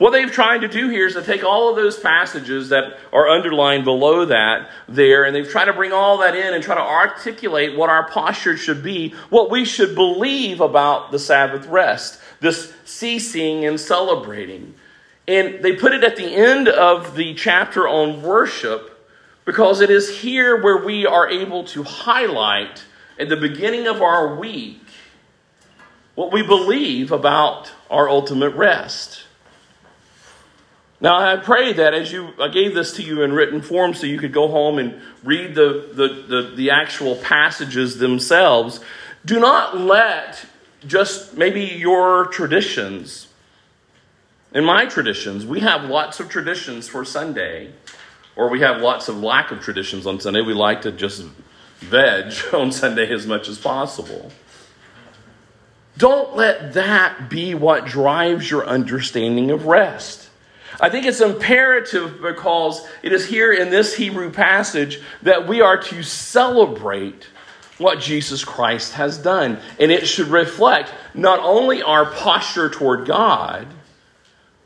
what 0.00 0.12
they've 0.12 0.32
tried 0.32 0.62
to 0.62 0.68
do 0.68 0.88
here 0.88 1.06
is 1.06 1.12
to 1.12 1.22
take 1.22 1.44
all 1.44 1.68
of 1.68 1.76
those 1.76 1.98
passages 1.98 2.70
that 2.70 2.98
are 3.12 3.28
underlined 3.28 3.84
below 3.84 4.24
that 4.24 4.70
there, 4.88 5.24
and 5.24 5.36
they've 5.36 5.46
tried 5.46 5.66
to 5.66 5.74
bring 5.74 5.92
all 5.92 6.16
that 6.20 6.34
in 6.34 6.54
and 6.54 6.64
try 6.64 6.74
to 6.74 6.80
articulate 6.80 7.76
what 7.76 7.90
our 7.90 8.08
posture 8.08 8.56
should 8.56 8.82
be, 8.82 9.10
what 9.28 9.50
we 9.50 9.66
should 9.66 9.94
believe 9.94 10.62
about 10.62 11.10
the 11.10 11.18
Sabbath 11.18 11.66
rest, 11.66 12.18
this 12.40 12.72
ceasing 12.86 13.66
and 13.66 13.78
celebrating. 13.78 14.72
And 15.28 15.62
they 15.62 15.76
put 15.76 15.92
it 15.92 16.02
at 16.02 16.16
the 16.16 16.34
end 16.34 16.66
of 16.66 17.14
the 17.14 17.34
chapter 17.34 17.86
on 17.86 18.22
worship 18.22 19.06
because 19.44 19.82
it 19.82 19.90
is 19.90 20.20
here 20.20 20.62
where 20.62 20.82
we 20.82 21.04
are 21.04 21.28
able 21.28 21.64
to 21.64 21.82
highlight 21.82 22.84
at 23.18 23.28
the 23.28 23.36
beginning 23.36 23.86
of 23.86 24.00
our 24.00 24.34
week 24.36 24.80
what 26.14 26.32
we 26.32 26.42
believe 26.42 27.12
about 27.12 27.70
our 27.90 28.08
ultimate 28.08 28.54
rest. 28.54 29.19
Now, 31.00 31.18
I 31.18 31.36
pray 31.36 31.72
that 31.72 31.94
as 31.94 32.12
you, 32.12 32.34
I 32.38 32.48
gave 32.48 32.74
this 32.74 32.92
to 32.96 33.02
you 33.02 33.22
in 33.22 33.32
written 33.32 33.62
form 33.62 33.94
so 33.94 34.06
you 34.06 34.18
could 34.18 34.34
go 34.34 34.48
home 34.48 34.78
and 34.78 35.00
read 35.24 35.54
the, 35.54 35.90
the, 35.94 36.08
the, 36.08 36.52
the 36.54 36.70
actual 36.70 37.16
passages 37.16 37.98
themselves. 37.98 38.80
Do 39.24 39.40
not 39.40 39.78
let 39.78 40.44
just 40.86 41.36
maybe 41.36 41.62
your 41.62 42.26
traditions, 42.26 43.28
in 44.52 44.64
my 44.64 44.84
traditions, 44.86 45.46
we 45.46 45.60
have 45.60 45.84
lots 45.84 46.20
of 46.20 46.28
traditions 46.28 46.86
for 46.86 47.04
Sunday, 47.04 47.72
or 48.36 48.50
we 48.50 48.60
have 48.60 48.82
lots 48.82 49.08
of 49.08 49.22
lack 49.22 49.50
of 49.50 49.60
traditions 49.60 50.06
on 50.06 50.20
Sunday. 50.20 50.42
We 50.42 50.54
like 50.54 50.82
to 50.82 50.92
just 50.92 51.22
veg 51.78 52.34
on 52.52 52.72
Sunday 52.72 53.10
as 53.10 53.26
much 53.26 53.48
as 53.48 53.58
possible. 53.58 54.30
Don't 55.96 56.36
let 56.36 56.74
that 56.74 57.30
be 57.30 57.54
what 57.54 57.86
drives 57.86 58.50
your 58.50 58.66
understanding 58.66 59.50
of 59.50 59.66
rest. 59.66 60.29
I 60.80 60.88
think 60.88 61.06
it's 61.06 61.20
imperative 61.20 62.22
because 62.22 62.86
it 63.02 63.12
is 63.12 63.26
here 63.26 63.52
in 63.52 63.70
this 63.70 63.94
Hebrew 63.94 64.30
passage 64.30 65.00
that 65.22 65.46
we 65.46 65.60
are 65.60 65.76
to 65.82 66.02
celebrate 66.02 67.28
what 67.76 68.00
Jesus 68.00 68.44
Christ 68.44 68.94
has 68.94 69.18
done. 69.18 69.58
And 69.78 69.90
it 69.90 70.06
should 70.06 70.28
reflect 70.28 70.92
not 71.14 71.40
only 71.40 71.82
our 71.82 72.06
posture 72.06 72.68
toward 72.68 73.06
God, 73.06 73.66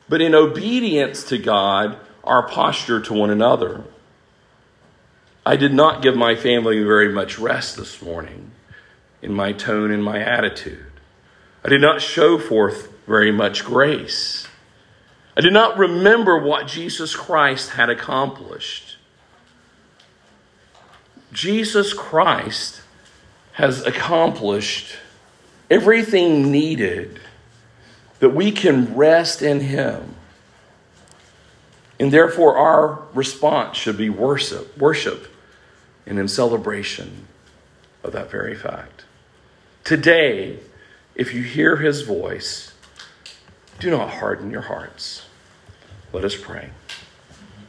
but 0.08 0.20
in 0.20 0.34
obedience 0.34 1.24
to 1.24 1.38
God, 1.38 1.96
our 2.22 2.46
posture 2.46 3.00
to 3.00 3.12
one 3.12 3.30
another. 3.30 3.84
I 5.46 5.56
did 5.56 5.74
not 5.74 6.02
give 6.02 6.16
my 6.16 6.36
family 6.36 6.82
very 6.82 7.12
much 7.12 7.38
rest 7.38 7.76
this 7.76 8.00
morning 8.00 8.50
in 9.20 9.32
my 9.32 9.52
tone 9.52 9.90
and 9.90 10.02
my 10.02 10.18
attitude. 10.18 10.86
I 11.64 11.68
did 11.68 11.80
not 11.80 12.00
show 12.00 12.38
forth 12.38 12.92
very 13.06 13.32
much 13.32 13.64
grace. 13.64 14.46
I 15.36 15.40
did 15.40 15.52
not 15.52 15.78
remember 15.78 16.38
what 16.38 16.68
Jesus 16.68 17.14
Christ 17.14 17.70
had 17.70 17.90
accomplished. 17.90 18.96
Jesus 21.32 21.92
Christ 21.92 22.82
has 23.54 23.84
accomplished 23.84 24.96
everything 25.68 26.52
needed 26.52 27.20
that 28.20 28.30
we 28.30 28.52
can 28.52 28.94
rest 28.94 29.42
in 29.42 29.60
Him. 29.60 30.14
And 31.98 32.12
therefore, 32.12 32.56
our 32.56 33.02
response 33.12 33.76
should 33.76 33.96
be 33.96 34.10
worship, 34.10 34.76
worship, 34.78 35.28
and 36.06 36.18
in 36.18 36.28
celebration 36.28 37.26
of 38.02 38.12
that 38.12 38.30
very 38.30 38.54
fact. 38.54 39.04
Today, 39.82 40.58
if 41.14 41.34
you 41.34 41.42
hear 41.42 41.76
His 41.76 42.02
voice, 42.02 42.72
do 43.78 43.90
not 43.90 44.10
harden 44.10 44.50
your 44.50 44.62
hearts. 44.62 45.23
Let 46.14 46.24
us 46.24 46.36
pray. 46.36 46.70